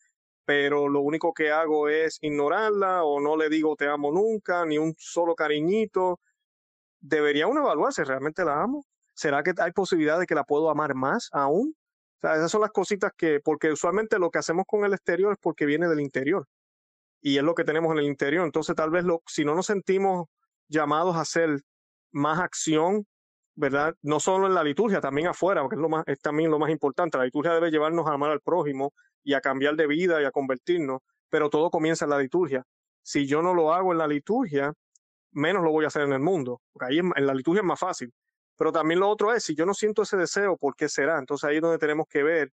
Pero 0.51 0.89
lo 0.89 0.99
único 1.03 1.33
que 1.33 1.53
hago 1.53 1.89
es 1.89 2.19
ignorarla 2.23 3.05
o 3.05 3.21
no 3.21 3.37
le 3.37 3.49
digo 3.49 3.77
te 3.77 3.87
amo 3.87 4.11
nunca, 4.11 4.67
ni 4.67 4.79
un 4.79 4.97
solo 4.99 5.37
cariñito. 5.37 6.19
Debería 6.99 7.47
uno 7.47 7.61
evaluarse, 7.61 8.03
¿realmente 8.03 8.45
la 8.45 8.61
amo? 8.61 8.85
¿Será 9.15 9.45
que 9.45 9.53
hay 9.59 9.71
posibilidad 9.71 10.19
de 10.19 10.27
que 10.27 10.35
la 10.35 10.43
puedo 10.43 10.69
amar 10.69 10.97
más 10.97 11.29
aún? 11.31 11.77
Esas 12.21 12.51
son 12.51 12.63
las 12.63 12.73
cositas 12.73 13.13
que, 13.17 13.39
porque 13.39 13.71
usualmente 13.71 14.19
lo 14.19 14.29
que 14.31 14.41
hacemos 14.41 14.65
con 14.67 14.85
el 14.85 14.93
exterior 14.93 15.31
es 15.31 15.39
porque 15.41 15.67
viene 15.67 15.87
del 15.87 16.01
interior. 16.01 16.49
Y 17.21 17.39
es 17.39 17.45
lo 17.45 17.55
que 17.55 17.63
tenemos 17.63 17.93
en 17.93 17.99
el 17.99 18.07
interior. 18.07 18.45
Entonces, 18.45 18.75
tal 18.75 18.91
vez 18.91 19.05
lo, 19.05 19.23
si 19.29 19.45
no 19.45 19.55
nos 19.55 19.67
sentimos 19.67 20.27
llamados 20.67 21.15
a 21.15 21.25
ser 21.27 21.61
más 22.11 22.41
acción, 22.41 23.07
¿verdad? 23.61 23.95
No 24.01 24.21
solo 24.21 24.47
en 24.47 24.55
la 24.55 24.65
liturgia, 24.65 25.03
también 25.03 25.29
afuera, 25.29 25.61
porque 25.61 25.77
es, 25.77 25.83
lo 25.83 25.91
más, 25.91 26.03
es 26.07 26.19
también 26.21 26.51
lo 26.51 26.59
más 26.59 26.71
importante. 26.71 27.19
La 27.19 27.25
liturgia 27.25 27.53
debe 27.53 27.71
llevarnos 27.71 28.07
a 28.07 28.15
amar 28.15 28.31
al 28.31 28.41
prójimo 28.41 28.95
y 29.23 29.35
a 29.35 29.43
cambiar 29.43 29.77
de 29.77 29.87
vida 29.87 30.21
y 30.23 30.25
a 30.25 30.31
convertirnos, 30.31 31.03
pero 31.29 31.51
todo 31.51 31.71
comienza 31.71 32.07
en 32.07 32.11
la 32.11 32.19
liturgia. 32.19 32.65
Si 33.03 33.27
yo 33.27 33.43
no 33.43 33.53
lo 33.53 33.75
hago 33.75 33.93
en 33.93 33.99
la 33.99 34.09
liturgia, 34.09 34.73
menos 35.33 35.63
lo 35.63 35.73
voy 35.73 35.85
a 35.85 35.89
hacer 35.89 36.03
en 36.03 36.15
el 36.15 36.21
mundo, 36.21 36.63
porque 36.73 36.87
ahí 36.87 36.99
en 37.01 37.27
la 37.27 37.35
liturgia 37.35 37.61
es 37.61 37.67
más 37.67 37.79
fácil. 37.79 38.11
Pero 38.57 38.73
también 38.73 38.99
lo 38.99 39.11
otro 39.11 39.35
es, 39.35 39.45
si 39.45 39.55
yo 39.55 39.67
no 39.67 39.75
siento 39.75 40.03
ese 40.03 40.17
deseo, 40.17 40.57
¿por 40.57 40.75
qué 40.75 40.89
será? 40.89 41.19
Entonces 41.19 41.47
ahí 41.47 41.57
es 41.57 41.63
donde 41.63 41.79
tenemos 41.79 42.07
que 42.09 42.23
ver 42.23 42.51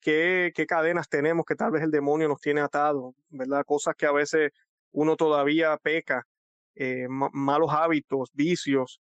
qué, 0.00 0.50
qué 0.52 0.66
cadenas 0.66 1.08
tenemos 1.08 1.44
que 1.46 1.54
tal 1.54 1.70
vez 1.70 1.84
el 1.84 1.92
demonio 1.92 2.26
nos 2.26 2.40
tiene 2.40 2.60
atados, 2.60 3.14
¿verdad? 3.28 3.64
Cosas 3.64 3.94
que 3.94 4.06
a 4.06 4.12
veces 4.12 4.50
uno 4.90 5.14
todavía 5.14 5.76
peca 5.76 6.26
eh, 6.74 7.06
malos 7.08 7.70
hábitos, 7.72 8.30
vicios, 8.32 9.00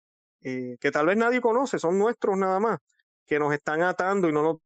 eh, 0.50 0.78
que 0.80 0.92
tal 0.92 1.08
vez 1.08 1.18
nadie 1.18 1.42
conoce, 1.42 1.78
son 1.78 2.00
nuestros 2.00 2.38
nada 2.38 2.58
más, 2.62 2.80
que 3.26 3.38
nos 3.38 3.54
están 3.54 3.82
atando 3.82 4.30
y 4.30 4.32
no 4.32 4.42
nos 4.42 4.58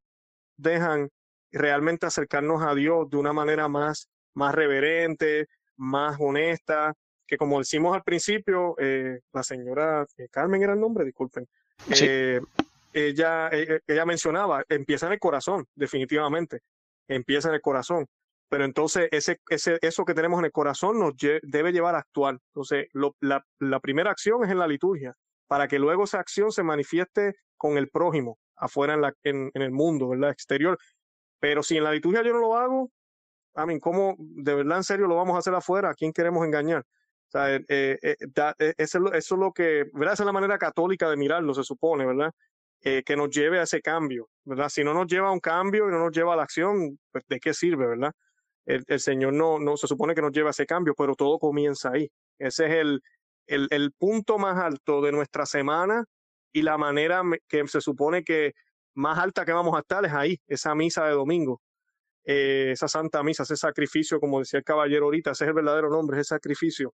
dejan 0.55 1.09
realmente 1.51 2.05
acercarnos 2.05 2.61
a 2.61 2.75
Dios 2.75 3.09
de 3.09 3.17
una 3.17 3.33
manera 3.33 3.67
más, 3.67 4.07
más 4.35 4.53
reverente, 4.53 5.47
más 5.77 6.17
honesta, 6.19 6.93
que 7.25 7.35
como 7.35 7.57
decimos 7.57 7.95
al 7.95 8.03
principio, 8.03 8.75
eh, 8.77 9.21
la 9.33 9.41
señora 9.41 10.05
Carmen 10.29 10.61
era 10.61 10.73
el 10.73 10.79
nombre, 10.79 11.03
disculpen, 11.03 11.47
ella, 12.93 13.49
ella 13.51 14.05
mencionaba, 14.05 14.63
empieza 14.69 15.07
en 15.07 15.13
el 15.13 15.19
corazón, 15.19 15.65
definitivamente, 15.73 16.59
empieza 17.07 17.47
en 17.47 17.55
el 17.55 17.61
corazón 17.61 18.05
pero 18.51 18.65
entonces 18.65 19.07
ese, 19.11 19.39
ese, 19.47 19.79
eso 19.81 20.03
que 20.03 20.13
tenemos 20.13 20.37
en 20.39 20.45
el 20.45 20.51
corazón 20.51 20.99
nos 20.99 21.13
debe 21.41 21.71
llevar 21.71 21.95
a 21.95 21.99
actuar. 21.99 22.37
Entonces, 22.47 22.89
la, 23.21 23.41
la, 23.59 23.79
primera 23.79 24.11
acción 24.11 24.43
es 24.43 24.51
en 24.51 24.59
la 24.59 24.67
liturgia, 24.67 25.15
para 25.51 25.67
que 25.67 25.79
luego 25.79 26.05
esa 26.05 26.17
acción 26.17 26.49
se 26.53 26.63
manifieste 26.63 27.35
con 27.57 27.77
el 27.77 27.89
prójimo, 27.89 28.39
afuera 28.55 28.93
en, 28.93 29.01
la, 29.01 29.13
en, 29.21 29.51
en 29.53 29.61
el 29.61 29.71
mundo, 29.71 30.07
¿verdad? 30.07 30.29
Exterior. 30.29 30.77
Pero 31.41 31.61
si 31.61 31.75
en 31.75 31.83
la 31.83 31.91
liturgia 31.91 32.23
yo 32.23 32.31
no 32.31 32.39
lo 32.39 32.55
hago, 32.55 32.89
a 33.55 33.65
mí, 33.65 33.77
¿cómo 33.81 34.15
de 34.17 34.55
verdad 34.55 34.77
en 34.77 34.85
serio 34.85 35.07
lo 35.07 35.17
vamos 35.17 35.35
a 35.35 35.39
hacer 35.39 35.53
afuera? 35.53 35.89
¿A 35.89 35.93
quién 35.93 36.13
queremos 36.13 36.45
engañar? 36.45 36.85
Eh, 37.33 37.65
eh, 37.67 37.97
eh, 38.01 38.73
eso, 38.77 39.11
es 39.11 39.31
lo 39.31 39.51
que, 39.51 39.89
¿verdad? 39.91 40.13
Esa 40.13 40.23
es 40.23 40.25
la 40.25 40.31
manera 40.31 40.57
católica 40.57 41.09
de 41.09 41.17
mirarlo, 41.17 41.53
se 41.53 41.65
supone, 41.65 42.05
¿verdad? 42.05 42.31
que 42.81 43.15
nos 43.17 43.29
lleve 43.29 43.59
a 43.59 43.63
ese 43.63 43.81
cambio. 43.81 44.29
Si 44.69 44.85
no 44.85 44.93
nos 44.93 45.07
lleva 45.07 45.27
a 45.27 45.31
un 45.33 45.41
cambio 45.41 45.89
y 45.89 45.91
no 45.91 45.99
nos 45.99 46.15
lleva 46.15 46.31
a 46.31 46.37
la 46.37 46.43
acción, 46.43 46.97
pues 47.11 47.25
¿de 47.27 47.41
qué 47.41 47.53
sirve, 47.53 47.87
verdad? 47.87 48.13
el, 48.65 48.99
Señor 49.01 49.33
no, 49.33 49.59
no 49.59 49.75
se 49.75 49.85
supone 49.85 50.15
que 50.15 50.21
nos 50.21 50.31
lleva 50.31 50.47
a 50.47 50.51
ese 50.51 50.65
cambio, 50.65 50.93
pero 50.97 51.13
todo 51.13 51.37
comienza 51.39 51.91
ahí. 51.91 52.09
Ese 52.39 52.67
es 52.67 52.71
el, 52.71 53.01
el, 53.47 53.91
punto 53.97 54.37
más 54.37 54.57
alto 54.57 55.01
de 55.01 55.11
nuestra 55.11 55.45
semana 55.45 56.05
y 56.53 56.61
la 56.61 56.77
manera 56.77 57.21
que 57.47 57.67
se 57.67 57.81
supone 57.81 58.23
que 58.23 58.53
más 58.93 59.17
alta 59.19 59.45
que 59.45 59.53
vamos 59.53 59.75
a 59.75 59.79
estar 59.79 60.05
es 60.05 60.13
ahí, 60.13 60.37
esa 60.47 60.75
misa 60.75 61.05
de 61.05 61.13
domingo, 61.13 61.61
eh, 62.25 62.71
esa 62.71 62.87
santa 62.87 63.23
misa, 63.23 63.43
ese 63.43 63.57
sacrificio, 63.57 64.19
como 64.19 64.39
decía 64.39 64.59
el 64.59 64.63
caballero 64.63 65.05
ahorita, 65.05 65.31
ese 65.31 65.45
es 65.45 65.49
el 65.49 65.53
verdadero 65.53 65.89
nombre, 65.89 66.19
ese 66.19 66.35
sacrificio. 66.35 66.93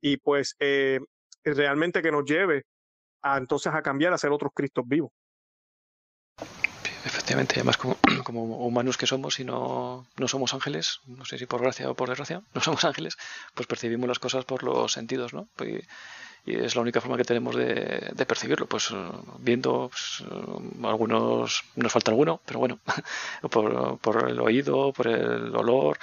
Y 0.00 0.16
pues 0.18 0.56
eh, 0.58 1.00
realmente 1.44 2.02
que 2.02 2.10
nos 2.12 2.24
lleve 2.24 2.64
a 3.22 3.38
entonces 3.38 3.72
a 3.72 3.82
cambiar 3.82 4.12
a 4.12 4.18
ser 4.18 4.30
otros 4.32 4.52
Cristos 4.54 4.84
vivos. 4.86 5.10
Efectivamente, 7.04 7.54
además 7.56 7.76
como, 7.76 7.96
como, 8.24 8.42
humanos 8.66 8.96
que 8.96 9.06
somos 9.06 9.40
y 9.40 9.44
no, 9.44 10.06
no 10.16 10.28
somos 10.28 10.54
ángeles, 10.54 11.00
no 11.06 11.24
sé 11.24 11.38
si 11.38 11.46
por 11.46 11.62
gracia 11.62 11.90
o 11.90 11.94
por 11.94 12.08
desgracia, 12.08 12.42
no 12.54 12.60
somos 12.60 12.84
ángeles, 12.84 13.16
pues 13.54 13.66
percibimos 13.66 14.08
las 14.08 14.18
cosas 14.18 14.44
por 14.44 14.62
los 14.62 14.92
sentidos, 14.92 15.34
¿no? 15.34 15.48
Y, 15.64 15.80
es 16.44 16.74
la 16.74 16.82
única 16.82 17.00
forma 17.00 17.16
que 17.16 17.22
tenemos 17.22 17.54
de, 17.54 18.10
de 18.12 18.26
percibirlo, 18.26 18.66
pues 18.66 18.92
viendo, 19.38 19.88
pues, 19.90 20.24
algunos, 20.82 21.62
nos 21.76 21.92
falta 21.92 22.10
alguno, 22.10 22.40
pero 22.44 22.58
bueno, 22.58 22.80
por, 23.48 24.28
el 24.28 24.40
oído, 24.40 24.92
por 24.92 25.06
el 25.06 25.54
olor, 25.54 26.00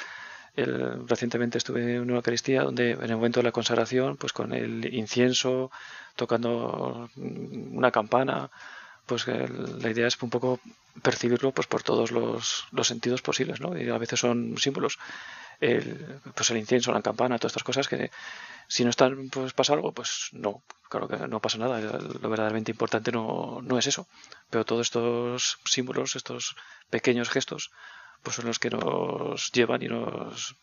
recientemente 0.56 1.58
estuve 1.58 1.96
en 1.96 2.04
una 2.04 2.16
Eucaristía 2.16 2.64
donde 2.64 2.92
en 2.92 3.04
el 3.04 3.18
momento 3.18 3.42
de 3.42 3.46
la 3.46 3.52
consagración, 3.52 4.16
pues 4.16 4.32
con 4.32 4.54
el 4.54 4.94
incienso, 4.94 5.72
tocando 6.16 7.10
una 7.18 7.92
campana, 7.92 8.50
pues 9.10 9.28
la 9.28 9.90
idea 9.90 10.08
es 10.08 10.22
un 10.22 10.30
poco 10.30 10.60
percibirlo 11.02 11.52
pues 11.52 11.68
por 11.68 11.82
todos 11.82 12.12
los, 12.12 12.68
los 12.72 12.88
sentidos 12.88 13.24
posibles, 13.24 13.60
¿no? 13.60 13.76
Y 13.76 13.90
a 13.90 13.98
veces 13.98 14.20
son 14.20 14.56
símbolos, 14.58 15.00
el, 15.60 16.20
pues 16.36 16.52
el 16.52 16.58
incienso, 16.58 16.92
la 16.94 17.02
campana, 17.02 17.40
todas 17.40 17.52
estas 17.52 17.64
cosas 17.64 17.88
que 17.88 18.12
Si 18.68 18.84
no 18.84 18.92
están, 18.92 19.30
pues 19.30 19.54
pasa 19.54 19.74
algo, 19.74 19.92
pues 19.92 20.30
no, 20.32 20.62
claro 20.90 21.08
que 21.08 21.18
no 21.28 21.40
pasa 21.40 21.58
nada. 21.58 21.80
Lo 21.80 22.30
verdaderamente 22.30 22.72
importante 22.72 23.12
no, 23.12 23.60
no 23.64 23.80
es 23.80 23.88
eso. 23.88 24.08
Pero 24.52 24.64
todos 24.64 24.86
estos 24.88 25.58
símbolos, 25.66 26.16
estos 26.16 26.56
pequeños 26.92 27.30
gestos, 27.32 27.72
pues 28.22 28.36
son 28.36 28.46
los 28.46 28.60
que 28.60 28.70
nos 28.70 29.52
llevan 29.52 29.82
y 29.82 29.88
nos, 29.88 30.56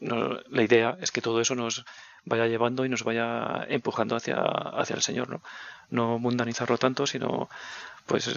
la 0.00 0.62
idea 0.62 0.98
es 1.00 1.10
que 1.10 1.22
todo 1.22 1.40
eso 1.40 1.54
nos 1.54 1.84
vaya 2.24 2.46
llevando 2.46 2.84
y 2.84 2.88
nos 2.88 3.04
vaya 3.04 3.64
empujando 3.68 4.16
hacia, 4.16 4.36
hacia 4.36 4.96
el 4.96 5.02
Señor, 5.02 5.28
¿no? 5.28 5.42
No 5.90 6.18
mundanizarlo 6.18 6.78
tanto, 6.78 7.06
sino 7.06 7.48
pues 8.06 8.28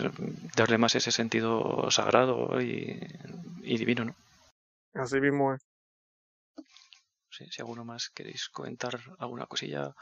darle 0.56 0.78
más 0.78 0.96
ese 0.96 1.12
sentido 1.12 1.90
sagrado 1.90 2.62
y, 2.62 3.00
divino, 3.62 4.06
¿no? 4.06 4.16
Así 4.94 5.20
mismo 5.20 5.54
es. 5.54 5.62
Sí, 7.32 7.48
si 7.50 7.62
alguno 7.62 7.84
más 7.84 8.10
queréis 8.10 8.50
comentar 8.50 9.00
alguna 9.18 9.48
cosilla, 9.48 9.96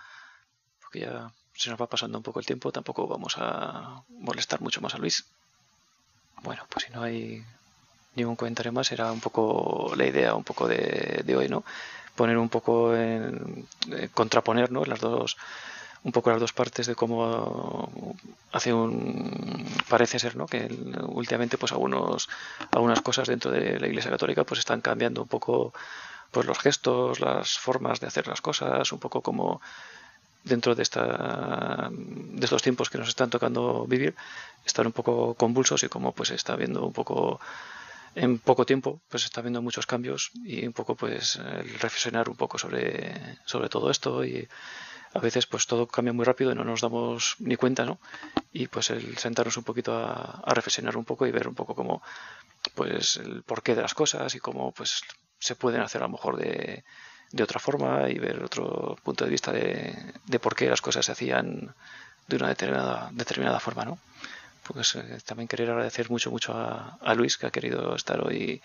porque 0.82 1.02
ya 1.02 1.32
se 1.54 1.70
nos 1.70 1.80
va 1.80 1.88
pasando 1.88 2.18
un 2.18 2.24
poco 2.24 2.40
el 2.40 2.46
tiempo, 2.46 2.74
tampoco 2.74 3.08
vamos 3.08 3.36
a 3.38 4.04
molestar 4.10 4.60
mucho 4.60 4.82
más 4.82 4.94
a 4.96 4.98
Luis. 4.98 5.26
Bueno, 6.44 6.66
pues 6.70 6.86
si 6.86 6.92
no 6.92 7.04
hay 7.04 7.46
ningún 8.16 8.36
comentario 8.36 8.74
más, 8.74 8.92
era 8.92 9.12
un 9.12 9.22
poco 9.22 9.94
la 9.96 10.06
idea 10.06 10.36
un 10.36 10.44
poco 10.44 10.68
de, 10.68 11.22
de 11.24 11.36
hoy, 11.36 11.48
¿no? 11.48 11.64
Poner 12.22 12.38
un 12.38 12.50
poco 12.50 12.96
en, 12.96 13.66
eh, 13.90 14.10
contraponer, 14.14 14.72
¿no? 14.72 14.86
Las 14.86 15.00
dos 15.00 15.38
un 16.04 16.12
poco 16.12 16.30
las 16.30 16.40
dos 16.40 16.54
partes 16.54 16.86
de 16.86 16.94
cómo 16.94 18.16
hace 18.52 18.72
un 18.72 19.66
parece 19.90 20.20
ser 20.20 20.36
no 20.36 20.46
que 20.46 20.70
últimamente 21.08 21.58
pues 21.58 21.72
algunos 21.72 22.30
algunas 22.70 23.02
cosas 23.02 23.28
dentro 23.28 23.50
de 23.50 23.80
la 23.80 23.88
Iglesia 23.88 24.12
Católica 24.12 24.44
pues 24.44 24.60
están 24.60 24.82
cambiando 24.82 25.24
un 25.24 25.28
poco 25.28 25.74
pues 26.30 26.46
los 26.46 26.60
gestos 26.60 27.20
las 27.20 27.58
formas 27.58 28.00
de 28.00 28.06
hacer 28.06 28.28
las 28.28 28.42
cosas 28.42 28.92
un 28.92 29.00
poco 29.00 29.22
como 29.22 29.62
dentro 30.44 30.76
de 30.76 30.84
esta 30.84 31.90
de 31.92 32.46
estos 32.46 32.62
tiempos 32.62 32.92
que 32.92 33.00
nos 33.00 33.10
están 33.10 33.32
tocando 33.32 33.86
vivir 33.88 34.14
están 34.64 34.86
un 34.86 34.94
poco 34.94 35.34
convulsos 35.34 35.82
y 35.82 35.90
como 35.90 36.12
pues 36.12 36.30
está 36.30 36.56
viendo 36.56 36.86
un 36.86 36.94
poco 36.94 37.40
en 38.16 38.40
poco 38.40 38.66
tiempo 38.66 39.02
pues 39.10 39.26
está 39.26 39.42
viendo 39.42 39.62
muchos 39.62 39.86
cambios 39.86 40.32
y 40.44 40.66
un 40.66 40.74
poco 40.74 40.96
pues 40.96 41.38
reflexionar 41.80 42.30
un 42.30 42.36
poco 42.36 42.58
sobre 42.58 43.38
sobre 43.46 43.70
todo 43.70 43.90
esto 43.90 44.26
y 44.26 44.48
a 45.14 45.20
veces 45.20 45.46
pues 45.46 45.68
todo 45.68 45.88
cambia 45.88 46.14
muy 46.14 46.26
rápido 46.26 46.52
y 46.52 46.56
no 46.56 46.64
nos 46.64 46.82
damos 46.82 47.36
ni 47.40 47.56
cuenta, 47.56 47.86
¿no? 47.86 48.00
Y 48.52 48.68
pues 48.68 48.90
el 48.92 49.18
sentarnos 49.18 49.58
un 49.58 49.64
poquito 49.64 49.94
a, 49.98 50.42
reflexionar 50.54 50.96
un 50.96 51.06
poco 51.06 51.28
y 51.28 51.32
ver 51.32 51.48
un 51.48 51.56
poco 51.56 51.76
cómo, 51.76 52.02
pues 52.76 53.18
el 53.18 53.44
porqué 53.44 53.76
de 53.76 53.82
las 53.82 53.94
cosas 53.94 54.34
y 54.36 54.40
cómo 54.40 54.72
pues 54.72 55.02
se 55.40 55.56
pueden 55.56 55.82
hacer 55.82 56.02
a 56.02 56.06
lo 56.06 56.14
mejor 56.14 56.38
de, 56.38 56.84
de 57.32 57.44
otra 57.44 57.60
forma 57.60 58.10
y 58.10 58.20
ver 58.20 58.42
otro 58.44 58.96
punto 59.04 59.26
de 59.26 59.32
vista 59.32 59.52
de, 59.52 60.14
de, 60.26 60.40
por 60.40 60.56
qué 60.56 60.70
las 60.70 60.82
cosas 60.82 61.06
se 61.06 61.12
hacían 61.12 61.76
de 62.28 62.36
una 62.38 62.48
determinada, 62.48 63.10
determinada 63.12 63.60
forma, 63.60 63.84
¿no? 63.84 64.00
Pues 64.68 64.96
eh, 64.96 65.18
también 65.26 65.48
querer 65.48 65.72
agradecer 65.72 66.10
mucho, 66.10 66.32
mucho 66.32 66.54
a, 66.54 67.14
Luis 67.16 67.38
que 67.38 67.48
ha 67.48 67.52
querido 67.52 67.96
estar 67.96 68.22
hoy 68.26 68.62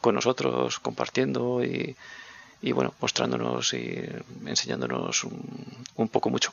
con 0.00 0.14
nosotros 0.14 0.78
compartiendo 0.78 1.62
y, 1.62 1.96
bueno, 2.72 2.94
mostrándonos 3.00 3.74
y 3.74 4.08
enseñándonos 4.46 5.24
un, 5.24 6.08
poco 6.08 6.30
mucho. 6.30 6.52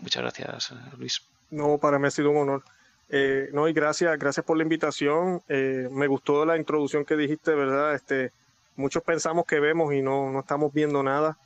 Muchas 0.00 0.22
gracias, 0.22 0.72
Luis. 0.98 1.22
No, 1.50 1.78
para 1.78 1.98
mí 1.98 2.06
ha 2.06 2.10
sido 2.10 2.30
un 2.30 2.36
honor. 2.36 2.62
Eh, 3.08 3.50
no, 3.52 3.68
y 3.68 3.72
gracias, 3.72 4.18
gracias 4.18 4.44
por 4.44 4.56
la 4.56 4.62
invitación. 4.62 5.42
Eh, 5.48 5.88
me 5.90 6.06
gustó 6.06 6.44
la 6.44 6.56
introducción 6.56 7.04
que 7.04 7.16
dijiste, 7.16 7.54
¿verdad? 7.54 7.94
Este, 7.94 8.32
muchos 8.76 9.02
pensamos 9.02 9.46
que 9.46 9.60
vemos 9.60 9.92
y 9.94 10.02
no, 10.02 10.30
no 10.30 10.40
estamos 10.40 10.72
viendo 10.72 11.02
nada. 11.02 11.36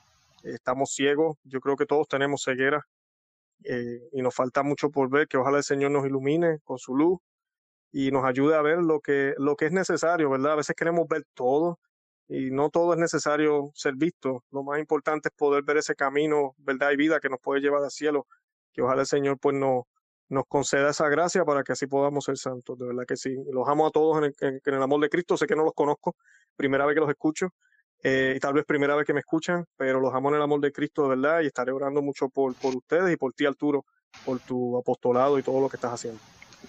estamos 0.43 0.91
ciegos. 0.91 1.37
Yo 1.45 1.61
creo 1.61 1.77
que 1.77 1.87
todos 1.87 2.09
tenemos 2.09 2.43
ceguera. 2.45 2.87
Eh, 3.65 4.09
y 4.13 4.23
nos 4.23 4.35
falta 4.35 4.63
mucho 4.63 4.91
por 4.91 5.11
ver, 5.11 5.29
que 5.29 5.37
ojalá 5.37 5.59
el 5.59 5.65
Señor 5.65 5.91
nos 5.91 6.07
ilumine 6.07 6.61
con 6.65 6.79
su 6.79 6.97
luz 6.97 7.19
y 7.93 8.11
nos 8.11 8.25
ayude 8.25 8.55
a 8.57 8.63
ver 8.63 8.79
lo 8.79 9.01
que, 9.01 9.35
lo 9.39 9.57
que 9.57 9.67
es 9.67 9.73
necesario, 9.73 10.31
¿verdad? 10.31 10.53
A 10.53 10.57
veces 10.57 10.77
queremos 10.77 11.09
ver 11.09 11.25
todo, 11.35 11.79
y 12.29 12.51
no 12.51 12.69
todo 12.71 12.93
es 12.93 12.99
necesario 12.99 13.71
ser 13.75 13.95
visto. 13.97 14.45
Lo 14.51 14.63
más 14.63 14.79
importante 14.79 15.29
es 15.31 15.35
poder 15.35 15.63
ver 15.65 15.79
ese 15.79 15.95
camino, 15.95 16.55
verdad 16.59 16.91
y 16.93 16.97
vida 16.97 17.21
que 17.21 17.31
nos 17.31 17.41
puede 17.41 17.61
llevar 17.63 17.83
al 17.83 17.91
cielo. 17.91 18.27
Que 18.73 18.83
ojalá 18.83 19.01
el 19.03 19.07
Señor 19.07 19.39
pues 19.39 19.57
nos, 19.57 19.85
nos 20.29 20.45
conceda 20.47 20.91
esa 20.91 21.09
gracia 21.09 21.45
para 21.47 21.63
que 21.65 21.73
así 21.73 21.87
podamos 21.87 22.25
ser 22.25 22.37
santos. 22.37 22.79
De 22.79 22.87
verdad 22.87 23.05
que 23.07 23.17
sí. 23.17 23.35
Los 23.51 23.67
amo 23.67 23.87
a 23.87 23.91
todos 23.91 24.23
en 24.41 24.61
el, 24.63 24.83
amor 24.83 25.01
de 25.01 25.09
Cristo. 25.09 25.39
Sé 25.39 25.47
que 25.47 25.57
no 25.57 25.65
los 25.65 25.73
conozco, 25.73 26.17
primera 26.55 26.85
vez 26.85 26.95
que 26.95 27.01
los 27.01 27.09
escucho. 27.11 27.49
Eh, 28.03 28.35
y 28.37 28.41
tal 28.41 28.55
vez 28.55 28.65
primera 28.65 28.95
vez 28.95 29.07
que 29.07 29.13
me 29.13 29.21
escuchan, 29.21 29.65
pero 29.77 30.01
los 30.01 30.15
amo 30.15 30.29
en 30.29 30.37
el 30.37 30.43
amor 30.43 30.61
de 30.61 30.73
Cristo, 30.73 31.03
de 31.03 31.17
verdad, 31.17 31.41
y 31.41 31.47
estaré 31.47 31.73
orando 31.73 32.01
mucho 32.01 32.29
por, 32.29 32.55
por 32.55 32.77
ustedes 32.77 33.13
y 33.13 33.17
por 33.17 33.33
ti, 33.33 33.45
Arturo, 33.47 33.85
por 34.25 34.39
tu 34.41 34.79
apostolado 34.79 35.39
y 35.39 35.43
todo 35.43 35.61
lo 35.61 35.69
que 35.69 35.77
estás 35.77 35.93
haciendo. 35.93 36.21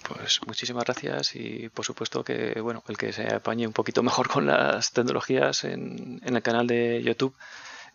Pues 0.08 0.40
muchísimas 0.46 0.84
gracias 0.84 1.34
y 1.34 1.68
por 1.68 1.84
supuesto 1.84 2.22
que 2.22 2.60
bueno 2.60 2.82
el 2.86 2.96
que 2.96 3.12
se 3.12 3.26
apañe 3.34 3.66
un 3.66 3.72
poquito 3.72 4.02
mejor 4.04 4.28
con 4.28 4.46
las 4.46 4.92
tecnologías 4.92 5.64
en, 5.64 6.20
el 6.24 6.42
canal 6.42 6.66
de 6.66 7.02
YouTube 7.02 7.34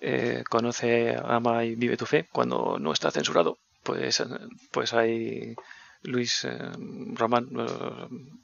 eh, 0.02 0.44
conoce 0.50 1.16
ama 1.24 1.64
y 1.64 1.76
vive 1.76 1.96
tu 1.96 2.06
fe 2.06 2.28
cuando 2.32 2.78
no 2.80 2.92
está 2.92 3.12
censurado 3.12 3.60
pues 3.82 4.22
pues 4.72 4.94
hay 4.94 5.56
Luis 6.04 6.44
eh, 6.44 6.58
Román 7.14 7.48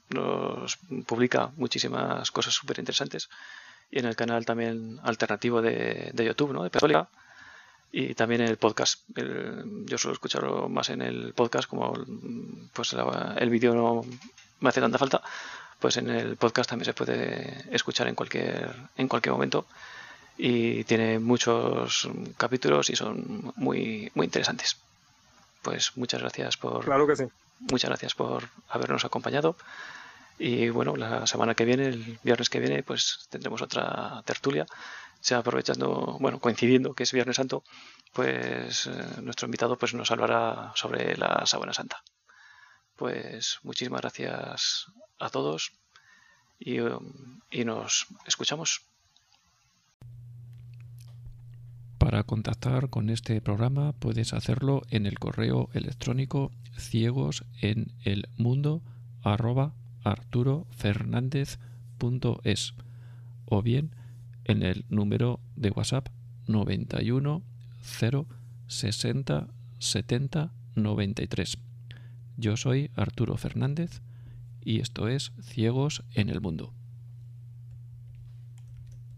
nos, 0.09 0.77
publica 1.05 1.51
muchísimas 1.57 2.31
cosas 2.31 2.53
súper 2.53 2.79
interesantes 2.79 3.29
y 3.91 3.99
en 3.99 4.05
el 4.05 4.15
canal 4.15 4.45
también 4.45 4.99
alternativo 5.03 5.61
de, 5.61 6.11
de 6.13 6.25
YouTube 6.25 6.53
¿no? 6.53 6.63
de 6.63 6.71
Católica 6.71 7.09
y 7.91 8.13
también 8.15 8.41
en 8.41 8.47
el 8.47 8.57
podcast. 8.57 9.01
yo 9.07 9.97
suelo 9.97 10.13
escucharlo 10.13 10.69
más 10.69 10.89
en 10.89 11.01
el 11.01 11.33
podcast, 11.33 11.69
como 11.69 11.93
pues 12.73 12.95
el 13.37 13.49
vídeo 13.49 13.75
no 13.75 14.05
me 14.61 14.69
hace 14.69 14.79
tanta 14.79 14.97
falta, 14.97 15.21
pues 15.79 15.97
en 15.97 16.09
el 16.09 16.37
podcast 16.37 16.69
también 16.69 16.85
se 16.85 16.93
puede 16.93 17.65
escuchar 17.71 18.07
en 18.07 18.15
cualquier, 18.15 18.73
en 18.95 19.07
cualquier 19.09 19.33
momento 19.33 19.65
y 20.37 20.85
tiene 20.85 21.19
muchos 21.19 22.09
capítulos 22.37 22.89
y 22.89 22.95
son 22.95 23.53
muy, 23.57 24.11
muy 24.15 24.25
interesantes. 24.25 24.77
Pues 25.61 25.91
muchas 25.97 26.21
gracias 26.21 26.57
por. 26.57 26.85
Claro 26.85 27.05
que 27.05 27.15
sí. 27.15 27.25
Muchas 27.59 27.89
gracias 27.89 28.15
por 28.15 28.45
habernos 28.69 29.05
acompañado. 29.05 29.55
Y 30.43 30.69
bueno, 30.69 30.95
la 30.95 31.27
semana 31.27 31.53
que 31.53 31.65
viene, 31.65 31.85
el 31.85 32.17
viernes 32.23 32.49
que 32.49 32.59
viene, 32.59 32.81
pues 32.81 33.27
tendremos 33.29 33.61
otra 33.61 34.23
tertulia 34.25 34.65
sea 35.19 35.37
aprovechando, 35.37 36.17
bueno, 36.19 36.39
coincidiendo 36.39 36.95
que 36.95 37.03
es 37.03 37.11
Viernes 37.11 37.35
Santo, 37.35 37.63
pues 38.11 38.87
eh, 38.87 39.21
nuestro 39.21 39.45
invitado 39.45 39.77
pues 39.77 39.93
nos 39.93 40.09
hablará 40.09 40.71
sobre 40.73 41.15
la 41.15 41.45
Sábana 41.45 41.73
Santa. 41.73 42.01
Pues 42.95 43.59
muchísimas 43.61 44.01
gracias 44.01 44.87
a 45.19 45.29
todos 45.29 45.73
y, 46.57 46.77
y 47.51 47.63
nos 47.63 48.07
escuchamos. 48.25 48.81
Para 51.99 52.23
contactar 52.23 52.89
con 52.89 53.11
este 53.11 53.41
programa 53.41 53.93
puedes 53.93 54.33
hacerlo 54.33 54.81
en 54.89 55.05
el 55.05 55.19
correo 55.19 55.69
electrónico 55.73 56.51
ciegos 56.79 57.45
en 57.61 57.93
el 58.03 58.27
mundo 58.37 58.81
arroba 59.21 59.75
o 63.45 63.62
bien 63.62 63.95
en 64.45 64.64
el 64.64 64.86
número 64.89 65.39
de 65.56 65.70
WhatsApp 65.72 66.10
91 66.47 67.43
0 67.82 68.28
60 68.68 69.47
70 69.80 70.54
93. 70.76 71.58
Yo 72.38 72.58
soy 72.58 72.89
Arturo 72.95 73.38
Fernández 73.38 74.02
y 74.64 74.80
esto 74.80 75.08
es 75.08 75.34
Ciegos 75.41 76.04
en 76.14 76.30
el 76.30 76.41
Mundo. 76.41 76.74